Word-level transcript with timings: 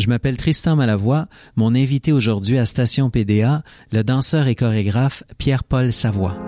Je 0.00 0.08
m'appelle 0.08 0.38
Tristan 0.38 0.76
Malavoie. 0.76 1.26
Mon 1.56 1.74
invité 1.74 2.10
aujourd'hui 2.10 2.56
à 2.56 2.64
Station 2.64 3.10
PDA, 3.10 3.62
le 3.92 4.02
danseur 4.02 4.46
et 4.46 4.54
chorégraphe 4.54 5.24
Pierre-Paul 5.36 5.92
Savoie. 5.92 6.38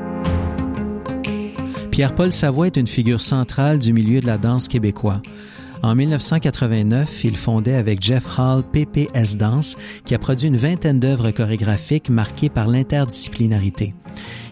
Pierre-Paul 1.91 2.33
Savoie 2.33 2.68
est 2.68 2.78
une 2.78 2.86
figure 2.86 3.20
centrale 3.20 3.78
du 3.78 3.92
milieu 3.92 4.23
de 4.23 4.26
la 4.26 4.38
danse 4.38 4.68
québécois. 4.68 5.20
En 5.83 5.94
1989, 5.94 7.25
il 7.25 7.36
fondait 7.36 7.75
avec 7.75 8.00
Jeff 8.00 8.25
Hall 8.38 8.62
PPS 8.62 9.36
Dance, 9.36 9.77
qui 10.07 10.14
a 10.14 10.19
produit 10.19 10.48
une 10.48 10.57
vingtaine 10.57 10.98
d'œuvres 10.98 11.30
chorégraphiques 11.30 12.09
marquées 12.09 12.48
par 12.48 12.69
l'interdisciplinarité. 12.69 13.93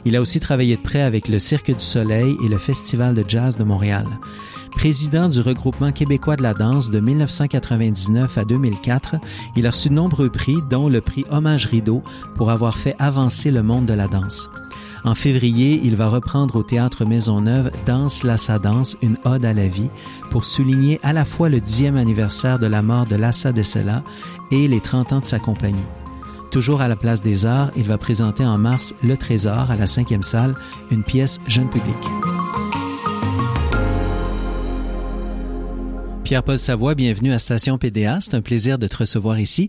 Il 0.05 0.15
a 0.15 0.21
aussi 0.21 0.41
travaillé 0.41 0.77
de 0.77 0.83
près 0.83 1.01
avec 1.01 1.29
le 1.29 1.39
Cirque 1.39 1.73
du 1.73 1.81
Soleil 1.83 2.37
et 2.45 2.49
le 2.49 2.59
Festival 2.59 3.15
de 3.15 3.25
jazz 3.27 3.57
de 3.57 3.65
Montréal. 3.65 4.05
Président 4.71 5.29
du 5.29 5.41
regroupement 5.41 5.93
québécois 5.93 6.37
de 6.37 6.43
la 6.43 6.55
danse 6.55 6.91
de 6.91 7.01
1999 7.01 8.39
à 8.39 8.45
2004, 8.45 9.17
il 9.57 9.67
a 9.67 9.71
reçu 9.71 9.89
de 9.89 9.95
nombreux 9.95 10.31
prix, 10.31 10.57
dont 10.71 10.89
le 10.89 11.01
prix 11.01 11.25
Hommage 11.31 11.67
Rideau, 11.67 12.03
pour 12.35 12.51
avoir 12.51 12.77
fait 12.77 12.97
avancer 12.99 13.51
le 13.51 13.63
monde 13.63 13.87
de 13.87 13.95
la 13.95 14.09
danse. 14.09 14.49
En 15.05 15.15
février, 15.15 15.81
il 15.83 15.97
va 15.97 16.09
reprendre 16.09 16.57
au 16.57 16.63
Théâtre 16.63 17.05
Maisonneuve 17.05 17.71
Danse 17.87 18.23
Lassa 18.23 18.59
Danse, 18.59 18.97
une 19.03 19.17
ode 19.25 19.45
à 19.45 19.55
la 19.55 19.69
vie, 19.69 19.91
pour 20.31 20.45
souligner 20.45 21.01
à 21.03 21.13
la 21.13 21.25
fois 21.25 21.49
le 21.49 21.61
dixième 21.61 21.97
anniversaire 21.97 22.59
de 22.59 22.67
la 22.67 22.83
mort 22.83 23.07
de 23.07 23.17
Lassa 23.17 23.53
Dessela 23.53 24.03
et 24.51 24.69
les 24.69 24.81
30 24.81 25.13
ans 25.13 25.21
de 25.21 25.25
sa 25.25 25.39
compagnie. 25.39 25.79
Toujours 26.51 26.81
à 26.81 26.89
la 26.89 26.97
Place 26.97 27.23
des 27.23 27.47
Arts, 27.47 27.71
il 27.77 27.85
va 27.85 27.97
présenter 27.97 28.45
en 28.45 28.59
mars 28.59 28.95
Le 29.03 29.17
Trésor 29.17 29.71
à 29.71 29.77
la 29.77 29.87
cinquième 29.87 30.25
salle, 30.25 30.55
une 30.91 31.05
pièce 31.05 31.41
jeune 31.47 31.71
public. 31.71 31.97
Pierre-Paul 36.31 36.61
Savoie, 36.61 36.95
bienvenue 36.95 37.33
à 37.33 37.41
Station 37.41 37.77
PDA. 37.77 38.21
C'est 38.21 38.35
un 38.35 38.41
plaisir 38.41 38.79
de 38.79 38.87
te 38.87 38.99
recevoir 38.99 39.41
ici. 39.41 39.69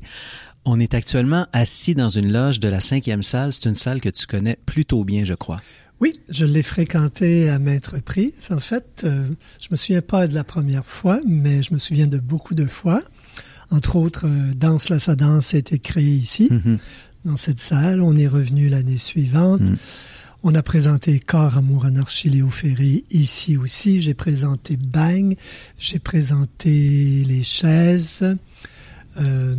On 0.64 0.80
est 0.80 0.94
actuellement 0.94 1.48
assis 1.54 1.96
dans 1.96 2.10
une 2.10 2.32
loge 2.32 2.60
de 2.60 2.68
la 2.68 2.80
cinquième 2.80 3.24
salle. 3.24 3.52
C'est 3.52 3.68
une 3.68 3.74
salle 3.74 4.00
que 4.00 4.10
tu 4.10 4.28
connais 4.28 4.60
plutôt 4.68 5.04
bien, 5.04 5.26
je 5.26 5.34
crois. 5.34 5.60
Oui, 6.02 6.20
je 6.30 6.46
l'ai 6.46 6.62
fréquentée 6.62 7.50
à 7.50 7.58
maintes 7.58 7.88
reprises. 7.88 8.52
En 8.52 8.60
fait, 8.60 9.02
euh, 9.06 9.28
je 9.60 9.70
me 9.72 9.76
souviens 9.76 10.04
pas 10.04 10.28
de 10.28 10.36
la 10.36 10.44
première 10.44 10.86
fois, 10.86 11.20
mais 11.28 11.64
je 11.64 11.74
me 11.74 11.80
souviens 11.80 12.06
de 12.06 12.20
beaucoup 12.20 12.54
de 12.54 12.68
fois. 12.68 13.02
Entre 13.72 13.96
autres, 13.96 14.28
euh, 14.28 14.54
Danse 14.56 14.90
la 14.90 15.00
sa 15.00 15.16
danse 15.16 15.56
a 15.56 15.58
été 15.58 15.80
créée 15.80 16.14
ici, 16.14 16.48
Mhm. 16.52 16.78
dans 17.26 17.38
cette 17.38 17.60
salle. 17.60 18.04
On 18.04 18.16
est 18.16 18.28
revenu 18.28 18.70
l'année 18.70 19.00
suivante. 19.00 19.62
Mhm. 19.62 19.78
On 20.44 20.56
a 20.56 20.64
présenté 20.64 21.20
Corps, 21.20 21.58
Amour, 21.58 21.86
Anarchie, 21.86 22.30
Léo 22.30 22.50
Ferré 22.50 23.04
ici 23.12 23.58
aussi. 23.58 24.02
J'ai 24.02 24.16
présenté 24.16 24.76
Bang. 24.76 25.36
J'ai 25.78 26.00
présenté 26.00 27.24
Les 27.28 27.44
Chaises. 27.44 28.24
Euh, 29.18 29.56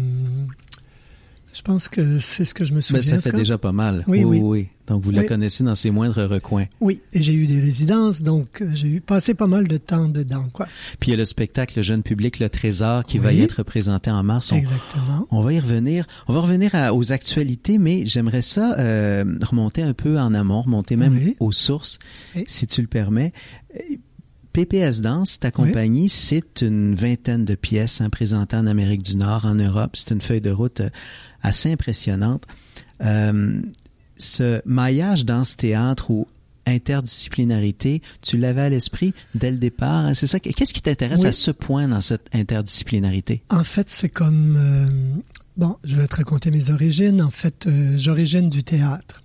je 1.54 1.62
pense 1.62 1.88
que 1.88 2.18
c'est 2.18 2.44
ce 2.44 2.54
que 2.54 2.64
je 2.64 2.72
me 2.72 2.78
Ben, 2.78 2.82
souviens. 2.82 3.02
ça 3.02 3.16
en 3.16 3.20
tout 3.20 3.30
fait 3.30 3.36
déjà 3.36 3.58
pas 3.58 3.72
mal. 3.72 4.04
Oui, 4.06 4.24
oui. 4.24 4.68
Donc, 4.88 5.02
vous 5.04 5.10
la 5.12 5.20
Oui. 5.20 5.26
connaissez 5.28 5.62
dans 5.62 5.74
ses 5.76 5.90
moindres 5.90 6.24
recoins. 6.28 6.66
Oui, 6.80 7.00
et 7.12 7.22
j'ai 7.22 7.32
eu 7.34 7.46
des 7.46 7.60
résidences, 7.60 8.20
donc 8.20 8.60
euh, 8.60 8.68
j'ai 8.74 8.88
eu 8.88 9.00
passé 9.00 9.32
pas 9.34 9.46
mal 9.46 9.68
de 9.68 9.76
temps 9.76 10.08
dedans, 10.08 10.48
quoi. 10.52 10.66
Puis 10.98 11.10
il 11.10 11.12
y 11.12 11.14
a 11.14 11.16
le 11.16 11.24
spectacle 11.24 11.80
jeune 11.82 12.02
public, 12.02 12.40
Le 12.40 12.48
Trésor, 12.50 13.04
qui 13.04 13.18
va 13.18 13.28
Oui. 13.28 13.36
y 13.36 13.40
être 13.42 13.62
présenté 13.62 14.10
en 14.10 14.22
mars. 14.24 14.50
On, 14.52 14.56
Exactement. 14.56 15.28
on 15.30 15.40
va 15.40 15.52
y 15.52 15.60
revenir. 15.60 16.04
On 16.26 16.32
va 16.32 16.40
revenir 16.40 16.74
à- 16.74 16.92
aux 16.94 17.12
actualités, 17.12 17.78
mais 17.78 18.06
j'aimerais 18.06 18.42
ça 18.42 18.76
euh, 18.78 19.24
remonter 19.42 19.82
un 19.82 19.94
peu 19.94 20.18
en 20.18 20.34
amont, 20.34 20.62
remonter 20.62 20.96
même 20.96 21.14
Oui. 21.14 21.36
aux 21.38 21.52
sources, 21.52 21.98
Oui. 22.34 22.44
si 22.48 22.66
tu 22.66 22.80
le 22.80 22.88
permets. 22.88 23.32
Euh, 23.76 23.78
PPS 24.52 25.00
Danse, 25.00 25.38
ta 25.40 25.50
compagnie, 25.50 26.10
c'est 26.10 26.60
une 26.60 26.94
vingtaine 26.94 27.46
de 27.46 27.54
pièces 27.54 28.02
hein, 28.02 28.10
présentées 28.10 28.56
en 28.56 28.66
Amérique 28.66 29.02
du 29.02 29.16
Nord, 29.16 29.46
en 29.46 29.54
Europe. 29.54 29.92
C'est 29.94 30.10
une 30.10 30.20
feuille 30.20 30.42
de 30.42 30.50
route 30.50 30.80
euh, 30.80 30.90
assez 31.42 31.72
impressionnante. 31.72 32.44
Euh, 33.04 33.60
ce 34.16 34.62
maillage 34.64 35.24
danse-théâtre 35.24 36.10
ou 36.10 36.26
interdisciplinarité, 36.66 38.02
tu 38.20 38.36
l'avais 38.38 38.60
à 38.62 38.68
l'esprit 38.68 39.14
dès 39.34 39.50
le 39.50 39.56
départ. 39.56 40.06
hein, 40.06 40.14
C'est 40.14 40.26
ça. 40.26 40.38
Qu'est-ce 40.40 40.72
qui 40.74 40.82
t'intéresse 40.82 41.20
Oui. 41.22 41.26
à 41.26 41.32
ce 41.32 41.50
point 41.50 41.88
dans 41.88 42.00
cette 42.00 42.28
interdisciplinarité? 42.32 43.42
En 43.50 43.64
fait, 43.64 43.88
c'est 43.90 44.08
comme... 44.08 44.56
euh, 44.56 45.20
bon, 45.56 45.76
je 45.84 45.96
vais 45.96 46.06
te 46.06 46.16
raconter 46.16 46.50
mes 46.50 46.70
origines. 46.70 47.20
En 47.22 47.30
fait, 47.30 47.66
euh, 47.66 47.96
j'origine 47.96 48.48
du 48.48 48.62
théâtre. 48.62 49.22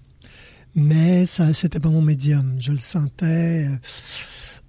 Mais 0.75 1.25
ça, 1.25 1.53
c'était 1.53 1.79
pas 1.79 1.89
mon 1.89 2.01
médium. 2.01 2.55
Je 2.59 2.71
le 2.71 2.79
sentais. 2.79 3.67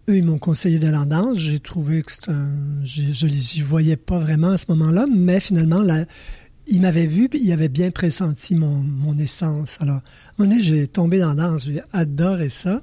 eux, 0.09 0.17
ils 0.17 0.25
m'ont 0.25 0.39
conseillé 0.39 0.79
d'aller 0.79 0.97
en 0.97 1.07
danse. 1.07 1.39
J'ai 1.39 1.61
trouvé 1.61 2.03
que 2.03 2.13
c'est 2.13 2.29
un... 2.31 2.49
j'ai- 2.83 3.13
Je 3.13 3.29
j'y 3.29 3.61
voyais 3.63 3.97
pas 3.97 4.19
vraiment 4.19 4.51
à 4.51 4.57
ce 4.59 4.67
moment-là, 4.71 5.07
mais 5.15 5.41
finalement, 5.41 5.83
là, 5.83 6.05
ils 6.69 6.81
m'avaient 6.81 7.07
vu, 7.07 7.29
puis 7.29 7.41
ils 7.43 7.53
avaient 7.53 7.69
bien 7.69 7.91
pressenti 7.91 8.55
mon, 8.55 8.77
mon 8.77 9.17
essence. 9.19 9.79
Alors, 9.81 10.01
à 10.39 10.47
j'ai 10.61 10.87
tombé 10.87 11.19
dans 11.19 11.35
la 11.35 11.49
danse. 11.49 11.65
J'ai 11.65 11.81
adoré 11.93 12.49
ça. 12.49 12.81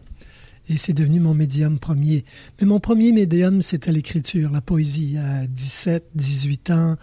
Et 0.67 0.77
c'est 0.77 0.93
devenu 0.93 1.19
mon 1.19 1.35
médium 1.35 1.77
premier. 1.77 2.25
Mais 2.59 2.65
mon 2.65 2.79
premier 2.79 3.11
médium, 3.11 3.61
c'était 3.61 3.91
l'écriture, 3.91 4.51
la 4.51 4.61
poésie. 4.61 5.17
À 5.17 5.45
17, 5.45 6.09
18 6.15 6.71
ans, 6.71 6.97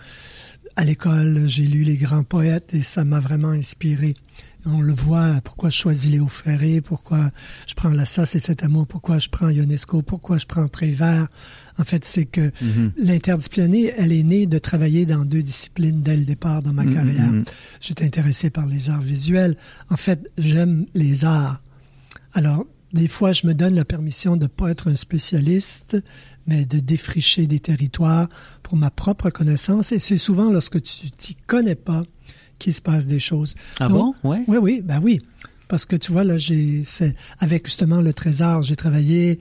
à 0.74 0.84
l'école, 0.84 1.42
j'ai 1.46 1.64
lu 1.64 1.84
les 1.84 1.96
grands 1.96 2.24
poètes 2.24 2.74
et 2.74 2.82
ça 2.82 3.04
m'a 3.04 3.20
vraiment 3.20 3.50
inspiré. 3.50 4.14
On 4.64 4.80
le 4.80 4.92
voit, 4.92 5.40
pourquoi 5.42 5.70
je 5.70 5.76
choisis 5.76 6.10
Léo 6.10 6.28
Ferré, 6.28 6.80
pourquoi 6.80 7.30
je 7.66 7.74
prends 7.74 7.88
La 7.88 8.04
Sasse 8.04 8.36
et 8.36 8.38
cet 8.38 8.62
amour, 8.62 8.86
pourquoi 8.86 9.18
je 9.18 9.28
prends 9.28 9.48
Ionesco, 9.48 10.02
pourquoi 10.02 10.38
je 10.38 10.46
prends 10.46 10.68
Prévert. 10.68 11.26
En 11.78 11.84
fait, 11.84 12.04
c'est 12.04 12.26
que 12.26 12.52
l'interdiscipliné, 12.96 13.92
elle 13.96 14.12
est 14.12 14.22
née 14.22 14.46
de 14.46 14.58
travailler 14.58 15.04
dans 15.06 15.24
deux 15.24 15.42
disciplines 15.42 16.02
dès 16.02 16.16
le 16.16 16.24
départ 16.24 16.62
dans 16.62 16.72
ma 16.72 16.84
Mhm, 16.84 16.94
carrière. 16.94 17.32
mhm. 17.32 17.44
J'étais 17.80 18.04
intéressé 18.04 18.50
par 18.50 18.66
les 18.66 18.88
arts 18.88 19.02
visuels. 19.02 19.56
En 19.90 19.96
fait, 19.96 20.30
j'aime 20.38 20.86
les 20.94 21.24
arts. 21.24 21.60
Alors, 22.32 22.64
des 22.92 23.08
fois, 23.08 23.32
je 23.32 23.46
me 23.46 23.54
donne 23.54 23.74
la 23.74 23.84
permission 23.86 24.36
de 24.36 24.42
ne 24.44 24.48
pas 24.48 24.70
être 24.70 24.90
un 24.90 24.96
spécialiste, 24.96 25.96
mais 26.46 26.66
de 26.66 26.78
défricher 26.78 27.46
des 27.46 27.58
territoires 27.58 28.28
pour 28.62 28.76
ma 28.76 28.90
propre 28.90 29.30
connaissance. 29.30 29.92
Et 29.92 29.98
c'est 29.98 30.18
souvent 30.18 30.50
lorsque 30.52 30.80
tu 30.82 31.10
t'y 31.10 31.34
connais 31.34 31.74
pas 31.74 32.02
qu'il 32.62 32.72
se 32.72 32.80
passe 32.80 33.06
des 33.06 33.18
choses. 33.18 33.54
Ah 33.80 33.88
Donc, 33.88 34.16
bon? 34.22 34.30
Ouais. 34.30 34.44
oui, 34.46 34.58
oui, 34.58 34.82
ben 34.82 35.00
oui. 35.02 35.20
Parce 35.66 35.84
que 35.84 35.96
tu 35.96 36.12
vois, 36.12 36.22
là, 36.22 36.36
j'ai, 36.36 36.82
c'est, 36.84 37.16
avec 37.40 37.66
justement 37.66 38.00
le 38.00 38.12
trésor, 38.12 38.62
j'ai 38.62 38.76
travaillé 38.76 39.38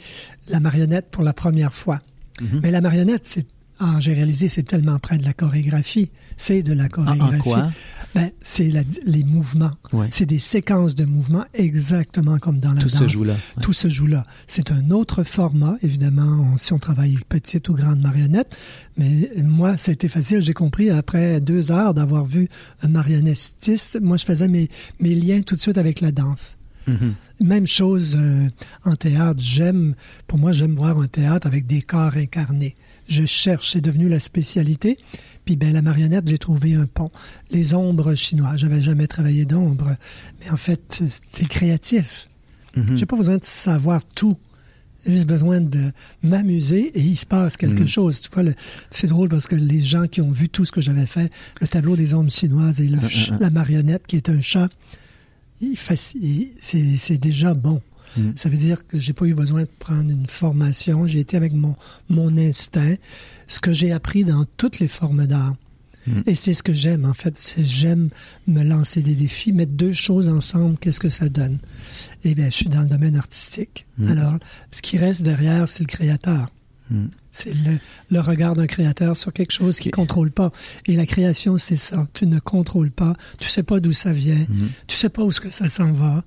la 0.47 0.59
marionnette 0.59 1.07
pour 1.11 1.23
la 1.23 1.33
première 1.33 1.73
fois. 1.73 2.01
Mhm. 2.41 2.61
Mais 2.63 2.71
la 2.71 2.81
marionnette, 2.81 3.23
c'est, 3.25 3.45
ah, 3.83 3.95
j'ai 3.99 4.13
réalisé, 4.13 4.47
c'est 4.47 4.61
tellement 4.63 4.99
près 4.99 5.17
de 5.17 5.23
la 5.25 5.33
chorégraphie. 5.33 6.11
C'est 6.37 6.61
de 6.61 6.71
la 6.71 6.87
chorégraphie. 6.87 7.39
quoi? 7.39 7.67
Ben, 8.13 8.29
c'est 8.41 8.69
les 9.05 9.23
mouvements. 9.23 9.71
Ouais. 9.91 10.07
C'est 10.11 10.25
des 10.27 10.37
séquences 10.37 10.93
de 10.95 11.05
mouvements 11.05 11.45
exactement 11.53 12.37
comme 12.37 12.59
dans 12.59 12.73
la 12.73 12.81
Tout 12.81 12.89
danse. 12.89 12.99
se 12.99 13.07
joue 13.07 13.23
là. 13.23 13.33
Ouais. 13.33 13.61
Tout 13.63 13.73
se 13.73 13.87
joue 13.89 14.05
là. 14.05 14.23
C'est 14.47 14.69
un 14.71 14.91
autre 14.91 15.23
format, 15.23 15.77
évidemment, 15.81 16.51
on- 16.53 16.57
si 16.57 16.73
on 16.73 16.79
travaille 16.79 17.17
petite 17.27 17.69
ou 17.69 17.73
grande 17.73 18.01
marionnette. 18.01 18.55
Mais 18.97 19.31
moi, 19.43 19.77
ça 19.77 19.89
a 19.91 19.93
été 19.93 20.09
facile. 20.09 20.41
J'ai 20.41 20.53
compris 20.53 20.89
après 20.91 21.41
deux 21.41 21.71
heures 21.71 21.93
d'avoir 21.93 22.25
vu 22.25 22.49
un 22.83 22.87
marionnettiste. 22.89 23.99
Moi, 24.01 24.17
je 24.17 24.25
faisais 24.25 24.47
mes, 24.47 24.69
mes 24.99 25.15
liens 25.15 25.41
tout 25.41 25.55
de 25.55 25.61
suite 25.61 25.77
avec 25.77 26.01
la 26.01 26.11
danse. 26.11 26.57
Mhm. 26.87 27.13
Même 27.41 27.67
chose 27.67 28.17
euh, 28.19 28.49
en 28.83 28.95
théâtre. 28.95 29.39
J'aime, 29.39 29.95
pour 30.27 30.37
moi, 30.37 30.51
j'aime 30.51 30.75
voir 30.75 30.99
un 30.99 31.07
théâtre 31.07 31.47
avec 31.47 31.65
des 31.67 31.81
corps 31.81 32.17
incarnés. 32.17 32.75
Je 33.11 33.25
cherche, 33.25 33.71
c'est 33.71 33.81
devenu 33.81 34.07
la 34.07 34.21
spécialité. 34.21 34.97
Puis 35.43 35.57
ben 35.57 35.73
la 35.73 35.81
marionnette, 35.81 36.27
j'ai 36.29 36.37
trouvé 36.37 36.75
un 36.75 36.85
pont. 36.85 37.11
Les 37.51 37.73
ombres 37.73 38.15
chinoises, 38.15 38.59
j'avais 38.61 38.79
jamais 38.79 39.07
travaillé 39.07 39.43
d'ombre, 39.45 39.95
mais 40.39 40.49
en 40.49 40.55
fait, 40.57 41.01
c'est 41.31 41.47
créatif. 41.47 42.27
Mhm. 42.77 42.95
J'ai 42.95 43.05
pas 43.05 43.17
besoin 43.17 43.37
de 43.37 43.43
savoir 43.43 44.01
tout. 44.05 44.37
J'ai 45.05 45.13
juste 45.15 45.27
besoin 45.27 45.59
de 45.59 45.91
m'amuser 46.23 46.91
et 46.97 47.01
il 47.01 47.17
se 47.17 47.25
passe 47.25 47.57
quelque 47.57 47.81
Mhm. 47.81 47.87
chose. 47.87 48.21
Tu 48.21 48.29
vois, 48.31 48.43
c'est 48.91 49.07
drôle 49.07 49.27
parce 49.29 49.47
que 49.47 49.55
les 49.55 49.81
gens 49.81 50.05
qui 50.05 50.21
ont 50.21 50.31
vu 50.31 50.47
tout 50.47 50.63
ce 50.63 50.71
que 50.71 50.79
j'avais 50.79 51.07
fait, 51.07 51.29
le 51.59 51.67
tableau 51.67 51.95
des 51.97 52.13
ombres 52.13 52.31
chinoises 52.31 52.79
et 52.79 52.87
le 52.87 52.99
ah, 53.01 53.07
ah. 53.31 53.37
la 53.41 53.49
marionnette 53.49 54.07
qui 54.07 54.15
est 54.15 54.29
un 54.29 54.39
chat, 54.41 54.69
c'est 56.59 57.17
déjà 57.17 57.53
bon. 57.53 57.81
Mhm. 58.17 58.33
Ça 58.35 58.49
veut 58.49 58.57
dire 58.57 58.87
que 58.87 58.99
j'ai 58.99 59.13
pas 59.13 59.25
eu 59.25 59.33
besoin 59.33 59.61
de 59.61 59.69
prendre 59.79 60.09
une 60.09 60.27
formation. 60.27 61.05
J'ai 61.05 61.19
été 61.19 61.37
avec 61.37 61.53
mon, 61.53 61.75
mon 62.09 62.37
instinct, 62.37 62.95
ce 63.47 63.59
que 63.59 63.73
j'ai 63.73 63.91
appris 63.91 64.23
dans 64.23 64.45
toutes 64.57 64.79
les 64.79 64.87
formes 64.87 65.27
d'art. 65.27 65.55
Mhm. 66.07 66.23
Et 66.25 66.35
c'est 66.35 66.53
ce 66.53 66.63
que 66.63 66.73
j'aime, 66.73 67.05
en 67.05 67.13
fait. 67.13 67.37
C'est 67.37 67.63
j'aime 67.63 68.09
me 68.47 68.63
lancer 68.63 69.01
des 69.01 69.13
défis, 69.13 69.51
mettre 69.53 69.73
deux 69.73 69.93
choses 69.93 70.29
ensemble, 70.29 70.77
qu'est-ce 70.79 70.99
que 70.99 71.09
ça 71.09 71.29
donne? 71.29 71.59
Eh 72.23 72.33
bien, 72.35 72.45
je 72.45 72.55
suis 72.55 72.69
dans 72.69 72.81
le 72.81 72.87
domaine 72.87 73.15
artistique. 73.15 73.85
Mhm. 73.97 74.07
Alors, 74.07 74.37
ce 74.71 74.81
qui 74.81 74.97
reste 74.97 75.21
derrière, 75.21 75.69
c'est 75.69 75.83
le 75.83 75.87
créateur. 75.87 76.49
C'est 77.31 77.53
le, 77.53 77.79
le 78.09 78.19
regard 78.19 78.53
d'un 78.57 78.67
créateur 78.67 79.15
sur 79.15 79.31
quelque 79.31 79.51
chose 79.53 79.79
qui 79.79 79.87
ne 79.87 79.93
contrôle 79.93 80.29
pas. 80.29 80.51
Et 80.87 80.97
la 80.97 81.05
création, 81.05 81.57
c'est 81.57 81.77
ça. 81.77 82.05
Tu 82.13 82.27
ne 82.27 82.39
contrôles 82.39 82.91
pas. 82.91 83.13
Tu 83.39 83.47
sais 83.47 83.63
pas 83.63 83.79
d'où 83.79 83.93
ça 83.93 84.11
vient. 84.11 84.45
Tu 84.87 84.97
sais 84.97 85.07
pas 85.07 85.23
où 85.23 85.31
ce 85.31 85.39
que 85.39 85.49
ça 85.49 85.69
s'en 85.69 85.93
va. 85.93 86.25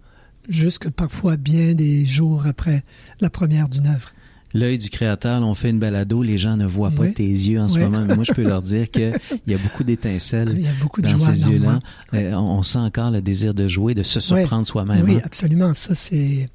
Jusque 0.49 0.91
parfois 0.91 1.37
bien 1.37 1.75
des 1.75 2.05
jours 2.05 2.47
après 2.47 2.83
la 3.21 3.31
première 3.31 3.69
d'une 3.69 3.87
œuvre. 3.87 4.13
L'œil 4.55 4.79
du 4.79 4.89
créateur, 4.89 5.43
on 5.43 5.55
fait 5.55 5.71
une 5.71 5.81
balado, 5.81 6.23
les 6.23 6.39
gens 6.39 6.57
ne 6.57 6.65
voient 6.65 6.93
pas 6.93 7.09
tes 7.09 7.27
yeux 7.27 7.61
en 7.61 7.67
ce 7.67 7.77
moment, 7.81 8.05
mais 8.07 8.15
moi 8.15 8.23
je 8.23 8.33
peux 8.33 8.45
leur 8.45 8.63
dire 8.63 8.89
qu'il 8.89 9.13
y 9.49 9.55
a 9.55 9.59
beaucoup 9.59 9.83
d'étincelles 9.83 10.55
Il 10.57 10.65
y 10.65 10.69
a 10.69 10.73
beaucoup 10.81 11.03
de 11.03 11.09
dans 11.09 11.19
ces 11.19 11.49
yeux-là. 11.49 11.81
Euh, 12.15 12.35
on, 12.35 12.59
on 12.59 12.63
sent 12.63 12.79
encore 12.79 13.11
le 13.11 13.21
désir 13.21 13.53
de 13.53 13.67
jouer, 13.67 13.95
de 13.95 14.05
se 14.05 14.21
surprendre 14.21 14.65
soi-même. 14.65 15.05
Oui, 15.05 15.17
hein. 15.17 15.23
absolument. 15.25 15.75
Ça, 15.75 15.97
c'est. 15.97 16.49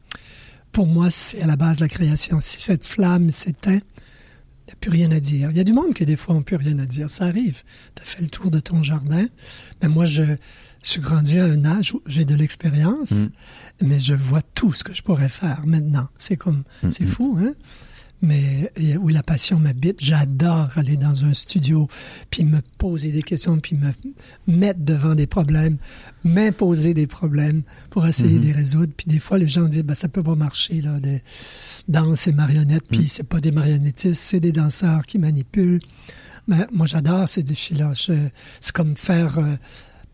Pour 0.72 0.88
moi, 0.88 1.10
c'est 1.12 1.42
à 1.42 1.48
la 1.48 1.58
base 1.58 1.78
de 1.78 1.84
la 1.84 1.90
création. 1.90 2.40
Si 2.40 2.62
cette 2.62 2.86
flamme 2.86 3.32
s'éteint, 3.32 3.72
il 3.72 4.68
n'y 4.68 4.72
a 4.72 4.76
plus 4.80 4.92
rien 4.92 5.12
à 5.12 5.20
dire. 5.20 5.52
Il 5.52 5.58
y 5.58 5.60
a 5.60 5.66
du 5.66 5.74
monde 5.74 5.94
qui, 5.94 6.06
des 6.06 6.16
fois, 6.16 6.36
n'a 6.36 6.42
plus 6.42 6.56
rien 6.56 6.80
à 6.80 6.86
dire. 6.86 7.10
Ça 7.10 7.26
arrive. 7.26 7.64
Tu 7.96 8.02
as 8.02 8.06
fait 8.06 8.22
le 8.22 8.30
tour 8.30 8.50
de 8.50 8.62
ton 8.62 8.82
jardin. 8.82 9.26
Mais 9.82 9.90
moi, 9.90 10.06
je, 10.06 10.24
je 10.84 10.90
suis 10.92 11.02
grandi 11.02 11.40
à 11.40 11.46
un 11.46 11.66
âge 11.66 11.94
où 11.94 12.02
j'ai 12.08 12.26
de 12.26 12.36
l'expérience, 12.36 13.12
Mm. 13.12 13.28
mais 13.82 14.00
je 14.00 14.14
vois 14.14 14.42
tout 14.42 14.74
ce 14.74 14.84
que 14.84 14.94
je 14.94 15.02
pourrais 15.02 15.30
faire 15.30 15.66
maintenant. 15.66 16.08
C'est 16.18 16.38
comme. 16.38 16.64
Mm, 16.84 16.92
C'est 16.92 17.06
mm. 17.06 17.08
fou, 17.08 17.38
hein? 17.42 17.54
Mais 18.22 18.70
où 19.00 19.08
la 19.08 19.24
passion 19.24 19.60
m'habite, 19.60 20.04
j'adore 20.04 20.70
aller 20.78 20.98
dans 20.98 21.24
un 21.24 21.34
studio, 21.34 21.88
puis 22.30 22.44
me 22.44 22.60
poser 22.78 23.14
des 23.14 23.24
questions, 23.24 23.58
puis 23.60 23.78
me 23.78 23.94
mettre 24.46 24.82
devant 24.82 25.16
des 25.16 25.26
problèmes, 25.26 25.78
m'imposer 26.26 26.94
des 26.94 27.08
problèmes 27.08 27.62
pour 27.90 28.06
essayer 28.06 28.34
Mhm. 28.36 28.42
de 28.42 28.46
les 28.48 28.52
résoudre. 28.52 28.92
Puis 28.98 29.06
des 29.08 29.20
fois, 29.20 29.38
les 29.38 29.48
gens 29.48 29.70
disent, 29.70 29.84
ben, 29.84 29.94
ça 29.96 30.10
peut 30.10 30.22
pas 30.22 30.36
marcher, 30.36 30.82
là, 30.82 31.00
des 31.00 31.22
danse 31.88 32.28
et 32.28 32.34
marionnettes, 32.34 32.84
puis 32.90 33.08
c'est 33.08 33.24
pas 33.24 33.40
des 33.40 33.52
marionnettistes, 33.54 34.22
c'est 34.22 34.42
des 34.42 34.52
danseurs 34.52 35.06
qui 35.06 35.18
manipulent. 35.18 35.80
Mais 36.50 36.68
moi, 36.74 36.88
j'adore 36.88 37.30
ces 37.30 37.44
défis-là. 37.44 37.94
C'est 37.96 38.72
comme 38.74 38.98
faire 38.98 39.40
euh, 39.40 39.56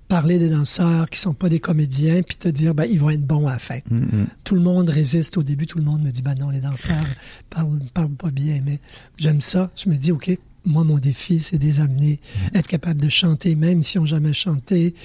parler 0.07 0.39
des 0.39 0.49
danseurs 0.49 1.09
qui 1.09 1.19
sont 1.19 1.33
pas 1.33 1.49
des 1.49 1.59
comédiens, 1.59 2.21
puis 2.21 2.37
te 2.37 2.47
dire, 2.47 2.75
ben, 2.75 2.85
ils 2.85 2.99
vont 2.99 3.09
être 3.09 3.25
bons 3.25 3.47
à 3.47 3.53
la 3.53 3.59
fin 3.59 3.75
Mm, 3.89 3.97
mm. 3.97 4.27
tout 4.43 4.55
le 4.55 4.61
monde 4.61 4.89
résiste 4.89 5.37
au 5.37 5.43
début, 5.43 5.67
tout 5.67 5.77
le 5.77 5.83
monde 5.83 6.01
me 6.01 6.11
dit 6.11 6.21
bah 6.21 6.35
non, 6.35 6.49
les 6.49 6.59
danseurs 6.59 7.05
parlent, 7.49 7.79
parlent 7.93 8.09
pas 8.09 8.31
bien, 8.31 8.61
mais 8.63 8.79
j'aime 9.17 9.41
ça. 9.41 9.71
Je 9.75 9.89
me 9.89 9.95
dis 9.95 10.11
ok, 10.11 10.37
moi 10.65 10.83
mon 10.83 10.97
défi 10.97 11.39
c'est 11.39 11.57
de 11.57 11.63
les 11.63 11.79
amener, 11.79 12.19
être 12.53 12.67
capable 12.67 13.01
de 13.01 13.09
chanter 13.09 13.55
même 13.55 13.83
si 13.83 13.99
on 13.99 14.03
n'a 14.03 14.07
jamais 14.07 14.33
chanté. 14.33 14.95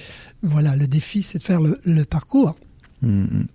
Voilà, 0.41 0.75
le 0.75 0.87
défi 0.87 1.23
c'est 1.23 1.39
de 1.39 1.43
faire 1.43 1.61
le, 1.61 1.79
le 1.83 2.05
parcours. 2.05 2.55
Mm, 3.01 3.23
mm. 3.23 3.47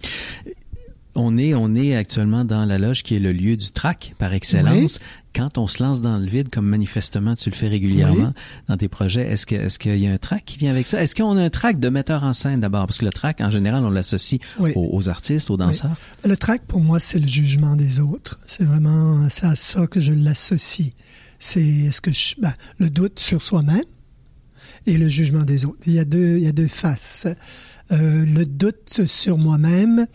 On 1.18 1.38
est, 1.38 1.54
on 1.54 1.74
est 1.74 1.96
actuellement 1.96 2.44
dans 2.44 2.66
la 2.66 2.76
loge 2.76 3.02
qui 3.02 3.16
est 3.16 3.20
le 3.20 3.32
lieu 3.32 3.56
du 3.56 3.70
track 3.70 4.14
par 4.18 4.34
excellence. 4.34 5.00
Quand 5.36 5.58
on 5.58 5.66
se 5.66 5.82
lance 5.82 6.00
dans 6.00 6.16
le 6.16 6.24
vide, 6.26 6.48
comme 6.48 6.66
manifestement 6.66 7.34
tu 7.34 7.50
le 7.50 7.54
fais 7.54 7.68
régulièrement 7.68 8.30
dans 8.68 8.76
tes 8.78 8.88
projets, 8.88 9.30
est-ce 9.30 9.52
est-ce 9.54 9.78
qu'il 9.78 9.98
y 9.98 10.06
a 10.06 10.12
un 10.12 10.16
track 10.16 10.44
qui 10.46 10.56
vient 10.56 10.70
avec 10.70 10.86
ça? 10.86 11.02
Est-ce 11.02 11.14
qu'on 11.14 11.36
a 11.36 11.42
un 11.42 11.50
track 11.50 11.78
de 11.78 11.90
metteur 11.90 12.24
en 12.24 12.32
scène 12.32 12.60
d'abord? 12.60 12.86
Parce 12.86 12.98
que 12.98 13.04
le 13.04 13.12
track, 13.12 13.40
en 13.42 13.50
général, 13.50 13.84
on 13.84 13.90
l'associe 13.90 14.40
Oui. 14.58 14.72
aux, 14.74 14.88
aux 14.96 15.08
artistes, 15.10 15.50
aux 15.50 15.58
danseurs. 15.58 15.96
Le 16.24 16.36
track 16.38 16.62
pour 16.66 16.80
moi 16.80 16.98
c'est 16.98 17.18
le 17.18 17.26
jugement 17.28 17.76
des 17.76 18.00
autres. 18.00 18.40
C'est 18.46 18.64
vraiment 18.64 19.28
c'est 19.28 19.44
à 19.46 19.54
ça 19.54 19.86
que 19.86 20.00
je 20.00 20.12
l'associe. 20.14 20.92
C'est 21.38 21.90
ce 21.90 22.00
que 22.00 22.12
je, 22.12 22.34
ben, 22.40 22.54
le 22.78 22.88
doute 22.88 23.20
sur 23.20 23.42
soi-même 23.42 23.84
et 24.86 24.96
le 24.96 25.08
jugement 25.08 25.44
des 25.44 25.66
autres. 25.66 25.80
Il 25.86 25.92
y 25.92 25.98
a 25.98 26.04
deux, 26.06 26.38
il 26.38 26.44
y 26.44 26.48
a 26.48 26.52
deux 26.52 26.68
faces. 26.68 27.26
Euh, 27.92 28.24
le 28.24 28.46
doute 28.46 29.02
sur 29.04 29.38
moi-même, 29.38 30.06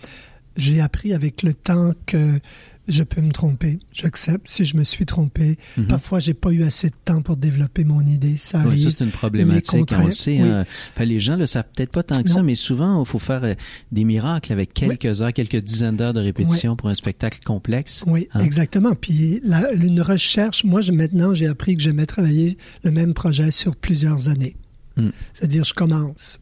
j'ai 0.58 0.82
appris 0.82 1.14
avec 1.14 1.44
le 1.44 1.54
temps 1.54 1.94
que 2.06 2.40
je 2.88 3.04
peux 3.04 3.22
me 3.22 3.32
tromper. 3.32 3.80
J'accepte 3.94 4.48
si 4.50 4.66
je 4.66 4.76
me 4.76 4.84
suis 4.84 5.06
trompé. 5.06 5.58
Mhm. 5.78 5.86
Parfois, 5.86 6.20
j'ai 6.20 6.34
pas 6.34 6.50
eu 6.50 6.64
assez 6.64 6.90
de 6.90 6.96
temps 7.06 7.22
pour 7.22 7.38
développer 7.38 7.84
mon 7.86 8.02
idée. 8.02 8.36
Ça 8.38 8.58
Ouais, 8.60 8.66
arrive. 8.68 8.80
ça, 8.80 8.90
c'est 8.90 9.06
une 9.06 9.12
problématique, 9.12 9.72
Les 9.72 9.78
on 9.78 9.82
le 9.82 9.86
contraintes, 9.86 10.14
sait. 10.14 10.42
oui. 10.42 10.50
hein. 10.50 10.66
Les 11.00 11.20
gens 11.20 11.38
le 11.38 11.46
savent 11.46 11.68
peut-être 11.76 11.92
pas 11.92 12.04
tant 12.04 12.22
que 12.22 12.30
ça, 12.30 12.44
mais 12.44 12.56
souvent, 12.56 13.02
il 13.02 13.08
faut 13.08 13.20
faire 13.20 13.44
euh, 13.44 13.54
des 13.92 14.04
miracles 14.04 14.52
avec 14.52 14.74
quelques 14.74 15.22
heures, 15.22 15.32
quelques 15.32 15.64
dizaines 15.64 15.96
d'heures 15.96 16.14
de 16.14 16.20
répétition 16.20 16.76
pour 16.76 16.90
un 16.90 16.96
spectacle 16.96 17.40
complexe. 17.46 18.04
Oui, 18.08 18.28
Hein? 18.34 18.42
exactement. 18.42 18.94
Puis 18.96 19.40
la- 19.44 19.72
une 19.74 20.02
recherche, 20.02 20.64
moi 20.64 20.82
je, 20.82 20.92
maintenant 20.92 21.34
j'ai 21.34 21.48
appris 21.48 21.78
que 21.78 21.84
j'aimais 21.84 22.08
travailler 22.08 22.58
le 22.84 22.92
même 22.92 23.14
projet 23.14 23.52
sur 23.52 23.76
plusieurs 23.76 24.28
années. 24.28 24.56
Mm. 24.98 25.10
C'est-à-dire 25.34 25.64
je 25.64 25.74
commence, 25.76 26.40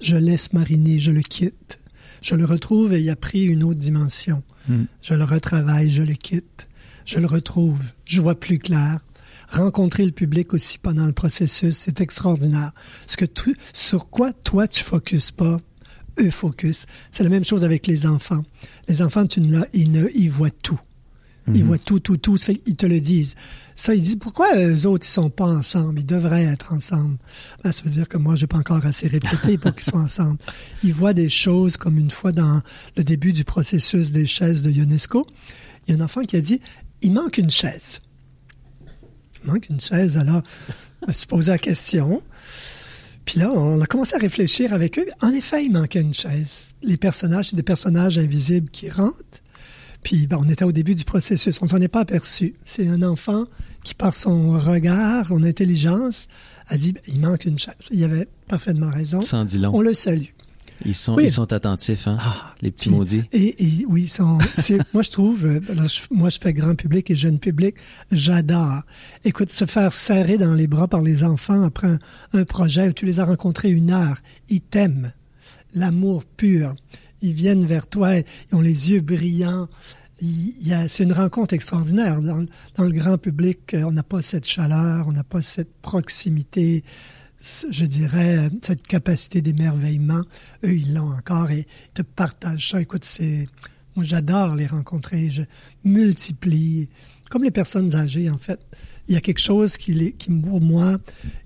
je 0.00 0.16
laisse 0.16 0.52
mariner, 0.54 0.98
je 1.00 1.10
le 1.10 1.20
quitte, 1.20 1.79
je 2.20 2.34
le 2.34 2.44
retrouve 2.44 2.92
et 2.92 3.00
il 3.00 3.10
a 3.10 3.16
pris 3.16 3.44
une 3.44 3.62
autre 3.62 3.78
dimension. 3.78 4.42
Mm. 4.68 4.84
Je 5.02 5.14
le 5.14 5.24
retravaille, 5.24 5.90
je 5.90 6.02
le 6.02 6.14
quitte, 6.14 6.68
je 7.04 7.18
le 7.18 7.26
retrouve, 7.26 7.82
je 8.04 8.20
vois 8.20 8.38
plus 8.38 8.58
clair. 8.58 9.00
Rencontrer 9.50 10.04
le 10.04 10.12
public 10.12 10.54
aussi 10.54 10.78
pendant 10.78 11.06
le 11.06 11.12
processus, 11.12 11.76
c'est 11.76 12.00
extraordinaire. 12.00 12.72
Ce 13.06 13.16
que 13.16 13.24
tu, 13.24 13.56
sur 13.72 14.08
quoi 14.08 14.32
toi 14.32 14.68
tu 14.68 14.84
focuses 14.84 15.32
pas, 15.32 15.60
eux 16.20 16.30
focus. 16.30 16.86
C'est 17.10 17.24
la 17.24 17.30
même 17.30 17.44
chose 17.44 17.64
avec 17.64 17.86
les 17.86 18.06
enfants. 18.06 18.42
Les 18.88 19.02
enfants, 19.02 19.26
tu 19.26 19.40
ne 19.40 19.60
ils 19.72 19.90
ne, 19.90 20.08
ils 20.14 20.30
voient 20.30 20.50
tout. 20.50 20.80
Ils 21.48 21.54
Mhm. 21.54 21.62
voient 21.62 21.78
tout, 21.78 22.00
tout, 22.00 22.16
tout. 22.18 22.36
Ça 22.36 22.46
fait 22.46 22.56
qu'ils 22.56 22.76
te 22.76 22.86
le 22.86 23.00
disent. 23.00 23.34
Ça, 23.74 23.94
ils 23.94 24.02
disent, 24.02 24.16
pourquoi 24.18 24.48
eux 24.56 24.86
autres, 24.86 25.06
ils 25.06 25.10
sont 25.10 25.30
pas 25.30 25.46
ensemble? 25.46 26.00
Ils 26.00 26.06
devraient 26.06 26.44
être 26.44 26.72
ensemble. 26.72 27.16
Ben, 27.64 27.72
ça 27.72 27.82
veut 27.84 27.90
dire 27.90 28.08
que 28.08 28.18
moi, 28.18 28.34
j'ai 28.34 28.46
pas 28.46 28.58
encore 28.58 28.84
assez 28.84 29.08
répété 29.08 29.56
pour 29.58 29.74
qu'ils 29.74 29.84
soient 29.90 30.00
ensemble. 30.02 30.38
Ils 30.84 30.92
voient 30.92 31.14
des 31.14 31.28
choses 31.30 31.76
comme 31.78 31.98
une 31.98 32.10
fois 32.10 32.32
dans 32.32 32.60
le 32.96 33.04
début 33.04 33.32
du 33.32 33.44
processus 33.44 34.10
des 34.12 34.26
chaises 34.26 34.60
de 34.62 34.70
UNESCO. 34.70 35.26
Il 35.88 35.94
y 35.94 35.98
a 35.98 36.00
un 36.00 36.04
enfant 36.04 36.22
qui 36.22 36.36
a 36.36 36.40
dit, 36.42 36.60
il 37.02 37.12
manque 37.12 37.38
une 37.38 37.50
chaise. 37.50 38.00
Il 39.42 39.50
manque 39.50 39.68
une 39.70 39.80
chaise. 39.80 40.16
Alors, 40.18 40.42
je 41.02 41.06
me 41.08 41.12
suis 41.14 41.26
posé 41.26 41.50
la 41.52 41.58
question. 41.58 42.22
Puis 43.24 43.40
là, 43.40 43.50
on 43.50 43.80
a 43.80 43.86
commencé 43.86 44.14
à 44.14 44.18
réfléchir 44.18 44.72
avec 44.74 44.98
eux. 44.98 45.06
En 45.22 45.30
effet, 45.32 45.64
il 45.64 45.72
manquait 45.72 46.00
une 46.02 46.14
chaise. 46.14 46.74
Les 46.82 46.96
personnages, 46.98 47.50
c'est 47.50 47.56
des 47.56 47.62
personnages 47.62 48.18
invisibles 48.18 48.68
qui 48.70 48.90
rentrent. 48.90 49.14
Puis 50.02 50.26
ben, 50.26 50.38
on 50.40 50.48
était 50.48 50.64
au 50.64 50.72
début 50.72 50.94
du 50.94 51.04
processus, 51.04 51.60
on 51.62 51.68
s'en 51.68 51.80
est 51.80 51.88
pas 51.88 52.00
aperçu. 52.00 52.54
C'est 52.64 52.88
un 52.88 53.02
enfant 53.02 53.44
qui, 53.84 53.94
par 53.94 54.14
son 54.14 54.52
regard, 54.58 55.26
son 55.26 55.42
intelligence, 55.42 56.26
a 56.68 56.76
dit 56.78 56.92
ben, 56.92 57.02
il 57.08 57.20
manque 57.20 57.44
une 57.44 57.58
chaise. 57.58 57.74
Il 57.90 58.02
avait 58.04 58.28
parfaitement 58.48 58.90
raison. 58.90 59.20
Sans 59.22 59.44
dit 59.44 59.58
long. 59.58 59.72
On 59.74 59.80
le 59.82 59.92
salue. 59.94 60.24
Ils 60.86 60.94
sont, 60.94 61.14
Oui. 61.16 61.24
ils 61.24 61.30
sont 61.30 61.52
attentifs, 61.52 62.08
hein, 62.08 62.16
Ah, 62.20 62.54
les 62.62 62.70
petits 62.70 62.88
puis- 62.88 62.96
maudits. 62.96 63.22
Et, 63.32 63.62
et 63.82 63.84
oui, 63.86 64.04
ils 64.04 64.08
sont, 64.08 64.38
moi 64.94 65.02
je 65.02 65.10
trouve, 65.10 65.44
euh, 65.44 65.60
je- 65.68 66.00
moi 66.10 66.30
je 66.30 66.38
fais 66.38 66.54
grand 66.54 66.74
public 66.74 67.10
et 67.10 67.14
jeune 67.14 67.38
public, 67.38 67.74
j'adore. 68.10 68.80
Écoute, 69.26 69.50
se 69.50 69.66
faire 69.66 69.92
serrer 69.92 70.38
dans 70.38 70.54
les 70.54 70.66
bras 70.66 70.88
par 70.88 71.02
les 71.02 71.22
enfants 71.22 71.64
après 71.64 71.88
un, 71.88 71.98
un 72.32 72.44
projet 72.44 72.88
où 72.88 72.92
tu 72.94 73.04
les 73.04 73.20
as 73.20 73.26
rencontrés 73.26 73.68
une 73.70 73.90
heure, 73.90 74.16
ils 74.48 74.62
t'aiment, 74.62 75.12
l'amour 75.74 76.24
pur, 76.24 76.74
ils 77.22 77.32
viennent 77.32 77.64
vers 77.66 77.86
toi, 77.86 78.16
ils 78.16 78.24
ont 78.52 78.60
les 78.60 78.90
yeux 78.90 79.00
brillants. 79.00 79.68
C'est 80.88 81.04
une 81.04 81.14
rencontre 81.14 81.54
extraordinaire. 81.54 82.20
Dans, 82.20 82.84
le- 82.84 82.92
grand 82.92 83.16
public, 83.16 83.72
euh, 83.72 83.84
on 83.84 83.92
n'a 83.92 84.02
pas 84.02 84.20
cette 84.20 84.46
chaleur, 84.46 85.08
on 85.08 85.12
n'a 85.12 85.24
pas 85.24 85.40
cette 85.40 85.72
proximité, 85.80 86.84
je 87.70 87.86
dirais, 87.86 88.36
euh, 88.36 88.50
cette 88.62 88.86
capacité 88.86 89.40
d'émerveillement. 89.40 90.20
Eux, 90.64 90.74
ils 90.76 90.92
l'ont 90.92 91.12
encore 91.12 91.50
et 91.50 91.60
ils 91.88 91.92
te 91.94 92.02
partagent 92.02 92.70
ça. 92.70 92.82
Écoute, 92.82 93.06
c'est, 93.06 93.48
moi, 93.96 94.04
j'adore 94.04 94.54
les 94.56 94.66
rencontrer. 94.66 95.30
Je 95.30 95.42
multiplie, 95.84 96.90
comme 97.30 97.44
les 97.44 97.50
personnes 97.50 97.94
âgées, 97.96 98.28
en 98.28 98.38
fait. 98.38 98.60
Il 99.08 99.14
y 99.14 99.16
a 99.16 99.20
quelque 99.20 99.40
chose 99.40 99.76
qui, 99.76 100.14
pour 100.28 100.60
moi, 100.60 100.98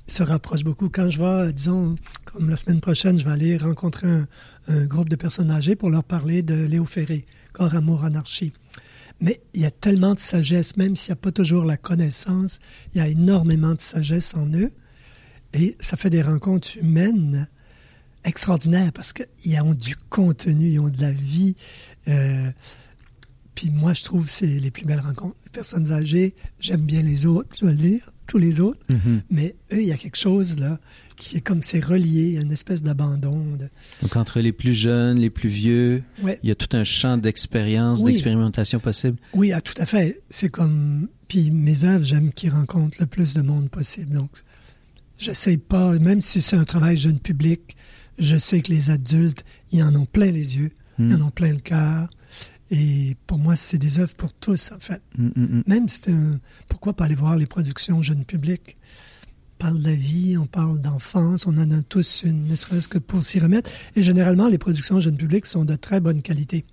se 0.07 0.23
rapproche 0.23 0.65
beaucoup. 0.65 0.89
Quand 0.89 1.09
je 1.09 1.23
vais, 1.23 1.53
disons, 1.53 1.97
comme 2.25 2.51
la 2.51 2.57
semaine 2.57 2.81
prochaine, 2.81 3.19
je 3.19 3.25
vais 3.25 3.33
aller 3.33 3.57
rencontrer 3.57 4.09
un, 4.09 4.27
un 4.69 4.85
groupe 4.85 5.09
de 5.09 5.17
personnes 5.17 5.51
âgées 5.51 5.77
pour 5.77 5.91
leur 5.91 6.05
parler 6.05 6.43
de 6.43 6.55
Léo 6.55 6.85
Ferré, 6.85 7.25
Corps, 7.53 7.75
Amour, 7.75 8.05
Anarchie. 8.05 8.53
Mais 9.21 9.41
il 9.55 9.63
y 9.63 9.67
a 9.67 9.71
tellement 9.71 10.15
de 10.15 10.21
sagesse, 10.21 10.77
même 10.77 10.97
s'il 10.97 11.13
n'y 11.13 11.19
a 11.19 11.23
pas 11.23 11.33
toujours 11.33 11.65
la 11.65 11.77
connaissance, 11.77 12.59
il 12.95 12.99
y 12.99 13.01
a 13.01 13.09
énormément 13.09 13.75
de 13.75 13.81
sagesse 13.81 14.35
en 14.35 14.47
eux. 14.53 14.73
Et 15.53 15.77
ça 15.81 15.97
fait 15.97 16.11
des 16.11 16.23
rencontres 16.23 16.77
humaines 16.79 17.49
extraordinaires 18.25 18.93
parce 18.93 19.13
qu'ils 19.13 19.61
ont 19.61 19.75
du 19.75 19.97
contenu, 19.97 20.71
ils 20.71 20.81
ont 20.81 20.89
de 20.89 21.01
la 21.01 21.13
vie. 21.13 21.55
Euh, 22.09 22.51
puis 23.55 23.71
moi, 23.71 23.93
je 23.93 24.03
trouve 24.05 24.27
que 24.27 24.33
c'est 24.33 24.47
les 24.47 24.71
plus 24.71 24.85
belles 24.85 25.01
rencontres. 25.01 25.37
Les 25.45 25.51
personnes 25.51 25.91
âgées, 25.93 26.35
j'aime 26.59 26.83
bien 26.83 27.03
les 27.03 27.27
autres, 27.27 27.51
je 27.57 27.61
dois 27.61 27.71
le 27.71 27.77
dire, 27.77 28.11
tous 28.27 28.39
les 28.39 28.61
autres. 28.61 28.81
Mhm. 28.89 29.23
Mais 29.31 29.55
eux, 29.73 29.81
il 29.83 29.87
y 29.89 29.93
a 29.93 29.97
quelque 29.97 30.17
chose 30.19 30.59
là 30.59 30.79
qui 31.17 31.37
est 31.37 31.41
comme 31.41 31.63
c'est 31.63 31.79
relié, 31.85 32.23
il 32.25 32.33
y 32.33 32.39
a 32.39 32.41
une 32.41 32.51
espèce 32.51 32.83
d'abandon. 32.83 33.39
de- 33.57 33.69
Donc, 34.03 34.17
entre 34.17 34.41
les 34.41 34.51
plus 34.53 34.75
jeunes, 34.75 35.19
les 35.19 35.31
plus 35.31 35.49
vieux, 35.49 36.03
Ouais. 36.23 36.41
il 36.43 36.49
y 36.49 36.53
a 36.53 36.57
tout 36.57 36.77
un 36.77 36.83
champ 36.83 37.17
d'expérience, 37.19 38.01
Oui. 38.01 38.07
d'expérimentation 38.07 38.81
possible. 38.81 39.17
Oui, 39.33 39.53
ah, 39.53 39.61
tout 39.61 39.75
à 39.79 39.87
fait. 39.87 40.23
C'est 40.31 40.49
comme. 40.49 41.09
Puis 41.29 41.51
mes 41.53 41.85
œuvres, 41.85 42.05
j'aime 42.05 42.33
qu'ils 42.33 42.51
rencontrent 42.51 42.97
le 43.01 43.07
plus 43.07 43.33
de 43.35 43.43
monde 43.43 43.69
possible. 43.71 44.13
Donc, 44.13 44.31
j'essaye 45.19 45.57
pas, 45.59 45.93
même 45.99 46.21
si 46.21 46.41
c'est 46.41 46.57
un 46.57 46.65
travail 46.65 46.97
jeune 46.97 47.19
public, 47.21 47.77
je 48.19 48.37
sais 48.37 48.61
que 48.61 48.73
les 48.73 48.91
adultes, 48.91 49.45
ils 49.73 49.83
en 49.83 49.95
ont 49.95 50.07
plein 50.07 50.31
les 50.31 50.57
yeux, 50.57 50.73
Mm. 50.99 51.11
ils 51.11 51.15
en 51.17 51.27
ont 51.27 51.31
plein 51.31 51.53
le 51.53 51.61
cœur. 51.61 52.09
Et 52.76 53.16
pour 53.28 53.38
moi, 53.38 53.54
c'est 53.54 53.78
des 53.78 54.00
œuvres 54.00 54.14
pour 54.16 54.33
tous, 54.33 54.73
en 54.73 54.81
fait. 54.81 55.00
Mm, 55.16 55.26
mm, 55.26 55.43
mm. 55.43 55.62
Même 55.69 55.88
si 55.88 56.00
c'est 56.02 56.11
un- 56.11 56.40
Pourquoi 56.69 56.93
pas 56.95 57.04
aller 57.04 57.14
voir 57.14 57.37
les 57.37 57.47
productions 57.47 58.02
jeune 58.02 58.25
public? 58.25 58.76
On 59.61 59.66
parle 59.66 59.78
de 59.78 59.85
la 59.88 59.95
vie, 59.95 60.37
on 60.37 60.47
parle 60.47 60.81
d'enfance, 60.81 61.47
on 61.47 61.57
en 61.57 61.71
a 61.71 61.83
tous 61.83 62.25
une, 62.25 62.47
ne 62.49 62.57
serait-ce 62.57 62.88
que 62.88 62.99
pour 62.99 63.23
s'y 63.25 63.38
remettre. 63.38 63.71
Et 63.95 64.02
généralement, 64.02 64.49
les 64.49 64.59
productions 64.59 64.99
jeune 64.99 65.16
public 65.16 65.47
sont 65.47 65.64
de 65.64 65.76
très 65.76 66.00
bonne 66.00 66.21
qualité. 66.21 66.64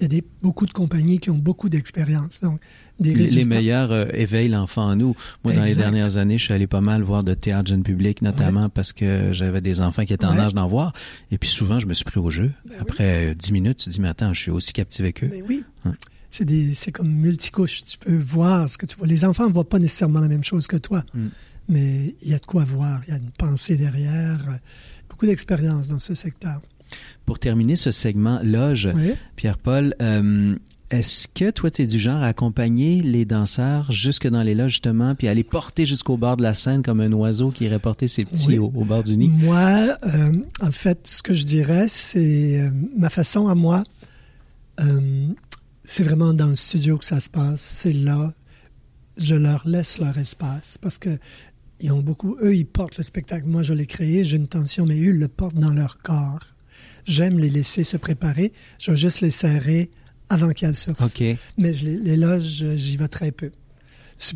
Il 0.00 0.02
y 0.02 0.04
a 0.06 0.08
des, 0.08 0.24
beaucoup 0.42 0.66
de 0.66 0.72
compagnies 0.72 1.18
qui 1.20 1.30
ont 1.30 1.38
beaucoup 1.38 1.68
d'expérience. 1.68 2.40
Donc, 2.40 2.60
des 3.00 3.14
Les- 3.14 3.20
résultats. 3.24 3.40
Les 3.40 3.44
meilleurs 3.56 3.92
euh, 3.92 4.06
éveillent 4.12 4.48
l'enfant 4.48 4.84
en 4.90 4.96
nous. 4.96 5.14
Moi, 5.44 5.52
dans 5.54 5.62
les 5.64 5.74
dernières 5.76 6.16
années, 6.16 6.36
je 6.38 6.44
suis 6.44 6.52
allé 6.52 6.66
pas 6.66 6.80
mal 6.80 7.02
voir 7.02 7.22
de 7.22 7.34
théâtre 7.34 7.68
jeune 7.70 7.82
public, 7.82 8.20
notamment 8.22 8.68
parce 8.68 8.92
que 8.92 9.32
j'avais 9.32 9.60
des 9.60 9.80
enfants 9.80 10.04
qui 10.04 10.12
étaient 10.12 10.24
en 10.26 10.38
âge 10.38 10.54
d'en 10.54 10.66
voir. 10.66 10.92
Et 11.30 11.38
puis 11.38 11.48
souvent, 11.48 11.78
je 11.80 11.86
me 11.86 11.94
suis 11.94 12.04
pris 12.04 12.18
au 12.20 12.30
jeu. 12.30 12.52
Ben. 12.68 12.76
Après 12.80 13.30
euh, 13.30 13.34
dix 13.34 13.52
minutes, 13.52 13.78
tu 13.78 13.84
te 13.86 13.90
dis, 13.90 14.00
mais 14.00 14.08
attends, 14.08 14.34
je 14.34 14.40
suis 14.40 14.50
aussi 14.50 14.72
captivé 14.72 15.12
qu'eux. 15.12 15.28
Mais 15.30 15.42
oui. 15.48 15.62
C'est 16.30 16.44
des, 16.44 16.74
c'est 16.74 16.90
comme 16.90 17.12
multicouche. 17.12 17.84
Tu 17.84 17.96
peux 17.98 18.16
voir 18.16 18.68
ce 18.68 18.76
que 18.76 18.86
tu 18.86 18.96
vois. 18.96 19.06
Les 19.06 19.24
enfants 19.24 19.46
ne 19.48 19.52
voient 19.52 19.68
pas 19.68 19.78
nécessairement 19.78 20.18
la 20.18 20.26
même 20.28 20.42
chose 20.42 20.66
que 20.66 20.76
toi, 20.76 21.04
Mm. 21.14 21.26
mais 21.68 22.16
il 22.22 22.28
y 22.30 22.34
a 22.34 22.38
de 22.38 22.44
quoi 22.46 22.64
voir. 22.64 23.00
Il 23.06 23.10
y 23.10 23.16
a 23.16 23.18
une 23.20 23.30
pensée 23.30 23.76
derrière. 23.76 24.40
Beaucoup 25.08 25.26
d'expérience 25.26 25.86
dans 25.86 26.00
ce 26.00 26.14
secteur. 26.16 26.60
Pour 27.26 27.38
terminer 27.38 27.76
ce 27.76 27.90
segment 27.90 28.40
loge, 28.42 28.88
Oui. 28.94 29.12
Pierre-Paul, 29.36 29.94
euh, 30.02 30.54
est-ce 30.90 31.26
que 31.26 31.50
toi, 31.50 31.70
tu 31.70 31.82
es 31.82 31.86
du 31.86 31.98
genre 31.98 32.22
à 32.22 32.26
accompagner 32.26 33.00
les 33.02 33.24
danseurs 33.24 33.90
jusque 33.90 34.28
dans 34.28 34.42
les 34.42 34.54
loges, 34.54 34.72
justement, 34.72 35.14
puis 35.14 35.26
à 35.28 35.34
les 35.34 35.42
porter 35.42 35.86
jusqu'au 35.86 36.16
bord 36.18 36.36
de 36.36 36.42
la 36.42 36.52
scène 36.54 36.82
comme 36.82 37.00
un 37.00 37.10
oiseau 37.12 37.50
qui 37.50 37.64
irait 37.64 37.78
porter 37.78 38.06
ses 38.08 38.24
petits 38.26 38.48
Oui. 38.48 38.58
au, 38.58 38.66
au 38.66 38.84
bord 38.84 39.02
du 39.02 39.16
nid? 39.16 39.28
Moi, 39.28 39.96
euh, 40.06 40.32
en 40.60 40.70
fait, 40.70 41.00
ce 41.04 41.22
que 41.22 41.32
je 41.34 41.44
dirais, 41.44 41.86
c'est 41.88 42.60
euh, 42.60 42.70
ma 42.96 43.08
façon 43.10 43.48
à 43.48 43.54
moi. 43.54 43.84
euh, 44.80 45.28
c'est 45.86 46.02
vraiment 46.02 46.32
dans 46.34 46.46
le 46.48 46.56
studio 46.56 46.96
que 46.98 47.04
ça 47.04 47.20
se 47.20 47.28
passe. 47.30 47.60
C'est 47.60 47.92
là. 47.92 48.32
Je 49.16 49.34
leur 49.34 49.66
laisse 49.68 49.98
leur 49.98 50.16
espace 50.18 50.78
parce 50.78 50.98
que 50.98 51.18
ils 51.80 51.92
ont 51.92 52.00
beaucoup. 52.00 52.36
Eux, 52.42 52.54
ils 52.56 52.64
portent 52.66 52.96
le 52.98 53.04
spectacle. 53.04 53.46
Moi, 53.46 53.62
je 53.62 53.74
l'ai 53.74 53.86
créé. 53.86 54.24
J'ai 54.24 54.36
une 54.36 54.48
tension, 54.48 54.86
mais 54.86 54.94
eux, 54.98 55.10
ils 55.14 55.18
le 55.18 55.28
portent 55.28 55.56
dans 55.56 55.72
leur 55.72 55.98
corps. 56.02 56.53
J'aime 57.06 57.38
les 57.38 57.48
laisser 57.50 57.84
se 57.84 57.96
préparer. 57.96 58.52
Je 58.78 58.90
vais 58.90 58.96
juste 58.96 59.20
les 59.20 59.30
serrer 59.30 59.90
avant 60.28 60.50
qu'ils 60.52 60.74
sur 60.74 60.92
OK. 61.00 61.22
mais 61.58 61.74
je 61.74 61.86
les, 61.86 61.96
les 61.98 62.16
loges, 62.16 62.64
j'y 62.74 62.96
vais 62.96 63.08
très 63.08 63.30
peu. 63.30 63.50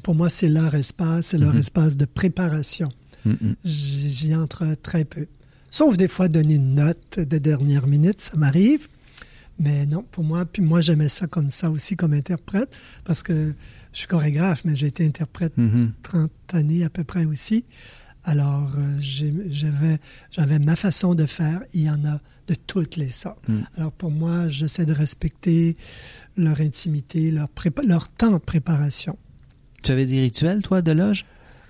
Pour 0.03 0.15
moi, 0.15 0.29
c'est 0.29 0.49
leur 0.49 0.75
espace, 0.75 1.27
c'est 1.29 1.39
leur 1.39 1.55
Mhm. 1.55 1.61
espace 1.61 1.97
de 1.97 2.05
préparation. 2.05 2.91
Mm, 3.25 3.31
mm. 3.31 3.55
J'y 3.65 4.35
entre 4.35 4.75
très 4.83 5.05
peu. 5.05 5.27
Sauf 5.71 5.97
des 5.97 6.09
fois 6.09 6.29
donner 6.29 6.55
une 6.55 6.75
note 6.75 7.19
de 7.19 7.39
dernière 7.39 7.87
minute, 7.87 8.21
ça 8.21 8.37
m'arrive. 8.37 8.89
Mais 9.61 9.87
non, 9.87 10.05
pour 10.13 10.23
moi, 10.25 10.45
puis 10.47 10.63
moi 10.63 10.81
j'aimais 10.81 11.09
ça 11.09 11.27
comme 11.27 11.51
ça 11.51 11.69
aussi 11.71 11.97
comme 11.97 12.13
interprète, 12.13 12.77
parce 13.05 13.23
que 13.25 13.55
je 13.93 13.99
suis 13.99 14.07
chorégraphe, 14.07 14.65
mais 14.65 14.77
j'ai 14.77 14.87
été 14.87 15.05
interprète 15.05 15.57
Mhm. 15.57 15.93
30 16.03 16.31
années 16.53 16.85
à 16.85 16.91
peu 16.91 17.03
près 17.03 17.25
aussi. 17.25 17.65
Alors, 18.29 18.71
euh, 18.77 19.01
j'avais 20.31 20.59
ma 20.59 20.77
façon 20.77 21.15
de 21.15 21.25
faire. 21.25 21.63
Il 21.73 21.81
y 21.81 21.89
en 21.89 22.05
a 22.05 22.21
de 22.47 22.55
toutes 22.55 22.97
les 22.97 23.09
sortes. 23.09 23.49
Mm. 23.49 23.61
Alors, 23.79 23.91
pour 23.93 24.11
moi, 24.11 24.49
j'essaie 24.49 24.85
de 24.85 24.93
respecter 24.93 25.79
leur 26.37 26.61
intimité, 26.61 27.31
leur, 27.31 27.49
temps 28.11 28.33
de 28.33 28.37
préparation. 28.39 29.17
Tu 29.83 29.93
avais 29.93 30.05
des 30.05 30.21
rituels, 30.21 30.61
toi, 30.61 30.83
de 30.83 30.93
loge? 30.93 31.25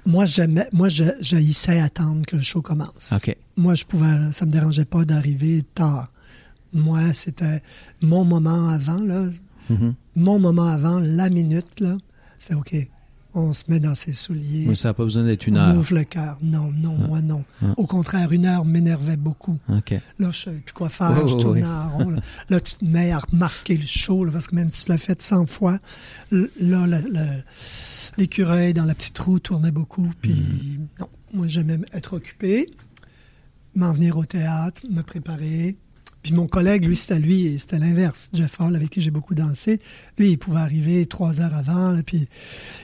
Moi, 0.05 0.27
j'aimais, 0.27 0.69
moi, 0.73 0.89
j'haïssais 0.89 1.79
attendre 1.79 2.27
que 2.27 2.35
le 2.35 2.43
show 2.43 2.61
commence. 2.61 3.13
OK. 3.13 3.37
Moi, 3.57 3.77
je 3.77 3.85
pouvais, 3.85 4.33
ça 4.33 4.45
me 4.45 4.51
dérangeait 4.51 4.85
pas 4.85 5.05
d'arriver 5.05 5.65
tard. 5.77 6.11
Moi, 6.73 7.15
c'était 7.15 7.63
mon 8.03 8.25
moment 8.25 8.69
avant, 8.69 9.01
là, 9.01 9.27
Mhm. 9.71 9.95
mon 10.17 10.41
moment 10.41 10.67
avant, 10.67 10.99
la 10.99 11.31
minute, 11.31 11.79
là, 11.79 11.99
c'est 12.41 12.55
OK. 12.55 12.75
On 13.41 13.53
se 13.53 13.63
met 13.69 13.79
dans 13.79 13.95
ses 13.95 14.13
souliers. 14.15 14.65
Mais 14.67 14.75
ça 14.75 14.89
n'a 14.89 14.95
pas 14.95 15.05
besoin 15.05 15.23
d'être 15.25 15.47
une 15.47 15.57
on 15.59 15.61
heure. 15.61 15.77
ouvre 15.77 15.95
le 15.95 16.03
cœur. 16.03 16.39
Non, 16.43 16.73
non, 16.73 16.97
Ah. 17.01 17.07
moi, 17.07 17.21
non. 17.23 17.45
Ah. 17.63 17.67
Au 17.77 17.87
contraire, 17.87 18.33
une 18.33 18.47
heure 18.47 18.65
m'énervait 18.65 19.17
beaucoup. 19.17 19.59
OK. 19.69 19.95
Là, 20.19 20.31
je 20.33 20.43
savais 20.43 20.59
plus 20.59 20.73
quoi 20.73 20.89
faire. 20.89 21.15
Je 21.29 21.35
en 21.35 21.89
rond. 21.91 22.11
Là. 22.11 22.21
Là, 22.51 22.61
tu 22.61 22.75
te 22.75 22.85
mets 22.85 23.13
à 23.13 23.19
remarquer 23.19 23.77
le 23.77 23.87
show, 23.87 24.25
là, 24.25 24.33
parce 24.33 24.49
que 24.49 24.57
même 24.57 24.71
si 24.73 24.87
tu 24.87 24.91
l'as 24.91 24.99
fait 24.99 25.23
100 25.23 25.47
fois, 25.47 25.79
là, 26.33 26.87
l'écureuil 28.17 28.75
dans 28.75 28.85
la 28.85 28.95
petite 28.95 29.19
roue 29.19 29.39
tournait 29.39 29.71
beaucoup. 29.71 30.11
Puis, 30.21 30.35
Mm. 30.35 30.87
non, 31.01 31.09
moi, 31.35 31.47
j'aimais 31.47 31.79
être 31.93 32.15
occupé, 32.15 32.71
m'en 33.77 33.93
venir 33.93 34.19
au 34.19 34.25
théâtre, 34.25 34.83
me 34.91 35.03
préparer. 35.03 35.77
Puis 36.29 36.37
mon 36.37 36.47
collègue, 36.47 36.85
lui, 36.85 36.95
c'était 36.95 37.19
lui, 37.19 37.47
et 37.47 37.57
c'était 37.59 37.79
l'inverse. 37.79 38.29
Jeff 38.35 38.61
Hall, 38.61 38.77
avec 38.77 38.91
qui 38.91 39.01
j'ai 39.01 39.11
beaucoup 39.11 39.35
dansé, 39.35 39.81
lui, 40.19 40.33
il 40.33 40.37
pouvait 40.37 40.61
arriver 40.61 41.07
trois 41.07 41.41
heures 41.41 41.55
avant, 41.55 41.93
là, 41.93 42.03
puis 42.05 42.29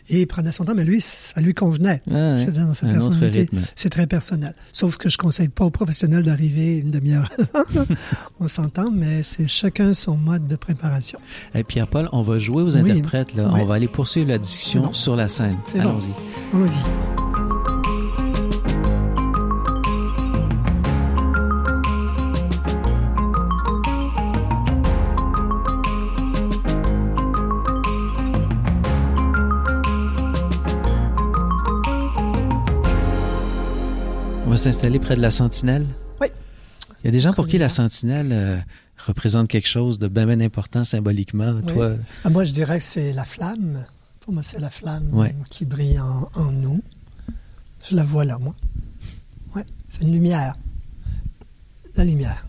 et 0.08 0.22
il 0.22 0.26
prenait 0.26 0.50
son 0.50 0.64
temps, 0.64 0.74
mais 0.74 0.86
lui, 0.86 1.02
ça 1.02 1.42
lui 1.42 1.52
convenait. 1.52 2.00
Ah. 2.10 2.38
C'est 2.38 2.54
dans 2.54 2.72
sa 2.72 2.86
personnalité. 2.86 3.50
C'est 3.76 3.90
très 3.90 4.06
personnel. 4.06 4.54
Sauf 4.72 4.96
que 4.96 5.10
je 5.10 5.18
conseille 5.18 5.48
pas 5.48 5.66
aux 5.66 5.70
professionnels 5.70 6.24
d'arriver 6.24 6.78
une 6.78 6.90
demi-heure 6.90 7.30
avant. 7.52 7.84
On 8.40 8.48
s'entend, 8.48 8.90
mais 8.90 9.22
c'est 9.22 9.46
chacun 9.46 9.92
son 9.92 10.16
mode 10.16 10.48
de 10.48 10.56
préparation. 10.56 11.18
Pierre-Paul, 11.68 12.08
on 12.12 12.22
va 12.22 12.38
jouer 12.38 12.62
aux 12.62 12.78
Oui. 12.78 12.92
interprètes. 12.92 13.34
Là. 13.34 13.50
Oui. 13.52 13.60
On 13.60 13.66
va 13.66 13.74
aller 13.74 13.88
poursuivre 13.88 14.28
la 14.30 14.38
discussion 14.38 14.84
bon. 14.84 14.92
sur 14.94 15.16
la 15.16 15.28
scène. 15.28 15.58
Bon. 15.74 15.80
Allons-y. 15.80 16.12
Allons-y. 16.54 17.33
S'installer 34.64 34.98
près 34.98 35.14
de 35.14 35.20
la 35.20 35.30
sentinelle? 35.30 35.86
Oui. 36.22 36.28
Il 37.02 37.06
y 37.06 37.08
a 37.08 37.10
des 37.10 37.20
gens 37.20 37.34
pour 37.34 37.46
qui 37.46 37.58
la 37.58 37.68
sentinelle 37.68 38.30
euh, 38.32 38.58
représente 39.06 39.48
quelque 39.48 39.68
chose 39.68 39.98
de 39.98 40.08
bien, 40.08 40.24
bien 40.26 40.40
important 40.40 40.84
symboliquement. 40.84 41.52
Oui. 41.56 41.72
Toi, 41.72 41.92
Ah, 42.24 42.30
moi, 42.30 42.44
je 42.44 42.52
dirais 42.52 42.78
que 42.78 42.84
c'est 42.84 43.12
la 43.12 43.26
flamme. 43.26 43.84
Pour 44.20 44.32
moi, 44.32 44.42
c'est 44.42 44.58
la 44.58 44.70
flamme 44.70 45.10
qui 45.50 45.66
brille 45.66 46.00
en, 46.00 46.30
en 46.34 46.50
nous. 46.50 46.82
Je 47.86 47.94
la 47.94 48.04
vois 48.04 48.24
là, 48.24 48.38
moi. 48.38 48.54
Ouais, 49.54 49.66
c'est 49.90 50.02
une 50.02 50.12
lumière. 50.12 50.56
La 51.96 52.04
lumière. 52.04 52.46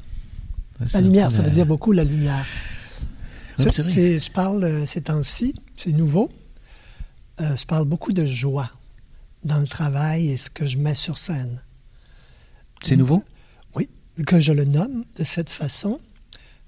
La 0.93 1.01
lumière, 1.01 1.31
ça 1.33 1.41
veut 1.41 1.51
dire 1.51 1.65
beaucoup 1.65 1.91
la 1.91 2.05
lumière. 2.05 2.45
Oui, 3.59 3.65
C'est- 3.69 4.19
je 4.19 4.31
parle 4.31 4.63
euh, 4.63 4.85
ces 4.85 5.01
temps-ci, 5.01 5.53
c'est 5.75 5.91
nouveau. 5.91 6.31
Euh, 7.41 7.55
je 7.57 7.65
parle 7.65 7.85
beaucoup 7.85 8.13
de 8.13 8.23
joie 8.25 8.69
dans 9.43 9.57
le 9.59 9.67
travail 9.67 10.29
et 10.31 10.37
ce 10.37 10.49
que 10.49 10.65
je 10.65 10.77
mets 10.77 10.95
sur 10.95 11.17
scène. 11.17 11.61
C'est 12.83 12.95
nouveau? 12.95 13.23
Oui, 13.75 13.89
que 14.25 14.39
je 14.39 14.51
le 14.53 14.65
nomme 14.65 15.05
de 15.17 15.23
cette 15.23 15.49
façon. 15.49 15.99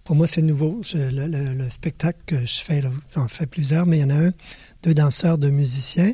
Pour 0.03 0.15
moi, 0.15 0.25
c'est 0.27 0.41
nouveau. 0.41 0.81
Le, 0.93 1.09
le- 1.27 1.53
le 1.53 1.69
spectacle 1.69 2.19
que 2.25 2.39
je 2.45 2.59
fais, 2.59 2.81
j'en 3.13 3.27
fais 3.27 3.45
plusieurs, 3.45 3.85
mais 3.85 3.97
il 3.97 4.01
y 4.01 4.03
en 4.05 4.09
a 4.09 4.27
un, 4.27 4.31
deux 4.83 4.93
danseurs, 4.93 5.37
deux 5.37 5.49
musiciens. 5.51 6.13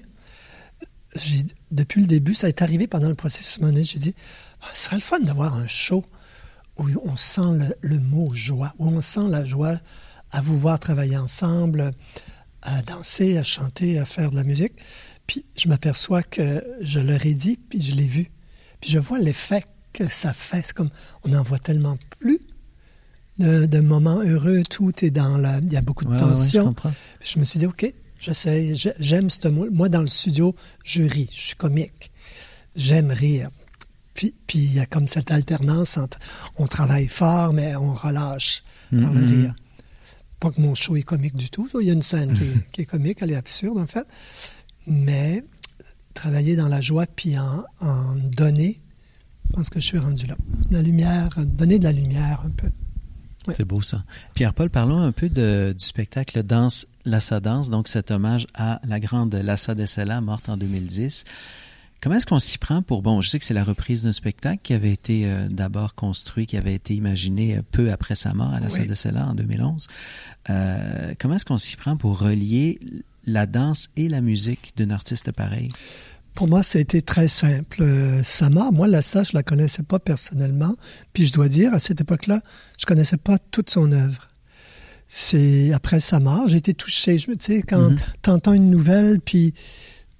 Depuis 1.72 2.02
le 2.02 2.08
début, 2.08 2.34
ça 2.34 2.48
est 2.50 2.62
arrivé 2.62 2.88
pendant 2.88 3.10
le 3.10 3.16
processus. 3.16 3.60
donné, 3.60 3.84
J'ai 3.84 4.00
dit, 4.00 4.16
Ah, 4.62 4.68
ce 4.74 4.86
serait 4.86 4.96
le 4.96 5.02
fun 5.02 5.20
d'avoir 5.20 5.54
un 5.56 5.68
show 5.68 6.04
où 6.78 6.88
on 7.04 7.16
sent 7.16 7.42
le, 7.56 7.76
le 7.82 8.00
mot 8.00 8.32
joie, 8.34 8.74
où 8.80 8.88
on 8.88 9.02
sent 9.02 9.28
la 9.30 9.46
joie 9.46 9.80
à 10.32 10.42
vous 10.42 10.58
voir 10.58 10.80
travailler 10.80 11.18
ensemble, 11.18 11.92
à 12.64 12.82
danser, 12.82 13.38
à 13.38 13.44
chanter, 13.44 14.00
à 14.00 14.06
faire 14.06 14.32
de 14.32 14.36
la 14.36 14.44
musique. 14.44 14.74
Puis 15.28 15.46
je 15.56 15.70
m'aperçois 15.70 16.24
que 16.24 16.64
je 16.82 17.00
leur 17.00 17.24
ai 17.28 17.36
dit, 17.36 17.58
puis 17.70 17.80
je 17.80 17.94
l'ai 17.96 18.08
vu. 18.08 18.32
Puis 18.82 18.90
je 18.90 18.98
vois 19.00 19.20
l'effet 19.20 19.64
que 19.94 20.08
ça 20.08 20.34
fait. 20.34 20.62
C'est 20.66 20.74
comme, 20.74 20.90
on 21.24 21.30
n'en 21.30 21.44
voit 21.44 21.60
tellement 21.60 21.98
plus 22.20 22.40
de, 23.40 23.66
de 23.66 23.80
moments 23.80 24.22
heureux, 24.22 24.64
tout 24.70 24.94
est 25.06 25.10
dans 25.12 25.38
la... 25.38 25.58
Il 25.60 25.72
y 25.72 25.78
a 25.78 25.82
beaucoup 25.82 26.06
de 26.06 26.10
Ouais, 26.10 26.16
ouais, 26.18 26.24
ouais, 26.24 26.30
je 26.36 26.36
tension. 26.60 26.76
je 27.22 27.40
me 27.40 27.44
suis 27.46 27.60
dit, 27.60 27.66
OK, 27.66 27.92
j'essaie, 28.20 28.74
j'ai- 28.76 28.94
j'aime 29.00 29.30
ce 29.30 29.48
mot. 29.48 29.68
Moi, 29.72 29.90
dans 29.90 30.02
le 30.02 30.08
studio, 30.08 30.56
je 30.84 31.04
ris, 31.04 31.30
je 31.32 31.42
suis 31.48 31.56
comique. 31.56 32.12
J'aime 32.76 33.12
rire. 33.12 33.50
Puis, 34.14 34.36
puis 34.46 34.60
il 34.60 34.74
y 34.76 34.80
a 34.80 34.86
comme 34.86 35.08
cette 35.08 35.32
alternance 35.32 35.98
entre 35.98 36.20
on 36.58 36.68
travaille 36.68 37.08
fort, 37.08 37.54
mais 37.54 37.76
on 37.76 37.94
relâche 37.94 38.64
par 38.92 39.12
le 39.12 39.22
Mhm. 39.22 39.28
rire. 39.42 39.56
Pas 40.40 40.52
que 40.52 40.62
mon 40.62 40.76
show 40.76 40.96
est 40.96 41.02
comique 41.04 41.36
du 41.36 41.50
tout. 41.50 41.68
Il 41.82 41.88
y 41.88 41.90
a 41.90 41.94
une 41.94 42.04
scène 42.04 42.34
qui, 42.34 42.44
est, 42.44 42.48
qui 42.72 42.82
est 42.82 42.86
comique, 42.86 43.20
elle 43.22 43.32
est 43.32 43.36
absurde 43.36 43.80
en 43.80 43.88
fait. 43.88 44.06
Mais 44.86 45.44
travailler 46.14 46.56
dans 46.56 46.68
la 46.68 46.82
joie 46.82 47.08
puis 47.08 47.40
en, 47.40 47.64
en 47.82 48.14
donner, 48.16 48.80
pense 49.54 49.70
que 49.70 49.80
je 49.80 49.86
suis 49.86 50.00
rendu 50.00 50.26
là. 50.26 50.36
La 50.72 50.82
lumière, 50.82 51.30
donner 51.38 51.80
de 51.80 51.84
la 51.84 51.92
lumière 51.92 52.42
un 52.46 52.50
peu. 52.50 52.68
Ouais. 53.48 53.54
C'est 53.56 53.66
beau 53.66 53.82
ça. 53.82 54.04
Pierre-Paul, 54.36 54.70
parlons 54.70 55.00
un 55.00 55.12
peu 55.12 55.30
de, 55.30 55.76
du 55.78 55.86
spectacle 55.86 56.44
Danse 56.44 56.88
Lassa 57.06 57.40
Danse, 57.40 57.70
donc 57.70 57.88
cet 57.88 58.12
hommage 58.12 58.48
à 58.54 58.80
la 58.88 59.00
grande 59.00 59.36
Lassa 59.36 59.76
Dessela, 59.76 60.22
morte 60.22 60.50
en 60.50 60.58
2010. 60.58 61.26
Comment 62.02 62.16
est-ce 62.16 62.26
qu'on 62.26 62.40
s'y 62.40 62.58
prend 62.58 62.82
pour... 62.82 63.02
Bon, 63.02 63.22
je 63.22 63.30
sais 63.30 63.40
que 63.40 63.46
c'est 63.46 63.54
la 63.54 63.64
reprise 63.64 64.04
d'un 64.04 64.12
spectacle 64.12 64.60
qui 64.62 64.74
avait 64.74 64.92
été 64.92 65.26
euh, 65.26 65.48
d'abord 65.50 65.96
construit, 65.96 66.46
qui 66.46 66.58
avait 66.58 66.74
été 66.74 66.96
imaginé 66.96 67.58
euh, 67.58 67.62
peu 67.72 67.92
après 67.92 68.16
sa 68.16 68.34
mort 68.34 68.54
à 68.54 68.60
Lassa 68.60 68.80
Oui. 68.80 68.88
Dessela 68.88 69.28
en 69.28 69.34
2011. 69.34 69.88
Euh, 70.50 71.14
comment 71.18 71.36
est-ce 71.36 71.46
qu'on 71.46 71.58
s'y 71.58 71.78
prend 71.78 71.96
pour 71.96 72.20
relier 72.20 72.80
la 73.26 73.46
danse 73.46 73.90
et 73.96 74.10
la 74.10 74.20
musique 74.20 74.74
d'un 74.76 74.90
artiste 74.90 75.32
pareil? 75.32 75.70
Pour 76.34 76.48
moi, 76.48 76.64
ça 76.64 76.80
a 76.80 76.82
été 76.82 77.02
très 77.02 77.28
simple. 77.28 77.82
Euh, 77.84 78.24
Sama, 78.24 78.72
moi, 78.72 78.88
la 78.88 79.02
ça, 79.02 79.24
je 79.24 79.32
la 79.34 79.44
connaissais 79.44 79.84
pas 79.84 80.00
personnellement. 80.00 80.76
Puis 81.14 81.28
je 81.28 81.34
dois 81.34 81.48
dire, 81.48 81.74
à 81.74 81.80
cette 81.80 82.02
époque-là, 82.02 82.42
je 82.80 82.86
connaissais 82.86 83.18
pas 83.18 83.38
toute 83.52 83.70
son 83.70 83.92
œuvre. 83.92 84.30
c'est 85.08 85.72
après 85.74 86.00
sa 86.00 86.20
mort, 86.20 86.48
j'ai 86.48 86.58
été 86.58 86.74
touché. 86.74 87.18
Je 87.20 87.30
me, 87.30 87.36
tu 87.36 87.46
sais, 87.58 87.62
quand 87.62 87.92
Mhm. 87.92 87.96
t'entends 88.24 88.54
une 88.54 88.72
nouvelle, 88.72 89.20
puis 89.20 89.54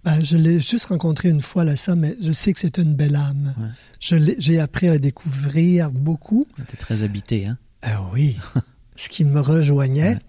ben, 0.04 0.22
je 0.22 0.38
l'ai 0.38 0.60
juste 0.60 0.86
rencontré 0.86 1.30
une 1.30 1.42
fois 1.42 1.64
là, 1.64 1.76
ça, 1.76 1.96
mais 1.96 2.16
je 2.22 2.32
sais 2.32 2.54
que 2.54 2.60
c'est 2.60 2.78
une 2.78 2.94
belle 2.94 3.16
âme. 3.16 3.56
Ouais. 3.58 3.68
Je 4.00 4.16
l'ai- 4.18 4.36
j'ai 4.38 4.60
appris 4.60 4.90
à 4.90 5.00
découvrir 5.00 5.90
beaucoup. 5.90 6.46
T'es 6.70 6.78
très 6.78 7.02
habité, 7.02 7.48
hein? 7.48 7.58
Ah 7.82 8.04
oui, 8.14 8.36
ce 8.96 9.10
qui 9.10 9.24
me 9.26 9.40
rejoignait. 9.40 10.16
Ouais. 10.16 10.20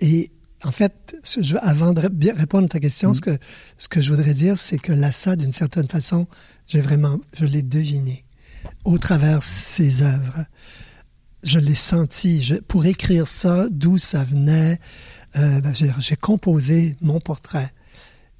Et 0.00 0.30
en 0.66 0.72
fait, 0.72 1.16
ce- 1.22 1.42
je- 1.42 1.56
avant 1.56 1.92
de 1.92 2.00
répondre 2.32 2.64
à 2.66 2.68
ta 2.68 2.80
question, 2.80 3.10
Mm. 3.10 3.14
ce, 3.14 3.20
que, 3.20 3.38
ce 3.78 3.88
que 3.88 4.00
je 4.00 4.10
voudrais 4.14 4.34
dire, 4.34 4.56
c'est 4.58 4.78
que 4.78 4.92
Lassa, 4.92 5.36
d'une 5.36 5.52
certaine 5.52 5.88
façon, 5.88 6.26
j'ai 6.66 6.80
vraiment, 6.80 7.20
je 7.32 7.44
l'ai 7.44 7.62
deviné 7.62 8.24
au 8.84 8.98
travers 8.98 9.42
ses 9.42 10.02
œuvres. 10.02 10.44
Je 11.42 11.58
l'ai 11.58 11.74
senti. 11.74 12.42
Je- 12.42 12.54
pour 12.54 12.86
écrire 12.86 13.28
ça, 13.28 13.66
d'où 13.70 13.98
ça 13.98 14.24
venait, 14.24 14.78
euh, 15.36 15.60
ben, 15.60 15.72
j'ai 15.74 16.16
composé 16.16 16.96
mon 17.02 17.20
portrait. 17.20 17.70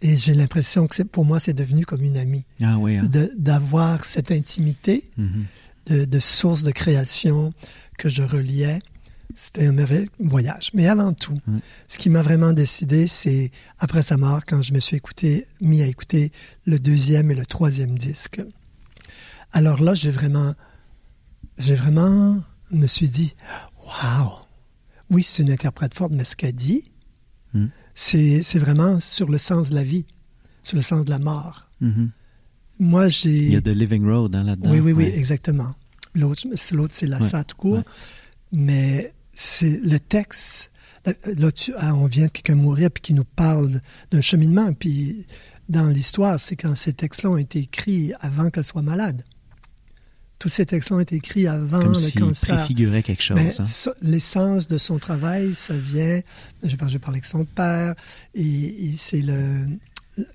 Et 0.01 0.17
j'ai 0.17 0.35
l'impression 0.35 0.87
que 0.87 1.03
pour 1.03 1.25
moi, 1.25 1.39
c'est 1.41 1.53
devenu 1.55 1.85
comme 1.87 2.03
une 2.03 2.17
amie. 2.17 2.45
Ah 2.63 2.79
oui, 2.79 2.97
hein? 2.97 3.05
De- 3.05 3.33
D'avoir 3.39 4.05
cette 4.05 4.31
intimité 4.31 5.05
Mhm. 5.17 5.45
de, 5.87 6.05
de 6.07 6.19
sources 6.19 6.63
de 6.63 6.71
création 6.71 7.53
que 7.99 8.09
je 8.09 8.23
reliais. 8.23 8.81
C'était 9.35 9.67
un 9.67 9.73
merveilleux 9.73 10.09
voyage. 10.21 10.71
Mais 10.75 10.87
avant 10.89 11.13
tout, 11.13 11.41
Mm. 11.47 11.59
ce 11.89 11.99
qui 11.99 12.09
m'a 12.09 12.23
vraiment 12.23 12.53
décidé, 12.53 13.07
c'est 13.07 13.51
après 13.79 14.03
sa 14.03 14.17
mort, 14.17 14.43
quand 14.47 14.63
je 14.63 14.73
me 14.73 14.79
suis 14.81 14.97
écouté, 14.97 15.47
mis 15.61 15.83
à 15.83 15.87
écouter 15.87 16.31
le 16.67 16.79
deuxième 16.79 17.31
et 17.31 17.35
le 17.35 17.45
troisième 17.47 17.99
disque. 17.99 18.41
Alors 19.53 19.83
là, 19.83 19.95
j'ai 19.95 20.11
vraiment, 20.11 20.55
j'ai 21.59 21.75
vraiment, 21.75 22.43
me 22.71 22.87
suis 22.87 23.09
dit, 23.09 23.35
waouh, 23.87 24.31
oui, 25.11 25.23
c'est 25.23 25.43
une 25.43 25.51
interprète 25.51 25.95
forte, 25.95 26.13
mais 26.13 26.25
ce 26.25 26.37
qu'elle 26.37 26.55
dit, 26.55 26.91
Mm. 27.55 27.67
c'est, 27.95 28.59
vraiment 28.59 28.99
sur 29.01 29.29
le 29.31 29.39
sens 29.39 29.71
de 29.71 29.75
la 29.75 29.85
vie, 29.85 30.07
sur 30.63 30.77
le 30.77 30.83
sens 30.83 31.05
de 31.05 31.11
la 31.11 31.19
mort. 31.21 31.69
Mhm. 31.81 32.11
Moi, 32.81 33.07
j'ai. 33.07 33.31
Il 33.37 33.53
y 33.53 33.57
a 33.57 33.61
The 33.63 33.69
Living 33.69 34.05
Road 34.05 34.35
hein, 34.35 34.43
là-dedans. 34.43 34.71
Oui, 34.73 34.81
oui, 34.81 34.91
oui, 34.93 35.05
Ouais. 35.05 35.17
exactement. 35.19 35.75
L'autre, 36.17 36.43
c'est- 36.91 37.07
la 37.07 37.21
Ouais, 37.21 37.43
court. 37.57 37.77
ouais. 37.79 37.83
Mais 38.51 39.14
c'est 39.35 39.81
le 39.83 39.99
texte. 39.99 40.71
Là, 41.07 41.13
là, 41.37 41.53
tu- 41.53 41.75
ah, 41.77 41.95
on 41.95 42.07
vient 42.07 42.27
de 42.27 42.31
quelqu'un 42.31 42.55
mourir 42.55 42.91
puis 42.91 43.03
qui 43.03 43.15
nous 43.15 43.25
parle 43.25 43.81
d'un 44.11 44.21
cheminement. 44.23 44.73
Puis 44.73 45.27
dans 45.69 45.87
l'histoire, 45.89 46.41
c'est 46.41 46.57
quand 46.57 46.75
ces 46.77 46.93
textes-là 46.95 47.31
ont 47.31 47.37
été 47.37 47.59
écrits 47.61 48.13
avant 48.21 48.51
qu'elle 48.51 48.65
soit 48.65 48.83
malade. 48.83 49.23
Tous 50.39 50.49
ces 50.49 50.67
textes-là 50.67 50.97
ont 50.97 51.01
été 51.01 51.17
écrits 51.17 51.47
avant 51.47 51.79
Comme 51.81 51.89
le 51.91 51.95
s'il 51.95 52.21
cancer. 52.21 52.57
préfigurait 52.57 53.03
quelque 53.03 53.23
chose. 53.23 53.37
Mais 53.37 53.61
hein. 53.61 53.65
l'essence 54.03 54.67
de 54.69 54.79
son 54.79 54.99
travail, 54.99 55.55
ça 55.55 55.77
vient. 55.77 56.21
J'ai 56.63 56.77
parlé, 56.77 56.99
avec 57.07 57.25
son 57.25 57.45
père, 57.45 57.95
et, 58.35 58.43
et 58.43 58.95
c'est 58.97 59.21
le, 59.23 59.67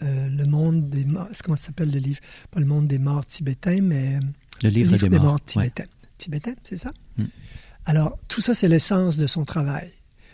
euh, 0.04 0.30
le 0.30 0.46
monde 0.46 0.90
des 0.90 1.06
morts. 1.06 1.28
Comment 1.44 1.58
ça 1.58 1.68
s'appelle 1.68 1.92
le 1.92 2.00
livre? 2.00 2.20
Pas 2.52 2.60
le 2.60 2.66
monde 2.66 2.88
des 2.88 2.98
morts 2.98 3.26
tibétains, 3.26 3.82
mais 3.82 4.20
Le 4.64 4.70
livre, 4.70 4.96
des, 4.98 5.10
morts. 5.20 5.34
ouais. 5.36 5.40
tibétains. 5.46 5.86
Tibétains, 6.18 6.56
c'est 6.64 6.78
ça? 6.78 6.92
Mm. 7.18 7.24
Alors, 7.90 8.20
tout 8.28 8.40
ça, 8.42 8.54
c'est 8.54 8.68
l'essence 8.68 9.18
de 9.18 9.26
son 9.26 9.46
travail. 9.46 9.90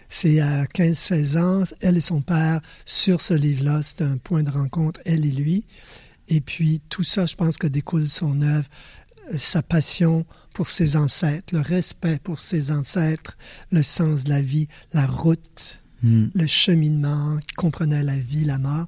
C'est 0.09 0.41
à 0.41 0.65
15-16 0.65 1.37
ans, 1.37 1.63
elle 1.79 1.95
et 1.95 2.01
son 2.01 2.21
père, 2.21 2.59
sur 2.85 3.21
ce 3.21 3.33
livre-là, 3.33 3.79
c'est 3.81 4.01
un 4.01 4.17
point 4.17 4.43
de 4.43 4.51
rencontre, 4.51 4.99
elle 5.05 5.25
et 5.25 5.31
lui. 5.31 5.65
Et 6.27 6.41
puis, 6.41 6.81
tout 6.89 7.03
ça, 7.03 7.25
je 7.25 7.35
pense 7.35 7.57
que 7.57 7.67
découle 7.67 8.07
son 8.09 8.41
œuvre, 8.41 8.67
euh, 9.33 9.37
sa 9.37 9.63
passion 9.63 10.25
pour 10.53 10.67
ses 10.67 10.97
ancêtres, 10.97 11.55
le 11.55 11.61
respect 11.61 12.19
pour 12.21 12.39
ses 12.39 12.71
ancêtres, 12.71 13.37
le 13.71 13.83
sens 13.83 14.25
de 14.25 14.31
la 14.31 14.41
vie, 14.41 14.67
la 14.93 15.05
route, 15.05 15.81
Mm. 16.03 16.25
le 16.35 16.45
cheminement, 16.45 17.37
qui 17.47 17.55
comprenait 17.55 18.03
la 18.03 18.17
vie, 18.17 18.43
la 18.43 18.57
mort. 18.57 18.87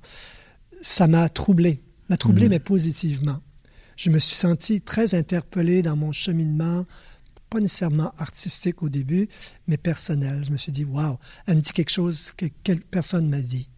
Ça 0.81 1.07
m'a 1.07 1.29
troublé, 1.29 1.81
m'a 2.09 2.17
troublé, 2.17 2.43
Mhm. 2.43 2.49
mais 2.49 2.59
positivement. 2.59 3.39
Je 3.95 4.09
me 4.09 4.19
suis 4.19 4.35
senti 4.35 4.81
très 4.81 5.15
interpellé 5.15 5.81
dans 5.81 5.95
mon 5.95 6.11
cheminement, 6.11 6.85
pas 7.49 7.59
nécessairement 7.59 8.13
artistique 8.17 8.83
au 8.83 8.89
début, 8.89 9.27
mais 9.67 9.77
personnel. 9.77 10.43
Je 10.45 10.51
me 10.51 10.57
suis 10.57 10.71
dit, 10.71 10.83
waouh, 10.83 11.17
elle 11.45 11.55
me 11.57 11.61
dit 11.61 11.71
quelque 11.71 11.91
chose 11.91 12.31
que 12.35 12.45
quelle 12.63 12.81
personne 12.81 13.27
m'a 13.29 13.41
dit. 13.41 13.69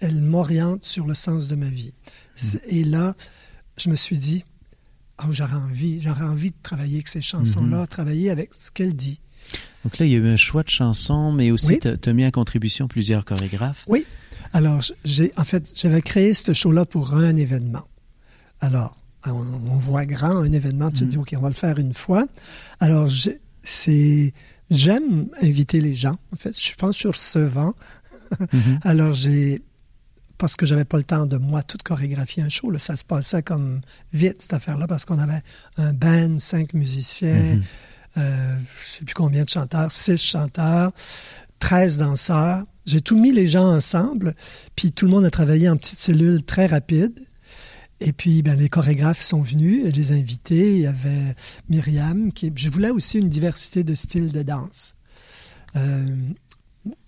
Elle 0.00 0.20
m'oriente 0.20 0.84
sur 0.84 1.06
le 1.06 1.14
sens 1.14 1.46
de 1.46 1.54
ma 1.54 1.68
vie. 1.68 1.94
C'est- 2.34 2.62
Et 2.66 2.84
là, 2.84 3.14
je 3.76 3.88
me 3.90 3.96
suis 3.96 4.18
dit, 4.18 4.44
oh, 5.22 5.28
j'aurais 5.30 5.54
envie, 5.54 6.00
j'aurais 6.00 6.24
envie 6.24 6.50
de 6.50 6.56
travailler 6.62 6.96
avec 6.96 7.08
ces 7.08 7.20
chansons-là, 7.20 7.86
travailler 7.86 8.30
avec 8.30 8.52
ce 8.54 8.70
qu'elle 8.70 8.94
dit. 8.94 9.20
Donc 9.84 9.98
là, 9.98 10.06
il 10.06 10.12
y 10.12 10.14
a 10.14 10.18
eu 10.18 10.28
un 10.28 10.36
choix 10.36 10.62
de 10.62 10.70
chansons, 10.70 11.30
mais 11.32 11.50
aussi 11.50 11.78
Oui. 11.84 11.96
tu 12.02 12.08
as 12.08 12.12
mis 12.12 12.24
en 12.26 12.30
contribution 12.30 12.88
plusieurs 12.88 13.24
chorégraphes. 13.24 13.84
Oui. 13.86 14.04
Alors, 14.52 14.80
j'ai, 15.04 15.32
en 15.36 15.44
fait, 15.44 15.72
j'avais 15.76 16.00
créé 16.02 16.32
ce 16.34 16.52
show-là 16.52 16.84
pour 16.86 17.14
un 17.14 17.36
événement. 17.36 17.86
Alors, 18.60 18.96
on, 19.32 19.70
on 19.72 19.76
voit 19.76 20.06
grand 20.06 20.36
un 20.38 20.52
événement, 20.52 20.90
tu 20.90 21.00
te 21.00 21.04
dis, 21.04 21.16
OK, 21.16 21.32
on 21.36 21.40
va 21.40 21.48
le 21.48 21.54
faire 21.54 21.78
une 21.78 21.94
fois. 21.94 22.26
Alors, 22.80 23.08
c'est, 23.62 24.32
j'aime 24.70 25.28
inviter 25.42 25.80
les 25.80 25.94
gens. 25.94 26.16
En 26.32 26.36
fait, 26.36 26.58
je 26.60 26.74
pense 26.74 26.96
sur 26.96 27.16
ce 27.16 27.38
vent. 27.38 27.74
Mhm. 28.52 28.80
Alors, 28.82 29.12
j'ai, 29.14 29.62
parce 30.38 30.56
que 30.56 30.66
j'avais 30.66 30.84
pas 30.84 30.96
le 30.98 31.04
temps 31.04 31.26
de 31.26 31.36
moi 31.36 31.62
tout 31.62 31.78
chorégraphier 31.82 32.42
un 32.42 32.48
show, 32.48 32.70
là, 32.70 32.78
ça 32.78 32.96
se 32.96 33.04
passait 33.04 33.42
comme 33.42 33.80
vite, 34.12 34.42
cette 34.42 34.52
affaire-là, 34.54 34.86
parce 34.86 35.04
qu'on 35.04 35.18
avait 35.18 35.42
un 35.76 35.92
band, 35.92 36.38
cinq 36.38 36.74
musiciens, 36.74 37.56
Mhm. 37.56 37.62
euh, 38.18 38.56
je 38.82 38.86
sais 38.98 39.04
plus 39.04 39.14
combien 39.14 39.44
de 39.44 39.48
chanteurs, 39.48 39.90
six 39.92 40.18
chanteurs, 40.22 40.92
13 41.60 41.98
danseurs. 41.98 42.64
J'ai 42.84 43.00
tout 43.00 43.16
mis 43.18 43.32
les 43.32 43.46
gens 43.46 43.72
ensemble, 43.74 44.34
puis 44.76 44.92
tout 44.92 45.06
le 45.06 45.10
monde 45.12 45.24
a 45.24 45.30
travaillé 45.30 45.68
en 45.70 45.76
petites 45.78 46.00
cellules 46.00 46.42
très 46.42 46.66
rapides. 46.66 47.18
Et 48.06 48.12
puis, 48.12 48.42
ben, 48.42 48.54
les 48.58 48.68
chorégraphes 48.68 49.22
sont 49.22 49.40
venus, 49.40 49.86
les 49.94 50.12
invités. 50.12 50.74
Il 50.74 50.80
y 50.82 50.86
avait 50.86 51.34
Myriam, 51.70 52.32
qui 52.32 52.52
je 52.54 52.68
voulais 52.68 52.90
aussi 52.90 53.18
une 53.18 53.30
diversité 53.30 53.82
de 53.82 53.94
styles 53.94 54.30
de 54.30 54.42
danse. 54.42 54.94
Euh, 55.76 56.14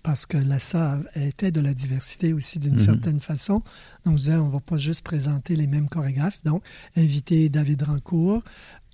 parce 0.01 0.25
que 0.25 0.37
Lassa 0.37 0.99
était 1.15 1.51
de 1.51 1.61
la 1.61 1.75
diversité 1.75 2.33
aussi 2.33 2.57
d'une 2.57 2.73
Mhm. 2.73 2.79
certaine 2.79 3.19
façon. 3.19 3.61
Donc, 4.05 4.15
disais, 4.15 4.33
on 4.35 4.47
va 4.47 4.59
pas 4.59 4.77
juste 4.77 5.03
présenter 5.03 5.55
les 5.55 5.67
mêmes 5.67 5.87
chorégraphes. 5.87 6.43
Donc, 6.43 6.63
inviter 6.95 7.47
David 7.49 7.83
Rancourt, 7.83 8.41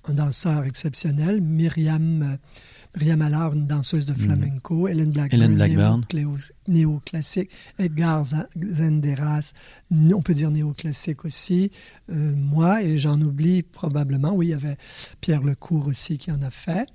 un 0.04 0.12
danseur 0.12 0.64
exceptionnel, 0.64 1.40
Myriam, 1.40 2.36
euh, 2.94 2.98
Myriam 3.00 3.22
Allard, 3.22 3.52
une 3.54 3.66
danseuse 3.66 4.06
de 4.06 4.14
flamenco, 4.14 4.88
Hélène 4.88 5.10
Blackburn, 5.10 5.42
Hélène 5.42 5.54
Blackburn. 5.56 6.04
néo- 6.14 6.36
néoclassique, 6.68 7.50
Edgar 7.78 8.24
Zenderas, 8.24 9.52
on 9.92 10.22
peut 10.22 10.34
dire 10.34 10.50
néoclassique 10.50 11.24
aussi, 11.24 11.70
euh, 12.10 12.32
moi, 12.36 12.82
et 12.82 12.98
j'en 12.98 13.20
oublie 13.20 13.62
probablement, 13.62 14.32
oui, 14.34 14.46
il 14.46 14.50
y 14.50 14.54
avait 14.54 14.76
Pierre 15.20 15.42
Lecourt 15.42 15.86
aussi 15.88 16.18
qui 16.18 16.30
en 16.30 16.42
a 16.42 16.50
fait. 16.50 16.86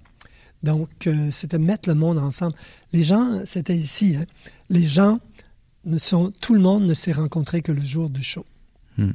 Donc, 0.64 1.08
euh, 1.08 1.32
c'était 1.32 1.58
mettre 1.58 1.88
le 1.88 1.96
monde 1.96 2.18
ensemble. 2.20 2.54
Les 2.92 3.04
gens, 3.04 3.42
c'était 3.46 3.78
ici, 3.78 4.16
hein, 4.18 4.26
les 4.70 4.84
gens, 4.84 5.20
ne 5.86 5.98
sont, 5.98 6.34
tout 6.42 6.54
le 6.54 6.60
monde 6.60 6.84
ne 6.84 6.94
s'est 6.94 7.14
rencontré 7.14 7.62
que 7.62 7.72
le 7.72 7.80
jour 7.82 8.10
du 8.10 8.22
show. 8.22 8.46
Hmm. 8.98 9.12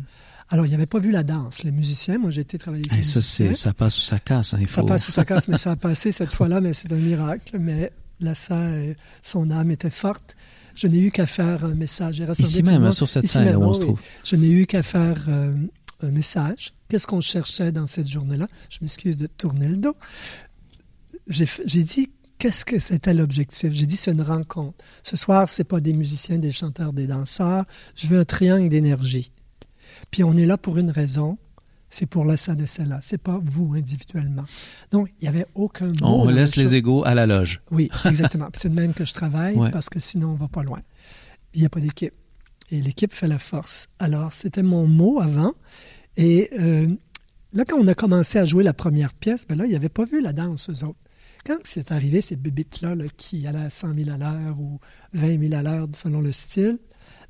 Alors, 0.50 0.66
il 0.66 0.68
n'y 0.68 0.74
avait 0.74 0.86
pas 0.86 0.98
vu 0.98 1.10
la 1.10 1.22
danse. 1.22 1.62
Les 1.62 1.70
musiciens, 1.72 2.18
moi 2.18 2.30
j'ai 2.30 2.42
été 2.42 2.58
travailler 2.58 2.84
avec 2.84 2.92
Et 2.92 2.96
les 2.98 3.02
ça, 3.02 3.18
musiciens. 3.18 3.54
ça 3.54 3.72
passe 3.72 3.98
ou 3.98 4.02
ça 4.02 4.18
casse. 4.18 4.54
hein, 4.54 4.58
il 4.60 4.68
Ça 4.68 4.80
faut- 4.82 4.86
passe 4.86 5.08
ou 5.08 5.10
ça 5.12 5.24
casse, 5.24 5.48
mais 5.48 5.58
ça 5.58 5.72
a 5.72 5.76
passé 5.76 6.12
cette 6.12 6.32
fois-là, 6.32 6.60
mais 6.60 6.74
c'est 6.74 6.92
un 6.92 6.96
miracle. 6.96 7.58
Mais 7.58 7.90
là, 8.20 8.34
ça, 8.34 8.54
euh, 8.60 8.94
son 9.22 9.50
âme 9.50 9.70
était 9.70 9.90
forte. 9.90 10.36
Je 10.74 10.86
n'ai 10.86 10.98
eu 10.98 11.10
qu'à 11.10 11.26
faire 11.26 11.64
un 11.64 11.74
message. 11.74 12.22
Ici 12.38 12.62
même, 12.62 12.82
monde. 12.82 12.92
sur 12.92 13.08
cette 13.08 13.26
scène 13.26 13.56
où 13.56 13.62
on 13.62 13.74
se 13.74 13.80
trouve. 13.82 14.00
Je 14.24 14.36
n'ai 14.36 14.50
eu 14.50 14.66
qu'à 14.66 14.82
faire 14.82 15.24
euh, 15.28 15.54
un 16.02 16.10
message. 16.10 16.74
Qu'est-ce 16.88 17.06
qu'on 17.06 17.20
cherchait 17.20 17.72
dans 17.72 17.86
cette 17.86 18.08
journée-là? 18.08 18.48
Je 18.70 18.78
m'excuse 18.82 19.16
de 19.16 19.26
tourner 19.26 19.68
le 19.68 19.76
dos. 19.78 19.96
J'ai 21.26 21.82
dit, 21.84 22.10
qu'est-ce 22.38 22.64
que 22.64 22.78
c'était 22.78 23.14
l'objectif? 23.14 23.72
J'ai 23.72 23.86
dit, 23.86 23.96
c'est 23.96 24.10
une 24.12 24.20
rencontre. 24.22 24.76
Ce 25.02 25.16
soir, 25.16 25.48
c'est 25.48 25.64
pas 25.64 25.80
des 25.80 25.92
musiciens, 25.94 26.38
des 26.38 26.50
chanteurs, 26.52 26.92
des 26.92 27.06
danseurs. 27.06 27.64
Je 27.96 28.06
veux 28.08 28.18
un 28.20 28.24
triangle 28.24 28.68
d'énergie. 28.68 29.30
Puis 30.14 30.22
on 30.22 30.36
est 30.36 30.46
là 30.46 30.56
pour 30.56 30.78
une 30.78 30.92
raison. 30.92 31.38
C'est 31.90 32.06
pour 32.06 32.24
la 32.24 32.36
ça 32.36 32.54
de 32.54 32.66
celle-là. 32.66 33.00
C'est 33.02 33.18
pas 33.18 33.40
vous 33.44 33.74
individuellement. 33.74 34.44
Donc, 34.92 35.08
il 35.18 35.24
n'y 35.24 35.28
avait 35.28 35.46
aucun 35.56 35.88
mot. 35.88 35.96
On 36.02 36.28
laisse 36.28 36.54
les 36.54 36.76
égaux 36.76 37.04
à 37.04 37.16
la 37.16 37.26
loge. 37.26 37.60
Oui, 37.72 37.90
exactement. 38.04 38.48
C'est 38.54 38.68
de 38.68 38.74
même 38.76 38.94
que 38.94 39.04
je 39.04 39.12
travaille 39.12 39.56
Ouais. 39.56 39.72
parce 39.72 39.88
que 39.88 39.98
sinon 39.98 40.28
on 40.28 40.34
va 40.34 40.46
pas 40.46 40.62
loin. 40.62 40.78
Il 41.52 41.62
n'y 41.62 41.66
a 41.66 41.68
pas 41.68 41.80
d'équipe. 41.80 42.14
Et 42.70 42.80
l'équipe 42.80 43.12
fait 43.12 43.26
la 43.26 43.40
force. 43.40 43.88
Alors, 43.98 44.32
c'était 44.32 44.62
mon 44.62 44.86
mot 44.86 45.20
avant. 45.20 45.52
Et 46.16 46.48
euh, 46.60 46.86
là, 47.52 47.64
quand 47.64 47.78
on 47.80 47.86
a 47.88 47.94
commencé 47.96 48.38
à 48.38 48.44
jouer 48.44 48.62
la 48.62 48.72
première 48.72 49.14
pièce, 49.14 49.48
ben 49.48 49.58
là, 49.58 49.66
ils 49.66 49.72
n'avaient 49.72 49.88
pas 49.88 50.04
vu 50.04 50.20
la 50.20 50.32
danse, 50.32 50.70
eux 50.70 50.84
autres. 50.84 51.00
Quand 51.44 51.58
c'est 51.64 51.90
arrivé, 51.90 52.20
ces 52.20 52.36
bébites-là 52.36 52.94
là, 52.94 53.06
qui 53.16 53.48
allaient 53.48 53.58
à 53.64 53.70
100 53.70 53.94
000 53.96 54.10
à 54.10 54.16
l'heure 54.16 54.60
ou 54.60 54.78
20 55.14 55.40
000 55.48 55.54
à 55.54 55.62
l'heure 55.62 55.88
selon 55.92 56.20
le 56.20 56.30
style, 56.30 56.78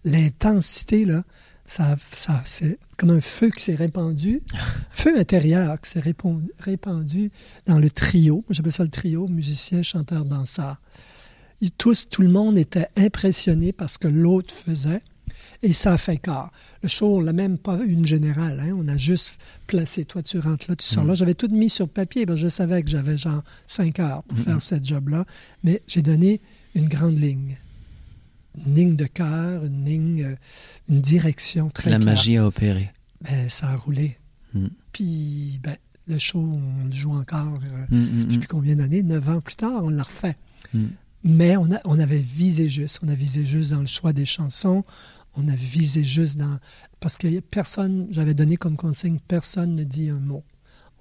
l'intensité, 0.04 1.06
là, 1.06 1.24
ça, 1.66 1.96
ça, 2.14 2.42
c'est 2.44 2.78
comme 2.98 3.10
un 3.10 3.20
feu 3.20 3.50
qui 3.50 3.62
s'est 3.62 3.74
répandu, 3.74 4.42
feu 4.92 5.18
intérieur 5.18 5.80
qui 5.80 5.90
s'est 5.90 6.00
répandu 6.00 7.30
dans 7.66 7.78
le 7.78 7.90
trio. 7.90 8.44
J'appelle 8.50 8.72
ça 8.72 8.82
le 8.82 8.90
trio, 8.90 9.28
musicien, 9.28 9.82
chanteur, 9.82 10.24
danseur. 10.24 10.76
tous, 11.78 12.08
tout 12.08 12.22
le 12.22 12.28
monde 12.28 12.58
était 12.58 12.88
impressionné 12.96 13.72
par 13.72 13.90
ce 13.90 13.98
que 13.98 14.08
l'autre 14.08 14.52
faisait. 14.52 15.02
Et 15.62 15.72
ça 15.72 15.94
a 15.94 15.98
fait 15.98 16.18
quart. 16.18 16.52
Le 16.82 16.88
show, 16.88 17.16
on 17.16 17.20
l'a 17.20 17.32
même 17.32 17.56
pas 17.56 17.78
une 17.86 18.06
générale. 18.06 18.60
Hein. 18.60 18.76
On 18.78 18.86
a 18.88 18.96
juste 18.96 19.40
placé, 19.66 20.04
toi 20.04 20.22
tu 20.22 20.38
rentres 20.38 20.66
là, 20.68 20.76
tu 20.76 20.86
sors 20.86 21.04
là. 21.04 21.12
Mm. 21.12 21.16
J'avais 21.16 21.34
tout 21.34 21.48
mis 21.48 21.70
sur 21.70 21.88
papier. 21.88 22.26
je 22.34 22.48
savais 22.48 22.82
que 22.82 22.90
j'avais 22.90 23.16
genre 23.16 23.42
cinq 23.66 23.98
heures 23.98 24.22
pour 24.24 24.38
faire 24.38 24.60
cette 24.60 24.84
job-là. 24.84 25.24
Mais 25.62 25.82
j'ai 25.86 26.02
donné 26.02 26.40
une 26.74 26.88
grande 26.88 27.18
ligne. 27.18 27.56
Une 28.66 28.74
ligne 28.74 28.96
de 28.96 29.06
cœur, 29.06 29.64
une 29.64 29.84
ligne, 29.84 30.24
euh, 30.24 30.36
une 30.88 31.00
direction 31.00 31.70
très 31.70 31.90
La 31.90 31.98
claire. 31.98 32.14
Magie 32.14 32.36
a 32.36 32.46
opéré. 32.46 32.92
Ben, 33.22 33.48
ça 33.48 33.68
a 33.68 33.76
roulé. 33.76 34.16
Mm. 34.52 34.66
Puis, 34.92 35.60
ben, 35.62 35.76
le 36.06 36.18
show, 36.18 36.38
on 36.38 36.84
le 36.84 36.92
joue 36.92 37.14
encore, 37.14 37.58
mm, 37.60 37.86
je 37.90 38.24
ne 38.24 38.30
sais 38.30 38.38
plus 38.38 38.48
combien 38.48 38.76
d'années, 38.76 39.02
neuf 39.02 39.28
ans 39.28 39.40
plus 39.40 39.56
tard, 39.56 39.82
on 39.82 39.88
l'a 39.88 40.02
refait. 40.02 40.36
Mais 41.22 41.56
on, 41.56 41.72
a, 41.72 41.80
on 41.84 41.98
avait 41.98 42.18
visé 42.18 42.68
juste. 42.68 43.00
On 43.02 43.08
a 43.08 43.14
visé 43.14 43.44
juste 43.44 43.70
dans 43.70 43.80
le 43.80 43.86
choix 43.86 44.12
des 44.12 44.26
chansons 44.26 44.84
on 45.36 45.48
a 45.48 45.54
visé 45.54 46.04
juste 46.04 46.36
dans... 46.36 46.58
Parce 47.00 47.16
que 47.16 47.40
personne, 47.40 48.08
j'avais 48.10 48.34
donné 48.34 48.56
comme 48.56 48.76
consigne, 48.76 49.18
personne 49.26 49.74
ne 49.74 49.84
dit 49.84 50.08
un 50.08 50.20
mot. 50.20 50.44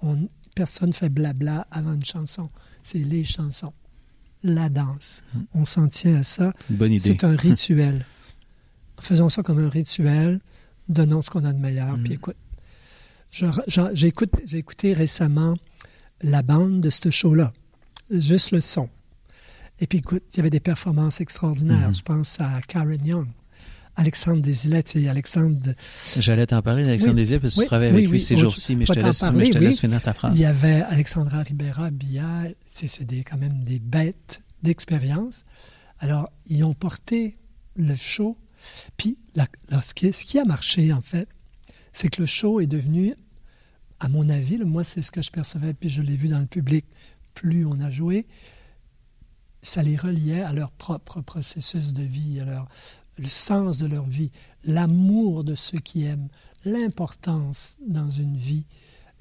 On, 0.02 0.28
personne 0.54 0.92
fait 0.92 1.08
blabla 1.08 1.66
avant 1.70 1.94
une 1.94 2.04
chanson. 2.04 2.50
C'est 2.82 2.98
les 2.98 3.24
chansons. 3.24 3.72
La 4.44 4.68
danse. 4.68 5.22
Hmm. 5.34 5.40
On 5.54 5.64
s'en 5.64 5.88
tient 5.88 6.16
à 6.16 6.22
ça. 6.22 6.52
Bonne 6.68 6.92
idée. 6.92 7.16
C'est 7.18 7.24
un 7.24 7.34
rituel. 7.36 8.04
Faisons 9.00 9.30
ça 9.30 9.42
comme 9.42 9.58
un 9.58 9.70
rituel. 9.70 10.38
Donnons 10.88 11.22
ce 11.22 11.30
qu'on 11.30 11.44
a 11.44 11.52
de 11.52 11.58
meilleur. 11.58 11.98
Puis 12.04 12.10
hmm. 12.10 12.16
écoute, 12.16 12.36
j'ai 13.94 14.58
écouté, 14.58 14.92
récemment 14.92 15.56
la 16.20 16.42
bande 16.42 16.80
de 16.80 16.90
ce 16.90 17.10
show-là. 17.10 17.52
Juste 18.10 18.50
le 18.52 18.60
son. 18.60 18.90
Et 19.80 19.86
puis 19.86 19.98
écoute, 19.98 20.22
il 20.34 20.36
y 20.36 20.40
avait 20.40 20.50
des 20.50 20.60
performances 20.60 21.22
extraordinaires. 21.22 21.88
Hmm. 21.88 21.94
Je 21.94 22.02
pense 22.02 22.38
à 22.38 22.60
Karen 22.68 23.04
Young. 23.04 23.26
Alexandre 23.96 24.42
Desilets, 24.42 24.82
tu 24.82 25.08
Alexandre... 25.08 25.72
J'allais 26.18 26.46
t'en 26.46 26.62
parler 26.62 26.84
d'Alexandre 26.84 27.20
oui. 27.20 27.38
parce 27.38 27.54
que 27.54 27.60
tu 27.60 27.66
travailles 27.66 27.90
avec 27.90 28.08
lui 28.08 28.20
ces 28.20 28.36
jours-ci, 28.36 28.74
mais 28.74 28.86
je 28.86 28.92
te, 28.92 28.98
laisse, 28.98 29.22
mais 29.22 29.44
je 29.44 29.52
te 29.52 29.58
laisse 29.58 29.80
finir 29.80 30.02
ta 30.02 30.12
phrase. 30.12 30.38
Il 30.38 30.42
y 30.42 30.46
avait 30.46 30.82
Alexandra 30.82 31.42
Ribera, 31.42 31.90
Billa, 31.90 32.44
c'est 32.66 32.88
quand 33.22 33.38
même 33.38 33.64
des 33.64 33.78
bêtes 33.78 34.40
d'expérience. 34.62 35.44
Alors, 36.00 36.32
ils 36.46 36.64
ont 36.64 36.74
porté 36.74 37.36
le 37.76 37.94
show. 37.94 38.36
Puis, 38.96 39.18
la, 39.36 39.46
ce, 39.80 39.94
qui, 39.94 40.12
ce, 40.12 40.24
qui, 40.24 40.38
a 40.38 40.44
marché, 40.44 40.92
en 40.92 41.02
fait, 41.02 41.28
c'est 41.92 42.08
que 42.08 42.22
le 42.22 42.26
show 42.26 42.60
est 42.60 42.66
devenu, 42.66 43.14
à 44.00 44.08
mon 44.08 44.28
avis, 44.28 44.58
moi, 44.58 44.82
c'est 44.82 45.02
ce 45.02 45.12
que 45.12 45.22
je 45.22 45.30
percevais, 45.30 45.72
puis 45.72 45.88
je 45.88 46.02
l'ai 46.02 46.16
vu 46.16 46.28
dans 46.28 46.40
le 46.40 46.46
public, 46.46 46.84
plus 47.34 47.64
on 47.64 47.78
a 47.80 47.90
joué, 47.90 48.26
ça 49.62 49.82
les 49.82 49.96
reliait 49.96 50.42
à 50.42 50.52
leur 50.52 50.70
propre 50.72 51.20
processus 51.20 51.92
de 51.92 52.02
vie, 52.02 52.40
à 52.40 52.44
leur, 52.44 52.68
le 53.18 53.28
sens 53.28 53.78
de 53.78 53.86
leur 53.86 54.04
vie, 54.04 54.30
l'amour 54.64 55.44
de 55.44 55.54
ceux 55.54 55.78
qui 55.78 56.04
aiment, 56.04 56.28
l'importance 56.64 57.76
dans 57.86 58.10
une 58.10 58.36
vie. 58.36 58.64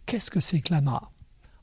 Qu'est-ce 0.06 0.32
que 0.32 0.40
c'est 0.40 0.62
que 0.62 0.74
la 0.74 0.82
mort? 0.82 1.12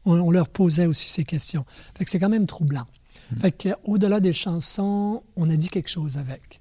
On, 0.05 0.31
leur 0.31 0.49
posait 0.49 0.87
aussi 0.87 1.11
ces 1.11 1.25
questions. 1.25 1.65
Fait 1.97 2.05
que 2.05 2.11
c'est 2.11 2.19
quand 2.19 2.31
même 2.31 2.47
troublant. 2.47 2.87
Hmm. 3.31 3.41
Fait 3.41 3.53
que 3.53 3.69
au-delà 3.85 4.21
des 4.21 4.33
chansons, 4.33 5.23
on 5.37 5.51
a 5.51 5.57
dit 5.57 5.69
quelque 5.69 5.91
chose 5.91 6.17
avec. 6.17 6.61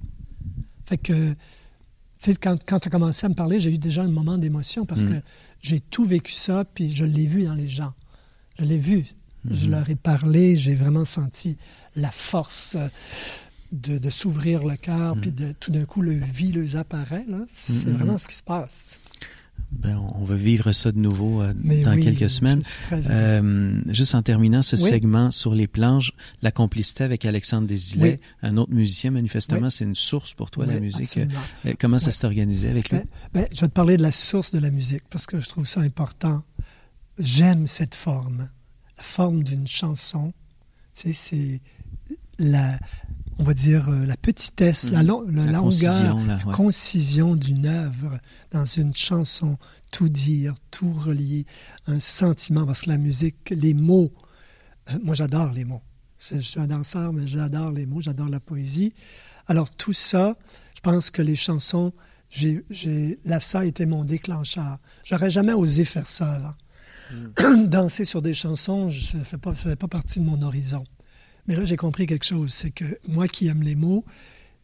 Fait 0.86 0.98
que, 0.98 1.32
tu 1.32 1.38
sais, 2.18 2.36
quand, 2.36 2.58
quand 2.66 2.80
tu 2.80 2.90
as 2.90 2.92
commencé 2.92 3.26
à 3.26 3.30
me 3.30 3.36
parler, 3.36 3.60
j'ai 3.60 3.72
eu 3.72 3.78
déjà 3.78 4.04
un 4.04 4.10
moment 4.10 4.38
d'émotion 4.38 4.86
parce 4.86 5.04
hmm. 5.04 5.10
que 5.10 5.22
j'ai 5.62 5.80
tout 5.80 6.06
vécu 6.06 6.34
ça, 6.34 6.66
puis 6.66 6.92
je 6.92 7.06
l'ai 7.06 7.28
vu 7.28 7.46
dans 7.46 7.54
les 7.54 7.68
gens. 7.68 7.94
Je 8.58 8.66
l'ai 8.66 8.78
vu. 8.78 9.06
Je 9.50 9.68
hmm. 9.68 9.72
leur 9.72 9.90
ai 9.90 9.96
parlé, 9.96 10.58
j'ai 10.58 10.76
vraiment 10.76 11.06
senti 11.06 11.56
la 11.96 12.12
force 12.12 12.76
de, 13.72 14.10
s'ouvrir 14.10 14.64
le 14.64 14.76
cœur, 14.76 15.16
puis 15.20 15.32
mm. 15.32 15.36
de, 15.36 15.54
tout 15.60 15.72
d'un 15.72 15.86
coup, 15.86 16.02
le 16.02 16.14
vie 16.14 16.52
leur 16.52 16.76
apparaît. 16.76 17.26
C'est 17.48 17.90
vraiment 17.90 18.18
ce 18.18 18.28
qui 18.28 18.36
se 18.36 18.44
passe. 18.44 19.00
Ben, 19.72 19.98
on 20.16 20.24
va 20.24 20.36
vivre 20.36 20.72
ça 20.72 20.92
de 20.92 20.98
nouveau 20.98 21.42
euh, 21.42 21.54
dans 21.54 21.96
quelques 22.02 22.30
semaines. 22.30 22.64
Euh, 22.92 23.82
juste 23.88 24.16
en 24.16 24.24
terminant 24.24 24.64
ce 24.64 24.76
segment 24.76 25.30
sur 25.30 25.54
les 25.54 25.68
planches, 25.68 26.12
la 26.42 26.52
complicité 26.52 27.04
avec 27.04 27.24
Alexandre 27.24 27.68
Desilets, 27.68 28.20
un 28.42 28.58
autre 28.58 28.74
musicien, 28.74 29.12
manifestement, 29.12 29.70
c'est 29.70 29.86
une 29.86 29.96
source 29.96 30.34
pour 30.34 30.50
toi, 30.50 30.66
la 30.66 30.80
musique. 30.80 31.18
Euh, 31.18 31.74
comment 31.80 32.00
ça 32.00 32.10
s'est 32.10 32.26
organisé 32.26 32.68
avec 32.68 32.90
lui? 32.90 32.98
Ben, 32.98 33.06
ben, 33.34 33.48
je 33.54 33.62
vais 33.62 33.68
te 33.68 33.74
parler 33.74 33.98
de 33.98 34.02
la 34.02 34.12
source 34.12 34.52
de 34.52 34.60
la 34.60 34.72
musique 34.72 35.04
parce 35.10 35.28
que 35.28 35.40
je 35.40 35.48
trouve 35.48 35.68
ça 35.68 35.82
important. 35.82 36.44
J'aime 37.20 37.68
cette 37.68 37.96
forme, 37.96 38.50
la 38.98 39.04
forme 39.04 39.44
d'une 39.44 39.68
chanson. 39.68 40.34
Tu 40.96 41.14
sais, 41.14 41.14
c'est 41.14 41.62
la, 42.40 42.80
on 43.40 43.44
va 43.44 43.54
dire, 43.54 43.90
euh, 43.90 44.06
la 44.06 44.18
petitesse, 44.18 44.90
la, 44.92 45.02
mm. 45.02 45.36
la, 45.36 45.46
longueur, 45.46 46.18
la 46.28 46.40
concision 46.52 47.36
d'une 47.36 47.66
œuvre 47.66 48.20
dans 48.52 48.66
une 48.66 48.94
chanson, 48.94 49.58
tout 49.92 50.10
dire, 50.10 50.54
tout 50.72 50.92
relier, 50.92 51.46
un 51.88 52.00
sentiment, 52.00 52.66
parce 52.66 52.82
que 52.82 52.90
la 52.90 52.98
musique, 52.98 53.50
les 53.50 53.74
mots, 53.74 54.12
euh, 54.90 55.00
moi 55.02 55.16
j'adore 55.16 55.52
les 55.54 55.64
mots. 55.64 55.82
Je 56.32 56.38
suis 56.40 56.60
un 56.60 56.68
danseur, 56.68 57.14
mais 57.14 57.26
j'adore 57.26 57.72
les 57.72 57.86
mots, 57.86 58.02
j'adore 58.02 58.28
la 58.28 58.42
poésie. 58.42 58.94
Alors 59.48 59.70
tout 59.70 59.94
ça, 59.94 60.36
je 60.76 60.82
pense 60.82 61.10
que 61.10 61.22
les 61.22 61.36
chansons, 61.36 61.94
j'ai, 62.30 62.62
là, 63.24 63.40
ça 63.40 63.60
a 63.60 63.66
été 63.66 63.86
mon 63.86 64.04
déclencheur. 64.04 64.80
J'aurais 65.06 65.30
jamais 65.30 65.54
osé 65.54 65.86
faire 65.86 66.08
ça. 66.08 66.40
Là. 66.40 66.58
Mm. 67.42 67.68
Danser 67.68 68.04
sur 68.04 68.22
des 68.22 68.34
chansons, 68.34 68.90
ça 68.92 69.18
ne 69.18 69.24
fait 69.24 69.38
pas, 69.38 69.54
fait 69.54 69.78
pas 69.78 69.88
partie 69.88 70.20
de 70.20 70.26
mon 70.26 70.42
horizon. 70.42 70.84
Mais 71.48 71.56
là, 71.56 71.66
j'ai 71.66 71.78
compris 71.78 72.06
quelque 72.06 72.26
chose, 72.26 72.52
c'est 72.54 72.72
que 72.72 72.86
moi 73.08 73.28
qui 73.28 73.48
aime 73.48 73.64
les 73.64 73.76
mots, 73.76 74.06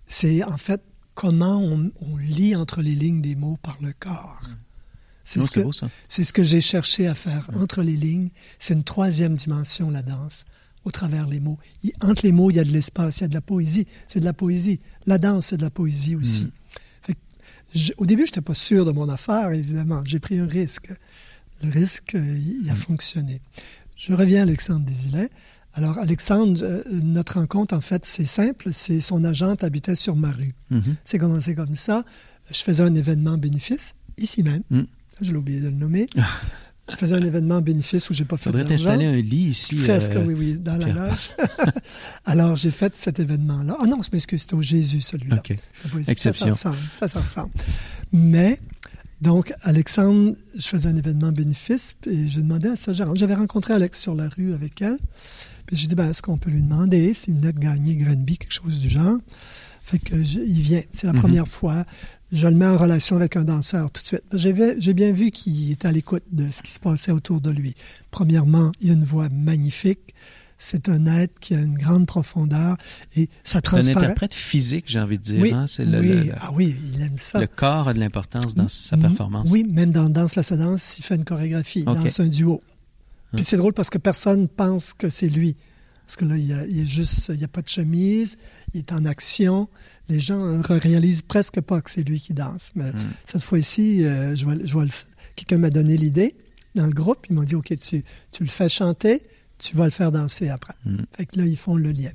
c'est 0.08 0.44
en 0.44 0.58
fait 0.58 0.82
comment 1.16 1.60
on, 1.60 2.18
lit 2.18 2.56
entre 2.56 2.82
les 2.82 2.94
lignes 2.94 3.22
des 3.22 3.36
mots 3.36 3.58
par 3.64 3.78
le 3.82 3.94
corps. 3.98 4.42
C'est 5.24 5.42
ce, 5.42 5.60
que, 5.60 5.88
c'est 6.08 6.24
ce 6.24 6.34
que 6.34 6.44
j'ai 6.44 6.62
cherché 6.62 7.08
à 7.08 7.16
faire 7.16 7.50
entre 7.56 7.82
les 7.82 7.96
lignes. 7.96 8.30
C'est 8.60 8.76
une 8.76 8.84
troisième 8.84 9.36
dimension, 9.36 9.90
la 9.90 10.04
danse, 10.04 10.46
au 10.84 10.92
travers 10.92 11.26
les 11.26 11.40
mots. 11.40 11.58
entre 12.02 12.24
les 12.24 12.32
mots, 12.32 12.52
il 12.52 12.58
y 12.58 12.60
a 12.60 12.64
de 12.64 12.70
l'espace, 12.70 13.18
il 13.18 13.22
y 13.22 13.24
a 13.24 13.28
de 13.30 13.34
la 13.34 13.42
poésie. 13.42 13.88
C'est 14.08 14.20
de 14.20 14.26
la 14.26 14.34
poésie. 14.34 14.80
La 15.08 15.18
danse, 15.18 15.48
c'est 15.48 15.58
de 15.58 15.64
la 15.64 15.72
poésie 15.72 16.16
aussi. 16.16 16.44
Mm. 17.08 17.12
au 17.98 18.06
début, 18.06 18.24
je 18.24 18.32
n'étais 18.32 18.42
pas 18.42 18.54
sûr 18.54 18.86
de 18.86 18.92
mon 18.92 19.10
affaire, 19.10 19.52
évidemment. 19.52 20.04
J'ai 20.06 20.20
pris 20.20 20.38
un 20.38 20.48
risque. 20.48 20.94
Le 21.64 21.72
risque, 21.72 22.14
euh, 22.14 22.40
il 22.62 22.70
a 22.70 22.74
mm. 22.74 22.78
fonctionné. 22.78 23.42
Je 23.96 24.14
reviens 24.14 24.42
à 24.42 24.44
Alexandre 24.44 24.86
Desilets. 24.86 25.30
Alors, 25.78 25.98
Alexandre, 25.98 26.62
euh, 26.64 26.84
notre 26.90 27.38
rencontre, 27.38 27.76
en 27.76 27.82
fait, 27.82 28.06
c'est 28.06 28.26
simple. 28.26 28.70
C'est 28.72 29.02
son 29.02 29.26
agente 29.26 29.64
habitait 29.64 29.96
sur 29.96 30.16
ma 30.16 30.32
rue. 30.32 30.56
Mhm. 30.70 30.96
C'est 31.04 31.20
commencé 31.20 31.54
comme 31.54 31.76
ça. 31.76 32.06
Je 32.50 32.62
faisais 32.62 32.84
un 32.84 32.96
événement 32.96 33.38
bénéfice, 33.38 33.94
ici 34.18 34.42
même. 34.42 34.64
Mhm. 34.70 34.88
Je 35.22 35.32
l'ai 35.32 35.38
oublié 35.38 35.60
de 35.60 35.68
le 35.68 35.76
nommer. 35.76 36.08
je 36.90 36.96
faisais 36.96 37.16
un 37.16 37.22
événement 37.22 37.62
bénéfice 37.62 38.10
où 38.10 38.14
j'ai 38.14 38.24
pas 38.24 38.38
fait 38.38 38.52
Faudrait 38.52 38.66
t'installer 38.66 39.06
un 39.06 39.16
lit 39.16 39.50
ici. 39.50 39.76
Presque, 39.76 40.16
euh, 40.16 40.24
oui, 40.26 40.34
oui, 40.38 40.58
dans 40.58 40.78
la 40.78 40.88
loge. 40.88 41.30
Alors, 42.26 42.56
j'ai 42.56 42.72
fait 42.72 42.96
cet 42.96 43.20
événement-là. 43.20 43.76
Ah 43.82 43.86
non, 43.86 44.02
je 44.02 44.10
m'excuse, 44.14 44.42
c'était 44.42 44.56
au 44.56 44.62
Jésus, 44.62 45.02
celui-là. 45.02 45.38
OK. 45.38 45.58
Exception. 46.08 46.54
Ça, 46.54 46.74
ça, 46.98 47.10
ça 47.10 47.20
ressemble. 47.20 47.52
Mais 48.14 48.62
donc, 49.26 49.54
Alexandre, 49.64 50.36
je 50.56 50.68
faisais 50.68 50.88
un 50.88 50.96
événement 50.96 51.32
bénéfice 51.32 51.96
et 52.06 52.28
je 52.28 52.40
demandais 52.40 52.70
à 52.70 52.76
sa 52.76 52.94
gérante. 52.94 53.18
J'avais 53.18 53.34
rencontré 53.34 53.74
Alex 53.74 54.00
sur 54.00 54.14
la 54.14 54.30
rue 54.30 54.54
avec 54.54 54.82
elle. 54.84 55.00
Puis 55.66 55.76
j'ai 55.76 55.88
dit, 55.88 55.96
ben, 55.96 56.12
est-ce 56.12 56.22
qu'on 56.22 56.38
peut 56.38 56.52
lui 56.52 56.62
demander 56.62 57.12
s'il 57.16 57.34
venait 57.34 57.52
de 57.52 57.58
gagner 57.58 57.96
Granby, 57.96 58.38
quelque 58.38 58.54
chose 58.54 58.80
du 58.80 58.88
genre? 58.88 59.18
Fait 59.84 59.98
que 59.98 60.16
il 60.16 60.62
vient. 60.62 60.84
C'est 60.94 61.08
la 61.08 61.14
mhm. 61.14 61.20
première 61.20 61.48
fois. 61.48 61.86
Je 62.32 62.48
le 62.48 62.54
mets 62.54 62.68
en 62.68 62.78
relation 62.78 63.16
avec 63.16 63.36
un 63.36 63.46
danseur 63.46 63.90
tout 63.92 64.04
de 64.04 64.08
suite. 64.08 64.24
J'ai 64.78 64.94
bien 64.94 65.12
vu 65.12 65.32
qu'il 65.32 65.72
était 65.72 65.88
à 65.88 65.92
l'écoute 65.92 66.24
de 66.32 66.52
ce 66.52 66.62
qui 66.62 66.72
se 66.72 66.80
passait 66.80 67.12
autour 67.12 67.42
de 67.42 67.50
lui. 67.50 67.74
Premièrement, 68.12 68.72
il 68.80 68.92
a 68.92 68.94
une 68.94 69.04
voix 69.04 69.30
magnifique. 69.30 70.14
C'est 70.58 70.88
un 70.90 71.06
être 71.06 71.40
qui 71.40 71.54
a 71.54 71.60
une 71.60 71.78
grande 71.78 72.08
profondeur 72.08 72.78
et 73.18 73.30
ça 73.44 73.62
transparaît. 73.62 73.94
C'est 73.94 73.98
un 73.98 74.04
interprète 74.04 74.34
physique, 74.34 74.86
j'ai 74.88 75.00
envie 75.00 75.18
de 75.18 75.24
dire. 75.24 75.42
Oui, 75.42 75.52
hein? 75.52 75.66
oui. 75.80 76.32
ah 76.40 76.52
oui, 76.54 76.76
il 76.94 77.02
aime 77.02 77.18
ça. 77.18 77.40
Le 77.40 77.48
corps 77.48 77.90
a 77.90 77.94
de 77.94 78.00
l'importance 78.00 78.56
dans 78.56 78.70
sa 78.70 78.98
performance. 78.98 79.50
Oui, 79.52 79.64
même 79.64 79.92
dans 79.92 80.10
Danse 80.10 80.36
la 80.36 80.58
danse, 80.58 80.98
il 80.98 81.04
fait 81.04 81.16
une 81.16 81.26
chorégraphie, 81.26 81.80
il 81.80 81.86
danse 81.86 82.20
un 82.20 82.28
duo. 82.28 82.62
Puis 83.34 83.44
c'est 83.44 83.58
drôle 83.58 83.74
parce 83.74 83.90
que 83.90 83.98
personne 83.98 84.48
pense 84.48 84.94
que 84.94 85.10
c'est 85.10 85.28
lui. 85.28 85.58
Parce 86.06 86.18
que 86.18 86.26
là, 86.26 86.38
il, 86.38 86.52
est 86.52 86.86
juste, 86.86 87.30
il 87.30 87.38
n'y 87.38 87.44
a 87.44 87.48
pas 87.48 87.64
de 87.64 87.68
chemise, 87.68 88.38
il 88.74 88.80
est 88.80 88.92
en 88.92 89.06
action. 89.06 89.68
Les 90.08 90.20
gens 90.20 90.38
ne 90.38 90.62
réalisent 90.64 91.24
presque 91.24 91.60
pas 91.62 91.82
que 91.82 91.90
c'est 91.90 92.04
lui 92.04 92.20
qui 92.20 92.34
danse. 92.34 92.72
Mais 92.76 92.92
hmm. 92.92 93.00
cette 93.26 93.42
fois-ci, 93.42 94.06
euh, 94.06 94.36
je 94.36 94.46
vois, 94.46 94.54
je 94.64 94.72
vois 94.72 94.86
quelqu'un 95.36 95.58
m'a 95.58 95.72
donné 95.72 95.98
l'idée 95.98 96.36
dans 96.76 96.86
le 96.86 96.94
groupe. 96.94 97.26
Ils 97.30 97.34
m'ont 97.34 97.44
dit, 97.44 97.56
OK, 97.56 97.76
tu, 97.80 98.04
tu 98.32 98.44
le 98.44 98.50
fais 98.50 98.70
chanter, 98.70 99.24
tu 99.58 99.76
vas 99.76 99.86
le 99.86 99.92
faire 99.92 100.12
danser 100.12 100.50
après. 100.50 100.74
Hmm. 100.86 101.04
Fait 101.16 101.26
que 101.26 101.40
là, 101.40 101.46
ils 101.46 101.58
font 101.58 101.76
le 101.76 101.92
lien. 101.92 102.12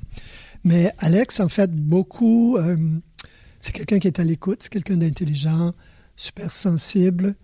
Mais 0.64 0.92
Alex, 0.98 1.40
en 1.40 1.48
fait, 1.48 1.70
beaucoup, 1.72 2.57
euh, 2.57 2.76
c'est 3.61 3.72
quelqu'un 3.72 3.98
qui 3.98 4.07
est 4.09 4.20
à 4.20 4.24
l'écoute, 4.24 4.62
c'est 4.62 4.68
quelqu'un 4.72 4.96
d'intelligent, 4.96 5.74
super 6.16 6.50
sensible 6.50 7.35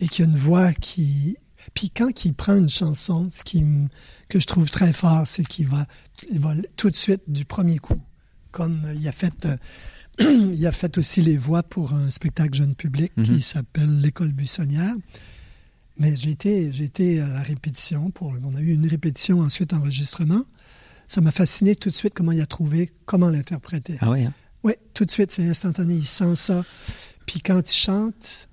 et 0.00 0.08
qui 0.08 0.22
a 0.22 0.24
une 0.24 0.36
voix 0.36 0.72
qui 0.72 1.36
puis 1.72 1.88
quand 1.88 2.24
il 2.26 2.34
prend 2.34 2.56
une 2.56 2.68
chanson, 2.68 3.30
ce 3.32 3.42
qui 3.42 3.64
que 4.28 4.38
je 4.38 4.46
trouve 4.46 4.70
très 4.70 4.92
fort, 4.92 5.26
c'est 5.26 5.44
qu'il 5.46 5.66
va, 5.66 5.86
il 6.30 6.38
va 6.38 6.52
tout 6.76 6.90
de 6.90 6.96
suite, 6.96 7.22
du 7.26 7.46
premier 7.46 7.78
coup, 7.78 8.00
comme 8.50 8.82
il 8.94 9.08
a 9.08 9.12
fait, 9.12 9.46
euh, 9.46 9.56
il 10.52 10.66
a 10.66 10.72
fait 10.72 10.98
aussi 10.98 11.22
les 11.22 11.38
voix 11.38 11.62
pour 11.62 11.94
un 11.94 12.10
spectacle 12.10 12.54
jeune 12.54 12.74
public 12.74 13.12
Mhm. 13.16 13.24
qui 13.24 13.40
s'appelle 13.40 14.00
l'école 14.00 14.32
buissonnière. 14.32 14.94
Mais 15.96 16.16
j'ai 16.16 16.30
été, 16.30 16.72
j'ai 16.72 16.84
été 16.84 17.20
à 17.20 17.28
la 17.28 17.42
répétition. 17.42 18.10
Pour, 18.10 18.34
on 18.42 18.54
a 18.54 18.60
eu 18.60 18.72
une 18.74 18.86
répétition, 18.86 19.40
ensuite 19.40 19.72
enregistrement. 19.72 20.44
Ça 21.06 21.20
m'a 21.20 21.30
fasciné 21.30 21.76
tout 21.76 21.90
de 21.90 21.94
suite 21.94 22.14
comment 22.14 22.32
il 22.32 22.40
a 22.40 22.46
trouvé, 22.46 22.92
comment 23.04 23.28
l'interpréter. 23.28 23.96
Ah 24.00 24.10
oui, 24.10 24.24
hein? 24.24 24.32
Oui, 24.64 24.72
tout 24.94 25.04
de 25.04 25.10
suite, 25.10 25.30
c'est 25.30 25.46
instantané. 25.46 25.94
Il 25.94 26.04
sent 26.06 26.34
ça. 26.36 26.64
Puis 27.26 27.40
quand 27.40 27.60
il 27.70 27.74
chante, 27.76 28.48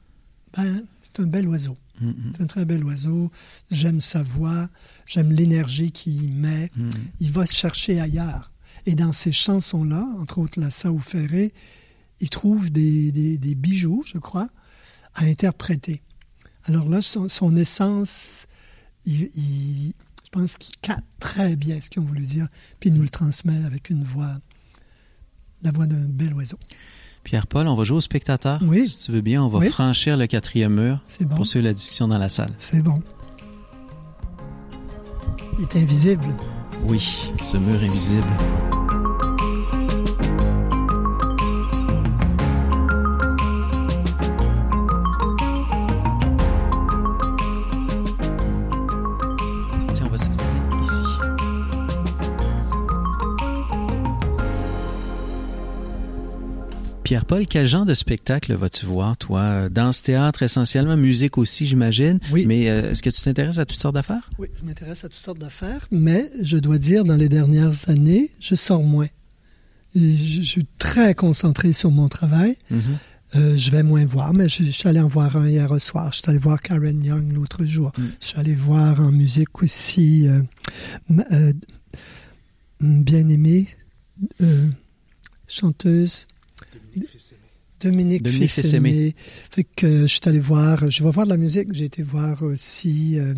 ben, 0.56 0.84
c'est 1.02 1.20
un 1.22 1.26
bel 1.28 1.48
oiseau. 1.48 1.78
Mhm. 2.02 2.34
C'est 2.36 2.44
un 2.44 2.48
très 2.48 2.66
bel 2.66 2.84
oiseau. 2.84 3.32
J'aime 3.72 4.02
sa 4.02 4.22
voix. 4.22 4.70
J'aime 5.06 5.32
l'énergie 5.32 5.92
qu'il 5.92 6.32
met. 6.34 6.70
Mhm. 6.76 6.90
Il 7.22 7.32
va 7.32 7.46
se 7.46 7.56
chercher 7.56 8.00
ailleurs. 8.02 8.52
Et 8.86 8.96
dans 8.96 9.14
ces 9.14 9.32
chansons-là, 9.32 10.06
entre 10.20 10.40
autres 10.40 10.60
la 10.60 10.70
Sao 10.70 10.98
Ferré, 11.00 11.54
il 12.20 12.30
trouve 12.30 12.70
des, 12.72 13.12
des- 13.12 13.38
des 13.38 13.56
bijoux, 13.56 14.04
je 14.06 14.18
crois, 14.20 14.50
à 15.16 15.24
interpréter. 15.26 16.02
Alors 16.68 16.88
là, 16.90 17.02
son, 17.02 17.28
son 17.30 17.56
essence, 17.56 18.46
il- 19.06 19.30
il- 19.36 19.94
je 20.24 20.30
pense 20.32 20.56
qu'il 20.56 20.76
capte 20.82 21.04
très 21.20 21.56
bien 21.56 21.80
ce 21.82 21.90
qu'ils 21.90 22.02
ont 22.02 22.06
voulu 22.06 22.26
dire, 22.26 22.48
puis 22.80 22.90
il 22.90 22.96
nous 22.96 23.02
le 23.02 23.10
transmet 23.10 23.64
avec 23.66 23.90
une 23.90 24.04
voix, 24.04 24.38
la 25.64 25.72
voix 25.72 25.88
d'un 25.88 26.06
bel 26.08 26.34
oiseau. 26.34 26.58
Pierre-Paul, 27.24 27.68
on 27.68 27.76
va 27.76 27.84
jouer 27.84 27.98
au 27.98 28.02
spectateur. 28.02 28.60
Oui. 28.64 28.88
Si 28.90 29.06
tu 29.06 29.12
veux 29.12 29.22
bien, 29.22 29.44
on 29.44 29.48
va 29.48 29.60
Oui. 29.60 29.70
franchir 29.70 30.18
le 30.18 30.26
quatrième 30.28 30.74
mur 30.80 31.04
bon. 31.22 31.36
pour 31.36 31.46
suivre 31.46 31.66
la 31.66 31.74
discussion 31.74 32.08
dans 32.08 32.18
la 32.18 32.30
salle. 32.30 32.52
C'est 32.58 32.82
bon. 32.82 33.02
Il 35.60 35.64
est 35.66 35.76
invisible. 35.76 36.26
Oui, 36.88 37.30
ce 37.44 37.58
mur 37.58 37.80
invisible. 37.84 38.26
Pierre-Paul, 57.12 57.46
quel 57.46 57.68
genre 57.68 57.84
de 57.84 57.94
spectacle 57.94 58.54
vas-tu 58.54 58.86
voir, 58.86 59.18
toi? 59.18 59.68
Danse, 59.68 60.02
théâtre, 60.02 60.44
essentiellement, 60.44 60.96
musique 60.96 61.38
aussi, 61.38 61.68
j'imagine. 61.68 62.20
Oui. 62.32 62.46
Mais 62.46 62.70
euh, 62.70 62.92
est-ce 62.92 63.04
que 63.04 63.10
tu 63.10 63.22
t'intéresses 63.22 63.58
à 63.58 63.66
toutes 63.66 63.78
sortes 63.78 63.96
d'affaires? 63.96 64.30
Oui, 64.40 64.48
je 64.58 64.66
m'intéresse 64.66 65.04
à 65.04 65.10
toutes 65.10 65.20
sortes 65.20 65.40
d'affaires, 65.40 65.90
mais 65.92 66.30
je 66.42 66.56
dois 66.56 66.78
dire, 66.78 67.04
dans 67.04 67.18
les 67.18 67.28
dernières 67.28 67.90
années, 67.90 68.32
je 68.40 68.56
sors 68.56 68.82
moins. 68.82 69.10
Et 69.94 70.16
je, 70.16 70.42
je 70.42 70.48
suis 70.48 70.66
très 70.78 71.14
concentré 71.14 71.74
sur 71.74 71.92
mon 71.92 72.08
travail. 72.08 72.56
Euh, 73.36 73.58
je 73.58 73.72
vais 73.72 73.84
moins 73.84 74.06
voir, 74.06 74.34
mais 74.34 74.48
je, 74.48 74.64
je 74.64 74.72
suis 74.72 74.88
allé 74.88 75.02
en 75.02 75.08
voir 75.10 75.36
un 75.36 75.50
hier 75.50 75.82
soir. 75.82 76.14
Je 76.14 76.20
suis 76.20 76.30
allé 76.30 76.40
voir 76.40 76.62
Karen 76.62 77.04
Young 77.04 77.34
l'autre 77.34 77.66
jour. 77.66 77.92
Mm. 77.98 78.04
Je 78.22 78.26
suis 78.26 78.40
allé 78.40 78.56
voir 78.56 79.02
en 79.02 79.12
musique 79.12 79.62
aussi 79.62 80.30
euh, 80.30 80.42
euh, 81.34 81.52
bien 82.80 83.28
aimée 83.28 83.68
chanteuse 85.50 86.26
Dominique, 87.82 88.24
Dominique. 88.24 89.16
Fait 89.50 89.64
que 89.64 89.86
euh, 89.86 90.02
je 90.02 90.14
suis 90.14 90.22
allé 90.26 90.40
voir, 90.40 90.90
je 90.90 91.04
vais 91.04 91.10
voir 91.10 91.26
de 91.26 91.32
la 91.32 91.38
musique. 91.38 91.74
J'ai 91.74 91.86
été 91.86 92.04
voir 92.04 92.44
aussi, 92.44 93.18
euh, 93.18 93.34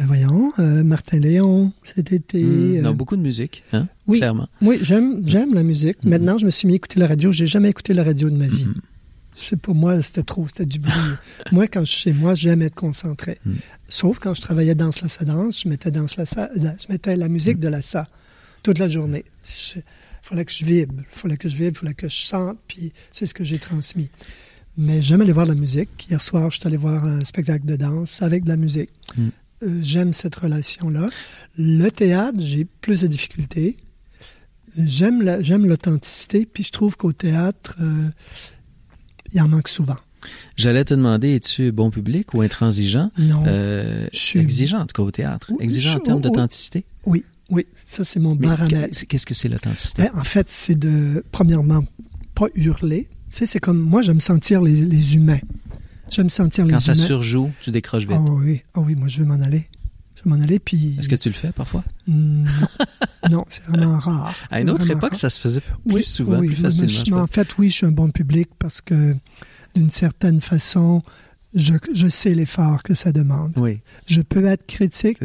euh, 0.00 0.04
voyons, 0.06 0.52
euh, 0.58 0.82
Martin 0.82 1.18
Léon 1.18 1.72
cet 1.84 2.12
été. 2.12 2.42
Hmm, 2.42 2.76
euh, 2.76 2.82
non, 2.82 2.94
beaucoup 2.94 3.16
de 3.16 3.22
musique, 3.22 3.62
hein? 3.72 3.86
oui. 4.06 4.18
clairement. 4.18 4.48
oui, 4.60 4.78
j'aime, 4.82 5.22
j'aime 5.24 5.54
la 5.54 5.62
musique. 5.62 6.02
Mhm. 6.02 6.10
Maintenant, 6.10 6.38
je 6.38 6.46
me 6.46 6.50
suis 6.50 6.66
mis 6.66 6.74
à 6.74 6.76
écouter 6.76 6.98
la 6.98 7.06
radio. 7.06 7.32
J'ai 7.32 7.46
jamais 7.46 7.70
écouté 7.70 7.92
la 7.92 8.02
radio 8.02 8.28
de 8.28 8.36
ma 8.36 8.48
vie. 8.48 8.66
Je 9.36 9.42
sais 9.42 9.56
pas, 9.56 9.72
moi, 9.72 10.00
c'était 10.02 10.22
trop, 10.22 10.46
c'était 10.46 10.66
du 10.66 10.78
bruit. 10.78 10.92
moi, 11.52 11.66
quand 11.66 11.84
je 11.84 11.90
suis 11.90 12.00
chez 12.02 12.12
moi, 12.12 12.34
j'aime 12.34 12.62
être 12.62 12.74
concentré. 12.74 13.38
Mhm. 13.44 13.56
Sauf 13.88 14.18
quand 14.18 14.34
je 14.34 14.42
travaillais 14.42 14.74
dans 14.74 14.90
la 15.00 15.08
sa 15.08 15.24
danse, 15.24 15.62
je 15.62 15.68
mettais 15.68 15.90
dans 15.90 16.06
la 16.16 16.24
je 16.24 16.92
mettais 16.92 17.16
la 17.16 17.28
musique 17.28 17.58
de 17.58 17.68
la 17.68 17.82
sa 17.82 18.08
toute 18.62 18.78
la 18.78 18.88
journée. 18.88 19.24
Fallait 20.24 20.44
que 20.44 20.52
je 20.52 20.64
vibre, 20.64 21.02
fallait 21.10 21.36
que 21.36 21.48
je 21.48 21.56
vibre, 21.56 21.78
fallait 21.78 21.94
que 21.94 22.08
je 22.08 22.16
sente, 22.22 22.58
puis 22.66 22.92
c'est 23.10 23.26
ce 23.26 23.34
que 23.34 23.44
j'ai 23.44 23.58
transmis. 23.58 24.08
Mais 24.76 25.02
j'aime 25.02 25.20
aller 25.20 25.32
voir 25.32 25.46
la 25.46 25.54
musique. 25.54 26.06
Hier 26.10 26.20
soir, 26.20 26.50
je 26.50 26.58
suis 26.58 26.66
allé 26.66 26.76
voir 26.76 27.04
un 27.04 27.22
spectacle 27.24 27.64
de 27.66 27.76
danse 27.76 28.22
avec 28.22 28.44
de 28.44 28.48
la 28.48 28.56
musique. 28.56 28.90
Mhm. 29.16 29.30
Euh, 29.62 29.78
j'aime 29.82 30.12
cette 30.12 30.34
relation-là. 30.34 31.08
Le 31.58 31.88
théâtre, 31.90 32.38
j'ai 32.40 32.64
plus 32.64 33.02
de 33.02 33.06
difficultés. 33.06 33.76
J'aime 34.76 35.22
la- 35.22 35.40
j'aime 35.42 35.66
l'authenticité, 35.66 36.46
puis 36.46 36.64
je 36.64 36.72
trouve 36.72 36.96
qu'au 36.96 37.12
théâtre, 37.12 37.76
euh, 37.80 38.08
il 39.32 39.40
en 39.40 39.48
manque 39.48 39.68
souvent. 39.68 39.98
J'allais 40.56 40.84
te 40.84 40.94
demander, 40.94 41.34
es-tu 41.36 41.70
bon 41.70 41.90
public 41.90 42.32
ou 42.34 42.40
intransigeant? 42.40 43.12
Non. 43.18 43.44
Euh, 43.46 44.08
Je 44.12 44.18
suis- 44.18 44.40
exigeant, 44.40 44.80
en 44.80 44.86
tout 44.86 44.94
cas, 44.94 45.02
au 45.02 45.10
théâtre. 45.10 45.48
Oui, 45.52 45.58
Exigeant 45.60 45.98
en 45.98 46.00
termes 46.00 46.20
d'authenticité? 46.22 46.84
Oui, 47.06 47.24
oui, 47.50 47.66
ça 47.84 48.04
c'est 48.04 48.20
mon 48.20 48.34
baromètre. 48.34 48.90
qu'est- 48.98 49.06
qu'est-ce 49.06 49.26
que 49.26 49.34
c'est 49.34 49.48
l'authenticité? 49.48 50.02
Ben, 50.02 50.10
en 50.18 50.24
fait, 50.24 50.46
c'est 50.50 50.78
de, 50.78 51.24
premièrement, 51.32 51.84
pas 52.34 52.46
hurler. 52.54 53.08
Tu 53.30 53.38
sais, 53.38 53.46
c'est 53.46 53.60
comme, 53.60 53.78
moi, 53.80 54.02
j'aime 54.02 54.20
sentir 54.20 54.62
les, 54.62 54.84
les 54.84 55.16
humains. 55.16 55.40
J'aime 56.10 56.30
sentir 56.30 56.64
Quand 56.68 56.76
les 56.76 56.80
ça 56.80 56.92
humains. 56.94 57.04
surjoue, 57.04 57.50
tu 57.60 57.70
décroches 57.70 58.04
vite. 58.06 58.16
Ah 58.18 58.20
oui, 58.22 58.62
ah 58.74 58.80
oui, 58.80 58.94
moi, 58.94 59.08
je 59.08 59.18
vais 59.18 59.24
m'en 59.26 59.40
aller. 59.42 59.68
Je 60.16 60.22
vais 60.22 60.30
m'en 60.36 60.40
aller, 60.42 60.58
puis... 60.58 60.94
Est-ce 60.98 61.08
que 61.08 61.16
tu 61.16 61.28
le 61.28 61.34
fais 61.34 61.50
parfois? 61.52 61.84
Non, 62.06 62.44
non 63.30 63.44
c'est 63.48 63.64
vraiment 63.64 63.98
rare. 63.98 64.34
À 64.50 64.60
une 64.60 64.70
autre 64.70 64.88
époque, 64.88 65.10
rare. 65.10 65.16
ça 65.16 65.28
se 65.30 65.38
faisait 65.40 65.60
plus 65.60 65.94
Oui, 65.94 66.02
souvent, 66.04 66.38
oui, 66.38 66.48
plus 66.48 66.56
je- 66.56 66.62
facilement. 66.62 67.18
je 67.18 67.22
en 67.24 67.26
fait, 67.26 67.48
oui, 67.58 67.68
je 67.70 67.74
suis 67.76 67.86
un 67.86 67.90
bon 67.92 68.10
public 68.10 68.48
parce 68.58 68.80
que, 68.80 69.16
d'une 69.74 69.90
certaine 69.90 70.40
façon, 70.40 71.02
je, 71.54 71.74
je 71.92 72.08
sais 72.08 72.34
l'effort 72.34 72.82
que 72.82 72.94
ça 72.94 73.12
demande. 73.12 73.52
Oui, 73.56 73.80
Je 74.06 74.20
peux 74.22 74.44
être 74.46 74.66
critique, 74.66 75.18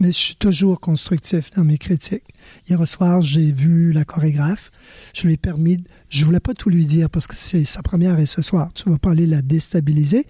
mais 0.00 0.08
je 0.08 0.16
suis 0.16 0.34
toujours 0.36 0.80
constructif 0.80 1.50
dans 1.56 1.64
mes 1.64 1.78
critiques. 1.78 2.24
Hier 2.68 2.86
soir, 2.88 3.22
j'ai 3.22 3.52
vu 3.52 3.92
la 3.92 4.04
chorégraphe. 4.04 4.70
Je 5.14 5.26
lui 5.26 5.34
ai 5.34 5.36
permis, 5.36 5.76
je 6.10 6.24
voulais 6.24 6.40
pas 6.40 6.54
tout 6.54 6.68
lui 6.70 6.84
dire 6.84 7.08
parce 7.10 7.26
que 7.26 7.36
c'est 7.36 7.64
sa 7.64 7.82
première 7.82 8.18
et 8.18 8.26
ce 8.26 8.42
soir. 8.42 8.72
Tu 8.74 8.88
vas 8.88 8.98
pas 8.98 9.10
aller 9.12 9.26
la 9.26 9.42
déstabiliser. 9.42 10.26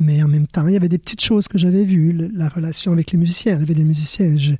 Mais 0.00 0.22
en 0.22 0.28
même 0.28 0.46
temps, 0.48 0.66
il 0.66 0.72
y 0.74 0.76
avait 0.76 0.88
des 0.88 0.98
petites 0.98 1.22
choses 1.22 1.46
que 1.46 1.58
j'avais 1.58 1.84
vues, 1.84 2.30
la 2.34 2.48
relation 2.48 2.92
avec 2.92 3.12
les 3.12 3.18
musiciens. 3.18 3.54
Il 3.54 3.60
y 3.60 3.62
avait 3.62 3.74
des 3.74 3.84
musiciens. 3.84 4.36
Je, 4.36 4.54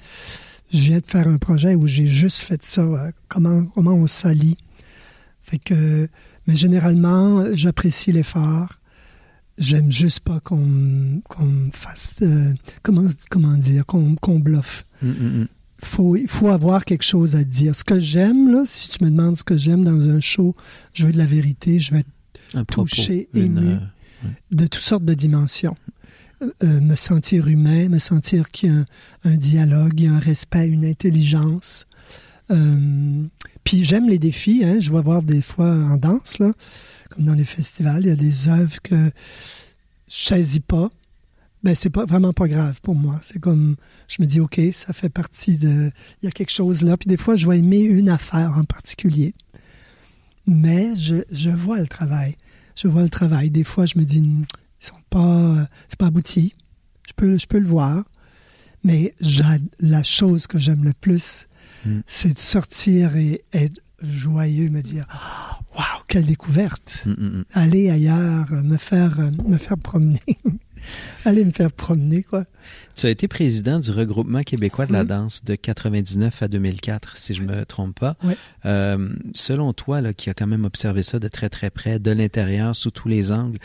je 0.73 0.79
viens 0.79 0.99
de 1.01 1.07
faire 1.07 1.27
un 1.27 1.39
projet 1.39 1.75
où 1.75 1.87
j'ai 1.89 2.07
juste 2.07 2.39
fait 2.39 2.63
ça. 2.63 2.83
euh, 2.83 3.11
comment, 3.29 3.65
comment 3.75 3.95
on 3.95 4.07
s'allie. 4.07 4.57
Fait 5.43 5.59
que, 5.59 6.09
mais 6.47 6.55
généralement, 6.55 7.45
j'apprécie 7.55 8.13
l'effort. 8.13 8.79
J'aime 9.59 9.93
juste 9.93 10.21
pas 10.21 10.41
qu'on 10.41 10.57
me- 10.65 11.21
qu'on 11.29 11.45
me 11.45 11.71
fasse, 11.73 12.17
euh, 12.23 12.53
comment, 12.83 13.07
comment 13.31 13.57
dire, 13.57 13.85
qu'on 13.87 14.39
bluffe 14.41 14.85
Hum, 15.03 15.11
hum, 15.11 15.17
hum. 15.43 15.49
faut, 15.83 16.17
il 16.17 16.29
faut 16.29 16.49
avoir 16.49 16.85
quelque 16.85 17.05
chose 17.05 17.37
à 17.37 17.45
dire. 17.45 17.75
Ce 17.75 17.85
que 17.85 17.99
j'aime, 17.99 18.51
là, 18.53 18.63
si 18.65 18.89
tu 18.89 19.05
me 19.05 19.11
demandes 19.11 19.37
ce 19.37 19.45
que 19.45 19.57
j'aime 19.57 19.85
dans 19.85 20.09
un 20.09 20.21
show, 20.21 20.55
je 20.95 21.07
veux 21.07 21.13
de 21.13 21.19
la 21.19 21.27
vérité, 21.27 21.81
je 21.81 21.93
veux 21.93 22.01
être 22.01 22.09
Un 22.55 22.65
propos, 22.65 22.89
Touché, 22.89 23.29
une, 23.35 23.59
ému. 23.59 23.69
euh, 23.73 24.29
de 24.53 24.67
toutes 24.67 24.83
sortes 24.83 25.05
de 25.05 25.15
dimensions. 25.15 25.77
Euh, 26.43 26.51
euh, 26.65 26.81
me 26.81 26.97
sentir 26.97 27.47
humain, 27.49 27.89
me 27.89 27.99
sentir 27.99 28.51
qu'il 28.51 28.71
y 28.71 28.73
a 28.73 28.77
un, 28.79 28.87
un 29.25 29.37
dialogue, 29.37 29.93
il 30.01 30.05
y 30.07 30.09
a 30.09 30.13
un 30.15 30.19
respect, 30.19 30.67
une 30.69 30.85
intelligence. 30.85 31.87
Euh, 32.51 33.23
puis 33.65 33.85
j'aime 33.85 34.09
les 34.09 34.19
défis, 34.19 34.63
hein. 34.65 34.79
je 34.81 34.93
vais 34.93 35.03
voir 35.03 35.23
des 35.23 35.41
fois 35.41 35.71
en 35.73 35.97
danse, 35.97 36.39
là, 36.39 36.53
comme 37.13 37.25
dans 37.25 37.35
les 37.35 37.45
festivals, 37.45 38.03
il 38.03 38.09
y 38.09 38.11
a 38.11 38.17
des 38.17 38.49
œuvres 38.49 38.81
que 38.83 39.11
je 40.09 40.15
saisis 40.17 40.61
pas. 40.61 40.91
Ben, 41.63 41.75
c'est 41.77 41.91
pas 41.91 42.05
vraiment 42.07 42.33
pas 42.33 42.49
grave 42.49 42.81
pour 42.83 42.97
moi. 42.97 43.21
C'est 43.23 43.39
comme, 43.39 43.77
je 44.09 44.21
me 44.21 44.27
dis, 44.27 44.41
OK, 44.41 44.61
ça 44.73 44.93
fait 44.93 45.09
partie 45.09 45.57
de, 45.57 45.93
il 46.21 46.25
y 46.25 46.29
a 46.29 46.33
quelque 46.33 46.51
chose 46.51 46.83
là. 46.83 46.97
Puis 46.97 47.09
des 47.09 47.17
fois, 47.17 47.37
je 47.37 47.47
vais 47.47 47.59
aimer 47.59 47.81
une 47.81 48.09
affaire 48.09 48.59
en 48.59 48.65
particulier. 48.65 49.35
Mais 50.47 50.97
je, 50.97 51.23
je 51.31 51.51
vois 51.51 51.79
le 51.79 51.87
travail. 51.87 52.37
Je 52.75 52.89
vois 52.89 53.03
le 53.03 53.11
travail. 53.11 53.51
Des 53.51 53.65
fois, 53.65 53.87
je 53.87 53.97
me 53.97 54.05
dis, 54.05 54.21
Hmm, 54.23 54.45
ils 54.81 54.87
sont 54.87 54.95
pas, 55.09 55.69
c'est 55.87 55.99
pas 55.99 56.07
abouti. 56.07 56.55
Je 57.07 57.13
peux, 57.15 57.39
je 57.39 57.47
peux 57.47 57.59
le 57.61 57.69
voir. 57.69 58.05
Mais 58.83 59.15
la 59.79 60.03
chose 60.03 60.49
que 60.49 60.59
j'aime 60.59 60.83
le 60.83 60.93
plus, 60.93 61.47
Mm. 61.85 62.01
c'est 62.07 62.35
de 62.35 62.39
sortir 62.39 63.17
et 63.17 63.43
être 63.53 63.81
joyeux, 64.03 64.71
me 64.71 64.83
dire, 64.83 65.07
waouh, 65.77 66.03
quelle 66.09 66.27
découverte! 66.27 67.05
hum, 67.07 67.17
hum, 67.19 67.27
hum. 67.27 67.45
Aller 67.53 67.91
ailleurs, 67.91 68.51
me 68.51 68.77
faire, 68.77 69.19
me 69.47 69.59
faire 69.59 69.79
promener. 69.79 70.21
Aller 71.25 71.45
me 71.45 71.53
faire 71.53 71.73
promener, 71.73 72.23
quoi. 72.23 72.45
Tu 72.95 73.07
as 73.07 73.11
été 73.11 73.29
président 73.29 73.79
du 73.79 73.91
regroupement 73.91 74.43
québécois 74.43 74.87
de 74.87 74.93
la 74.93 75.05
danse 75.05 75.45
de 75.45 75.55
99 75.55 76.43
à 76.43 76.49
2004, 76.49 77.17
si 77.17 77.35
je 77.35 77.43
me 77.43 77.65
trompe 77.65 77.99
pas. 77.99 78.17
Oui. 78.25 78.35
Euh, 78.67 79.15
selon 79.35 79.73
toi, 79.73 80.01
là, 80.01 80.13
qui 80.13 80.31
a 80.31 80.35
quand 80.35 80.47
même 80.47 80.65
observé 80.65 81.03
ça 81.03 81.19
de 81.19 81.29
très 81.29 81.49
très 81.49 81.71
près, 81.71 81.99
de 81.99 82.11
l'intérieur, 82.11 82.75
sous 82.75 82.91
tous 82.91 83.09
les 83.09 83.33
angles, 83.33 83.59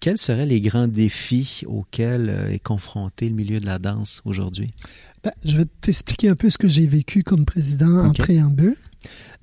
quels 0.00 0.18
seraient 0.18 0.46
les 0.46 0.60
grands 0.60 0.88
défis 0.88 1.62
auxquels 1.66 2.28
euh, 2.28 2.50
est 2.50 2.58
confronté 2.58 3.28
le 3.28 3.36
milieu 3.36 3.60
de 3.60 3.66
la 3.66 3.78
danse 3.78 4.20
aujourd'hui? 4.24 4.68
Ben, 5.22 5.32
je 5.44 5.58
vais 5.58 5.66
t'expliquer 5.80 6.28
un 6.28 6.34
peu 6.34 6.50
ce 6.50 6.58
que 6.58 6.66
j'ai 6.66 6.86
vécu 6.86 7.22
comme 7.22 7.44
président 7.44 8.06
en 8.06 8.12
préambule. 8.12 8.76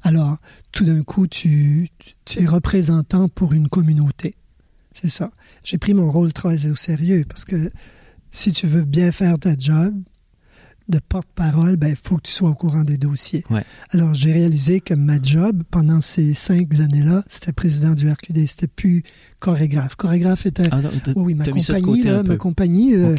Alors, 0.03 0.37
tout 0.71 0.85
d'un 0.85 1.03
coup, 1.03 1.27
tu, 1.27 1.89
es 2.37 2.45
représentant 2.45 3.27
pour 3.29 3.53
une 3.53 3.67
communauté. 3.67 4.35
C'est 4.93 5.09
ça. 5.09 5.31
J'ai 5.63 5.77
pris 5.77 5.93
mon 5.93 6.11
rôle 6.11 6.33
très 6.33 6.65
au 6.67 6.75
sérieux 6.75 7.25
parce 7.27 7.45
que 7.45 7.71
si 8.31 8.51
tu 8.51 8.67
veux 8.67 8.85
bien 8.85 9.11
faire 9.11 9.37
ta 9.37 9.57
job, 9.57 9.93
de 10.89 10.99
porte-parole, 10.99 11.75
ben, 11.75 11.89
il 11.89 11.95
faut 11.95 12.17
que 12.17 12.23
tu 12.23 12.31
sois 12.31 12.49
au 12.49 12.55
courant 12.55 12.83
des 12.83 12.97
dossiers. 12.97 13.45
Ouais. 13.49 13.63
Alors, 13.91 14.13
j'ai 14.13 14.33
réalisé 14.33 14.81
que 14.81 14.93
ma 14.93 15.21
job, 15.21 15.63
pendant 15.69 16.01
ces 16.01 16.33
cinq 16.33 16.79
années-là, 16.79 17.23
c'était 17.27 17.53
président 17.53 17.93
du 17.93 18.09
RQD, 18.09 18.47
c'était 18.47 18.67
plus 18.67 19.03
chorégraphe. 19.39 19.95
Chorégraphe 19.95 20.45
était... 20.45 20.67
Ah, 20.71 20.81
non, 20.81 20.89
oui, 21.15 21.35
ma 21.35 21.45
compagnie, 21.45 22.03
là, 22.03 22.23
ma 22.23 22.37
compagnie, 22.37 22.95
euh, 22.95 23.15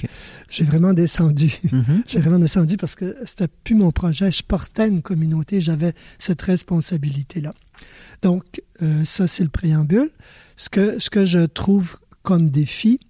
j'ai 0.48 0.64
vraiment 0.64 0.92
descendu. 0.92 1.58
Mhm. 1.72 2.02
J'ai 2.06 2.18
vraiment 2.18 2.38
descendu 2.38 2.76
parce 2.76 2.94
que 2.96 3.16
c'était 3.24 3.48
plus 3.62 3.74
mon 3.74 3.92
projet. 3.92 4.30
Je 4.30 4.42
portais 4.42 4.88
une 4.88 5.02
communauté, 5.02 5.60
j'avais 5.60 5.92
cette 6.18 6.42
responsabilité-là. 6.42 7.54
Donc, 8.22 8.62
euh, 8.82 9.04
ça, 9.04 9.26
c'est 9.26 9.44
le 9.44 9.48
préambule. 9.48 10.10
Ce 10.56 10.68
que, 10.68 10.98
ce 10.98 11.08
que 11.08 11.24
je 11.24 11.46
trouve 11.46 11.96
comme 12.22 12.50
défi, 12.50 13.00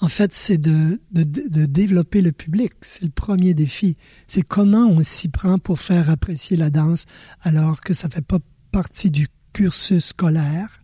en 0.00 0.08
fait, 0.08 0.32
c'est 0.32 0.58
de, 0.58 1.00
de, 1.12 1.24
de 1.24 1.66
développer 1.66 2.20
le 2.22 2.32
public. 2.32 2.72
C'est 2.82 3.02
le 3.02 3.10
premier 3.10 3.52
défi. 3.54 3.96
C'est 4.28 4.42
comment 4.42 4.86
on 4.86 5.02
s'y 5.02 5.28
prend 5.28 5.58
pour 5.58 5.80
faire 5.80 6.08
apprécier 6.10 6.56
la 6.56 6.70
danse 6.70 7.04
alors 7.42 7.80
que 7.80 7.94
ça 7.94 8.08
fait 8.08 8.24
pas 8.24 8.38
partie 8.70 9.10
du 9.10 9.26
cursus 9.52 10.06
scolaire. 10.06 10.80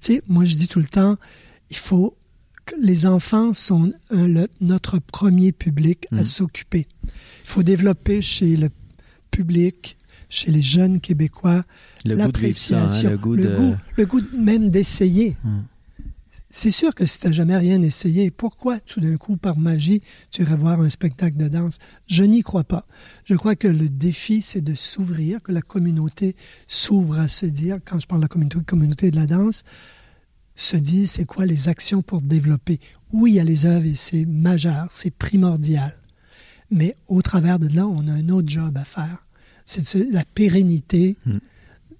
Tu 0.00 0.14
sais, 0.14 0.22
moi, 0.28 0.44
je 0.46 0.54
dis 0.56 0.68
tout 0.68 0.78
le 0.80 0.86
temps, 0.86 1.16
il 1.70 1.76
faut 1.76 2.16
que 2.64 2.74
les 2.80 3.04
enfants 3.04 3.52
sont 3.52 3.92
euh, 4.12 4.26
le- 4.26 4.48
notre 4.62 4.98
premier 4.98 5.52
public 5.52 6.06
à 6.12 6.16
Mm. 6.20 6.24
s'occuper. 6.24 6.86
Il 7.04 7.10
faut 7.44 7.62
développer 7.62 8.22
chez 8.22 8.56
le 8.56 8.70
public, 9.30 9.98
chez 10.30 10.50
les 10.50 10.62
jeunes 10.62 11.00
Québécois, 11.00 11.64
Le 12.06 12.16
goût 12.16 12.32
de 12.32 12.38
vivre 12.38 12.56
ça, 12.58 12.76
hein, 12.76 12.80
l'appréciation, 12.86 13.10
le 13.10 13.18
goût 13.18 13.36
de... 13.36 13.56
goût, 13.56 13.74
le 13.96 14.06
goût 14.06 14.22
même 14.36 14.70
d'essayer. 14.70 15.36
Mm. 15.44 15.58
C'est 16.56 16.70
sûr 16.70 16.94
que 16.94 17.04
si 17.04 17.18
tu 17.18 17.26
n'as 17.26 17.32
jamais 17.32 17.56
rien 17.56 17.82
essayé, 17.82 18.30
pourquoi 18.30 18.78
tout 18.78 19.00
d'un 19.00 19.16
coup, 19.16 19.36
par 19.36 19.58
magie, 19.58 20.02
tu 20.30 20.42
irais 20.42 20.54
voir 20.54 20.80
un 20.80 20.88
spectacle 20.88 21.36
de 21.36 21.48
danse? 21.48 21.78
Je 22.06 22.22
n'y 22.22 22.42
crois 22.44 22.62
pas. 22.62 22.86
Je 23.24 23.34
crois 23.34 23.56
que 23.56 23.66
le 23.66 23.88
défi, 23.88 24.40
c'est 24.40 24.60
de 24.60 24.76
s'ouvrir, 24.76 25.42
que 25.42 25.50
la 25.50 25.62
communauté 25.62 26.36
s'ouvre 26.68 27.18
à 27.18 27.26
se 27.26 27.46
dire, 27.46 27.78
quand 27.84 27.98
je 27.98 28.06
parle 28.06 28.20
de 28.20 28.26
la 28.26 28.28
communauté, 28.28 28.60
communauté 28.64 29.10
de 29.10 29.16
la 29.16 29.26
danse, 29.26 29.64
se 30.54 30.76
dit 30.76 31.08
c'est 31.08 31.24
quoi 31.24 31.44
les 31.44 31.68
actions 31.68 32.02
pour 32.02 32.22
développer. 32.22 32.78
Oui, 33.12 33.32
il 33.32 33.34
y 33.34 33.40
a 33.40 33.44
les 33.44 33.66
œuvres 33.66 33.86
et 33.86 33.96
c'est 33.96 34.24
majeur, 34.24 34.86
c'est 34.92 35.10
primordial. 35.10 35.92
Mais 36.70 36.94
au 37.08 37.20
travers 37.20 37.58
de 37.58 37.66
là, 37.74 37.88
on 37.88 38.06
a 38.06 38.12
un 38.12 38.28
autre 38.28 38.48
job 38.48 38.78
à 38.78 38.84
faire. 38.84 39.26
C'est 39.66 39.92
la 40.08 40.24
pérennité, 40.24 41.18
Mm. 41.26 41.38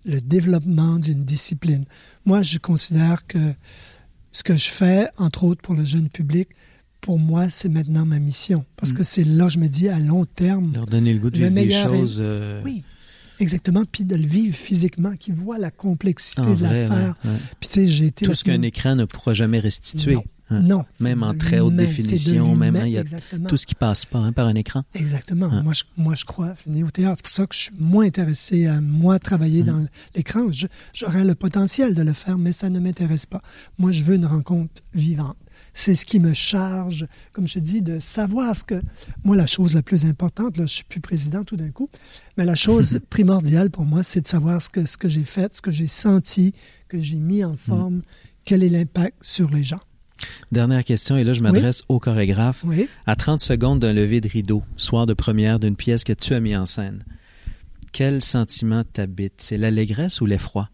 le 0.04 0.20
développement 0.20 1.00
d'une 1.00 1.24
discipline. 1.24 1.86
Moi, 2.24 2.42
je 2.44 2.58
considère 2.58 3.26
que 3.26 3.38
ce 4.34 4.42
que 4.42 4.56
je 4.56 4.68
fais, 4.68 5.08
entre 5.16 5.44
autres 5.44 5.62
pour 5.62 5.74
le 5.74 5.84
jeune 5.84 6.08
public, 6.10 6.48
pour 7.00 7.18
moi, 7.18 7.48
c'est 7.48 7.68
maintenant 7.68 8.04
ma 8.04 8.18
mission. 8.18 8.64
Parce 8.76 8.92
Mm. 8.92 8.96
que 8.96 9.02
c'est 9.04 9.24
là, 9.24 9.48
je 9.48 9.58
me 9.58 9.68
dis, 9.68 9.88
à 9.88 9.98
long 9.98 10.24
terme, 10.24 10.72
Leur 10.74 10.86
donner 10.86 11.12
le 11.14 11.20
goût 11.20 11.30
de 11.30 11.38
Le 11.38 11.44
vivre 11.48 11.54
des 11.54 11.70
est- 11.70 11.82
choses 11.84 12.18
euh, 12.20 12.60
oui, 12.64 12.82
exactement, 13.40 13.84
puis 13.90 14.04
de 14.04 14.16
le 14.16 14.26
vivre 14.26 14.56
physiquement, 14.56 15.14
qui 15.16 15.30
voit 15.30 15.58
la 15.58 15.70
complexité 15.70 16.40
en 16.42 16.54
de 16.54 16.62
l'affaire. 16.62 17.14
ouais, 17.24 17.30
ouais. 17.30 17.36
Puis 17.60 17.68
tu 17.68 17.74
sais, 17.74 17.86
j'ai 17.86 18.06
été... 18.06 18.24
Tout 18.26 18.34
ce 18.34 18.42
qu'un 18.44 18.62
écran 18.62 18.96
ne 18.96 19.04
pourra 19.04 19.34
jamais 19.34 19.60
restituer. 19.60 20.14
Non. 20.16 20.24
Hein? 20.50 20.60
Non. 20.60 20.84
Même 21.00 21.22
en 21.22 21.34
très 21.34 21.60
haute 21.60 21.76
définition, 21.76 22.54
même, 22.56 22.76
hein, 22.76 22.86
il 22.86 22.92
y 22.92 22.98
a 22.98 23.02
exactement. 23.02 23.48
Tout 23.48 23.56
ce 23.56 23.66
qui 23.66 23.74
passe 23.74 24.04
pas 24.04 24.18
hein, 24.18 24.32
par 24.32 24.46
un 24.46 24.54
écran. 24.54 24.82
Exactement. 24.94 25.62
Moi, 25.62 25.72
je, 25.72 25.84
moi, 25.96 26.14
je 26.14 26.24
crois 26.24 26.54
au 26.66 26.90
théâtre. 26.90 27.16
C'est 27.16 27.24
pour 27.24 27.32
ça 27.32 27.46
que 27.46 27.54
je 27.54 27.60
suis 27.60 27.74
moins 27.78 28.04
intéressé 28.06 28.66
à 28.66 28.80
moi 28.80 29.18
travailler 29.18 29.62
Mm. 29.62 29.66
dans 29.66 29.86
l'écran. 30.14 30.46
J'aurais 30.92 31.24
le 31.24 31.34
potentiel 31.34 31.94
de 31.94 32.02
le 32.02 32.12
faire, 32.12 32.38
mais 32.38 32.52
ça 32.52 32.70
ne 32.70 32.80
m'intéresse 32.80 33.26
pas. 33.26 33.42
Moi, 33.78 33.92
je 33.92 34.02
veux 34.02 34.14
une 34.14 34.26
rencontre 34.26 34.82
vivante. 34.94 35.36
C'est 35.72 35.94
ce 35.94 36.06
qui 36.06 36.20
me 36.20 36.34
charge, 36.34 37.06
comme 37.32 37.48
je 37.48 37.58
dis, 37.58 37.82
de 37.82 37.98
savoir 37.98 38.54
ce 38.54 38.62
que... 38.64 38.80
Moi, 39.24 39.36
la 39.36 39.46
chose 39.46 39.74
la 39.74 39.82
plus 39.82 40.04
importante, 40.04 40.56
là, 40.56 40.66
je 40.66 40.72
suis 40.74 40.84
plus 40.84 41.00
président 41.00 41.42
tout 41.44 41.56
d'un 41.56 41.70
coup, 41.70 41.88
mais 42.36 42.44
la 42.44 42.54
chose 42.54 43.00
primordiale 43.10 43.70
pour 43.70 43.84
moi, 43.84 44.02
c'est 44.02 44.20
de 44.20 44.28
savoir 44.28 44.62
ce 44.62 44.68
que, 44.70 44.86
ce 44.86 44.96
que 44.96 45.08
j'ai 45.08 45.24
fait, 45.24 45.54
ce 45.54 45.62
que 45.62 45.72
j'ai 45.72 45.88
senti, 45.88 46.54
que 46.88 47.00
j'ai 47.00 47.16
mis 47.16 47.44
en 47.44 47.56
forme, 47.56 48.02
quel 48.44 48.62
est 48.62 48.68
l'impact 48.68 49.16
sur 49.20 49.50
les 49.50 49.64
gens. 49.64 49.80
Dernière 50.52 50.84
question, 50.84 51.16
et 51.16 51.24
là, 51.24 51.32
je 51.32 51.40
m'adresse 51.40 51.82
au 51.88 51.98
chorégraphe. 51.98 52.62
Oui. 52.64 52.88
À 53.06 53.16
30 53.16 53.40
secondes 53.40 53.80
d'un 53.80 53.92
lever 53.92 54.20
de 54.20 54.28
rideau, 54.28 54.62
soir 54.76 55.06
de 55.06 55.14
première 55.14 55.58
d'une 55.58 55.76
pièce 55.76 56.04
que 56.04 56.12
tu 56.12 56.34
as 56.34 56.40
mis 56.40 56.56
en 56.56 56.66
scène, 56.66 57.04
quel 57.92 58.20
sentiment 58.20 58.82
t'habite? 58.84 59.34
C'est 59.38 59.56
l'allégresse 59.56 60.20
ou 60.20 60.26
l'effroi? 60.26 60.68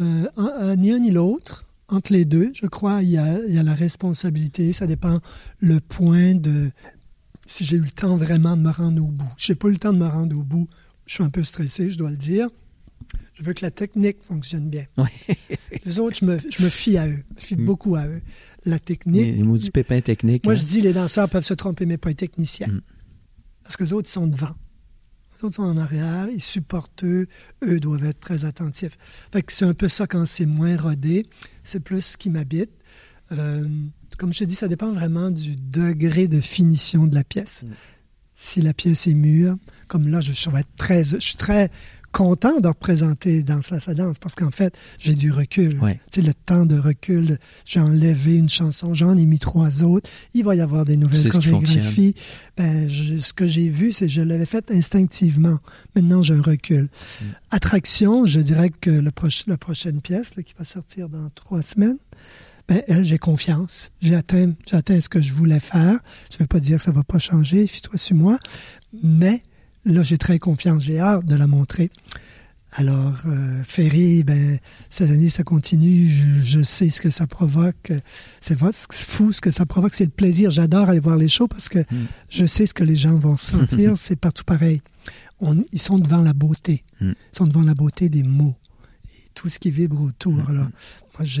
Euh, 0.00 0.76
ni 0.76 0.92
un 0.92 0.98
ni 0.98 1.10
l'autre. 1.10 1.64
Entre 1.88 2.12
les 2.12 2.26
deux, 2.26 2.50
je 2.54 2.66
crois, 2.66 3.02
il 3.02 3.10
y 3.10 3.18
a, 3.18 3.38
il 3.48 3.54
y 3.54 3.58
a 3.58 3.62
la 3.62 3.74
responsabilité. 3.74 4.72
Ça 4.72 4.86
dépend 4.86 5.20
le 5.60 5.80
point 5.80 6.34
de 6.34 6.70
si 7.46 7.64
j'ai 7.64 7.76
eu 7.76 7.80
le 7.80 7.90
temps 7.90 8.16
vraiment 8.16 8.56
de 8.56 8.62
me 8.62 8.70
rendre 8.70 9.02
au 9.02 9.06
bout. 9.06 9.32
J'ai 9.36 9.54
pas 9.54 9.68
eu 9.68 9.72
le 9.72 9.78
temps 9.78 9.92
de 9.92 9.98
me 9.98 10.06
rendre 10.06 10.36
au 10.36 10.42
bout. 10.42 10.68
Je 11.06 11.14
suis 11.14 11.24
un 11.24 11.30
peu 11.30 11.42
stressé, 11.42 11.88
je 11.88 11.96
dois 11.96 12.10
le 12.10 12.16
dire. 12.16 12.48
Je 13.38 13.44
veux 13.44 13.52
que 13.52 13.64
la 13.64 13.70
technique 13.70 14.18
fonctionne 14.22 14.68
bien. 14.68 14.86
Oui. 14.96 15.06
Les 15.84 15.98
autres, 16.00 16.16
je 16.20 16.24
me, 16.24 16.38
je 16.38 16.62
me 16.62 16.68
fie 16.68 16.98
à 16.98 17.06
eux. 17.08 17.22
Je 17.30 17.34
me 17.34 17.40
fie 17.40 17.56
Mm. 17.56 17.64
beaucoup 17.64 17.94
à 17.96 18.06
eux. 18.06 18.20
La 18.64 18.78
technique. 18.80 19.36
Les 19.36 19.42
maudits 19.44 19.70
pépins 19.70 20.00
techniques. 20.00 20.44
Moi, 20.44 20.54
hein? 20.54 20.56
je 20.56 20.64
dis 20.64 20.80
les 20.80 20.92
danseurs 20.92 21.28
peuvent 21.30 21.44
se 21.44 21.54
tromper, 21.54 21.86
mais 21.86 21.98
pas 21.98 22.08
les 22.08 22.14
techniciens. 22.16 22.66
Mm. 22.68 22.80
Parce 23.62 23.76
que 23.76 23.84
les 23.84 23.92
autres 23.92 24.08
sont 24.10 24.26
devant. 24.26 24.54
Les 25.38 25.44
autres 25.44 25.56
sont 25.56 25.62
en 25.62 25.76
arrière, 25.76 26.26
ils 26.34 26.42
supportent 26.42 27.04
eux, 27.04 27.28
eux 27.62 27.78
doivent 27.78 28.04
être 28.06 28.18
très 28.18 28.44
attentifs. 28.44 28.98
Fait 29.32 29.42
que 29.42 29.52
c'est 29.52 29.64
un 29.66 29.74
peu 29.74 29.86
ça 29.86 30.08
quand 30.08 30.26
c'est 30.26 30.46
moins 30.46 30.76
rodé, 30.76 31.26
c'est 31.62 31.78
plus 31.80 32.00
ce 32.00 32.16
qui 32.16 32.28
m'habite. 32.30 32.70
Euh, 33.30 33.68
comme 34.16 34.32
je 34.32 34.40
te 34.40 34.44
dis, 34.44 34.56
ça 34.56 34.66
dépend 34.66 34.90
vraiment 34.92 35.30
du 35.30 35.54
degré 35.56 36.26
de 36.26 36.40
finition 36.40 37.06
de 37.06 37.14
la 37.14 37.22
pièce. 37.22 37.62
Mm. 37.64 37.70
Si 38.34 38.60
la 38.62 38.72
pièce 38.72 39.06
est 39.06 39.14
mûre, 39.14 39.56
comme 39.86 40.08
là, 40.08 40.20
je, 40.20 40.32
je 40.32 40.50
vais 40.50 40.60
être 40.60 40.76
très, 40.76 41.04
je 41.04 41.18
suis 41.18 41.34
très 41.36 41.70
content 42.18 42.58
de 42.58 42.66
représenter 42.66 43.44
Danse 43.44 43.70
la 43.70 43.78
sa 43.78 43.94
danse 43.94 44.18
parce 44.18 44.34
qu'en 44.34 44.50
fait, 44.50 44.76
j'ai 44.98 45.14
du 45.14 45.30
recul. 45.30 45.78
Ouais. 45.80 46.00
Tu 46.10 46.20
sais, 46.20 46.26
le 46.26 46.34
temps 46.34 46.66
de 46.66 46.76
recul, 46.76 47.38
j'ai 47.64 47.78
enlevé 47.78 48.36
une 48.36 48.48
chanson, 48.48 48.92
j'en 48.92 49.16
ai 49.16 49.24
mis 49.24 49.38
trois 49.38 49.84
autres. 49.84 50.10
Il 50.34 50.42
va 50.42 50.56
y 50.56 50.60
avoir 50.60 50.84
des 50.84 50.96
nouvelles 50.96 51.28
chorégraphies. 51.76 52.14
Ben, 52.56 52.88
je- 52.90 53.18
ce 53.18 53.32
que 53.32 53.46
j'ai 53.46 53.68
vu, 53.68 53.92
c'est 53.92 54.06
que 54.06 54.12
je 54.12 54.20
l'avais 54.20 54.46
fait 54.46 54.68
instinctivement. 54.72 55.58
Maintenant, 55.94 56.20
j'ai 56.22 56.34
un 56.34 56.42
recul. 56.42 56.82
Mm. 57.20 57.24
Attraction, 57.52 58.26
je 58.26 58.40
dirais 58.40 58.70
que 58.70 58.90
le 58.90 59.10
proche- 59.12 59.44
la 59.46 59.56
prochaine 59.56 60.00
pièce 60.00 60.34
là, 60.36 60.42
qui 60.42 60.54
va 60.58 60.64
sortir 60.64 61.08
dans 61.08 61.30
trois 61.36 61.62
semaines, 61.62 61.98
ben, 62.68 62.82
elle, 62.88 63.04
j'ai 63.04 63.18
confiance. 63.18 63.90
J'ai 64.02 64.14
atteint, 64.16 64.52
ce 65.00 65.08
que 65.08 65.20
je 65.20 65.32
voulais 65.32 65.60
faire. 65.60 66.00
Je 66.30 66.36
ne 66.36 66.40
veux 66.40 66.46
pas 66.48 66.60
dire 66.60 66.78
que 66.78 66.82
ça 66.82 66.90
va 66.92 67.04
pas 67.04 67.18
changer, 67.18 67.66
fie-toi 67.68 67.96
sur 67.96 68.16
moi. 68.16 68.38
Mais 69.04 69.42
là, 69.92 70.02
j'ai 70.02 70.18
très 70.18 70.38
confiance. 70.38 70.82
J'ai 70.84 70.98
hâte 71.00 71.26
de 71.26 71.36
la 71.36 71.46
montrer. 71.46 71.90
Alors, 72.72 73.14
euh, 73.24 73.62
Ferry, 73.64 74.22
ben, 74.24 74.58
cette 74.90 75.10
année, 75.10 75.30
ça 75.30 75.42
continue. 75.42 76.06
Je, 76.06 76.38
je 76.44 76.62
sais 76.62 76.90
ce 76.90 77.00
que 77.00 77.08
ça 77.08 77.26
provoque. 77.26 77.92
C'est 78.42 78.56
fou 78.58 79.32
ce 79.32 79.40
que 79.40 79.50
ça 79.50 79.64
provoque. 79.64 79.94
C'est 79.94 80.04
le 80.04 80.10
plaisir. 80.10 80.50
J'adore 80.50 80.90
aller 80.90 81.00
voir 81.00 81.16
les 81.16 81.28
shows 81.28 81.48
parce 81.48 81.68
que 81.70 81.78
Mm. 81.78 82.06
je 82.28 82.44
sais 82.44 82.66
ce 82.66 82.74
que 82.74 82.84
les 82.84 82.94
gens 82.96 83.16
vont 83.16 83.36
sentir. 83.38 83.92
c'est 83.96 84.16
partout 84.16 84.44
pareil. 84.44 84.82
On, 85.40 85.56
ils 85.72 85.80
sont 85.80 85.98
devant 85.98 86.20
la 86.22 86.34
beauté. 86.34 86.84
Mm. 87.00 87.12
Ils 87.12 87.36
sont 87.36 87.46
devant 87.46 87.62
la 87.62 87.74
beauté 87.74 88.10
des 88.10 88.22
mots. 88.22 88.54
Et 89.14 89.30
tout 89.34 89.48
ce 89.48 89.58
qui 89.58 89.70
vibre 89.70 90.02
autour. 90.02 90.34
Mm. 90.50 90.54
Là. 90.54 90.68
Moi, 91.18 91.24
je, 91.24 91.40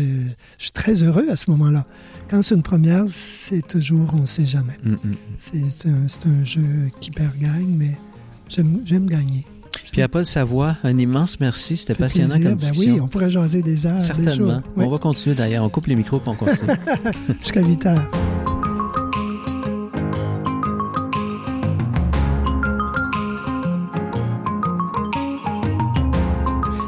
je 0.56 0.62
suis 0.64 0.72
très 0.72 1.02
heureux 1.02 1.28
à 1.30 1.36
ce 1.36 1.50
moment-là. 1.50 1.86
Quand 2.30 2.42
c'est 2.42 2.54
une 2.54 2.62
première, 2.62 3.04
c'est 3.10 3.66
toujours, 3.68 4.14
on 4.14 4.20
ne 4.20 4.26
sait 4.26 4.46
jamais. 4.46 4.78
C'est 5.38 5.88
un, 5.90 6.06
un 6.30 6.44
jeu 6.44 6.90
qui 7.00 7.10
perd-gagne, 7.10 7.74
mais 7.76 7.96
j'aime 8.48 9.06
gagner. 9.06 9.44
Pierre-Paul 9.92 10.24
Savoie, 10.24 10.76
un 10.84 10.96
immense 10.98 11.40
merci. 11.40 11.76
C'était 11.76 11.94
passionnant 11.94 12.34
plaisir. 12.34 12.50
comme 12.50 12.58
Ben 12.58 12.70
discussion. 12.70 12.94
oui, 12.94 13.00
on 13.00 13.08
pourrait 13.08 13.30
jaser 13.30 13.62
des 13.62 13.86
heures, 13.86 13.96
des 13.96 14.02
Certainement. 14.02 14.34
jours. 14.34 14.60
Oui, 14.76 14.84
On 14.86 14.90
va 14.90 14.98
continuer 14.98 15.34
d'ailleurs. 15.34 15.64
On 15.64 15.68
coupe 15.68 15.86
les 15.86 15.96
micros 15.96 16.20
puis 16.20 16.28
on 16.30 16.34
continue. 16.34 16.70
jusqu'à 17.40 17.62
8 17.62 17.86
heures. 17.86 18.10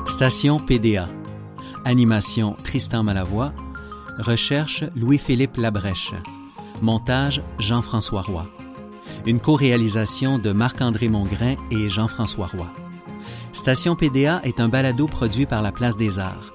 Station 0.06 0.58
PDA. 0.58 1.06
Animation 1.84 2.56
Tristan 2.64 3.02
Malavoie. 3.02 3.52
Recherche 4.18 4.84
Louis-Philippe 4.94 5.56
Labrèche. 5.56 6.12
Montage 6.82 7.42
Jean-François 7.58 8.22
Roy. 8.22 8.46
Une 9.26 9.40
co-réalisation 9.40 10.38
de 10.38 10.52
Marc-André 10.52 11.08
Mongrain 11.08 11.56
et 11.70 11.88
Jean-François 11.88 12.46
Roy. 12.46 12.70
Station 13.52 13.96
PDA 13.96 14.40
est 14.44 14.60
un 14.60 14.68
balado 14.68 15.06
produit 15.06 15.46
par 15.46 15.62
la 15.62 15.72
Place 15.72 15.96
des 15.96 16.18
Arts. 16.18 16.52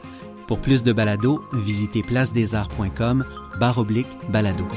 Pour 0.48 0.60
plus 0.60 0.84
de 0.84 0.94
balados, 0.94 1.42
visitez 1.54 2.04
placedesarts.com 2.04 3.26
barre 3.60 3.78
oblique 3.78 4.08
balado. 4.30 4.68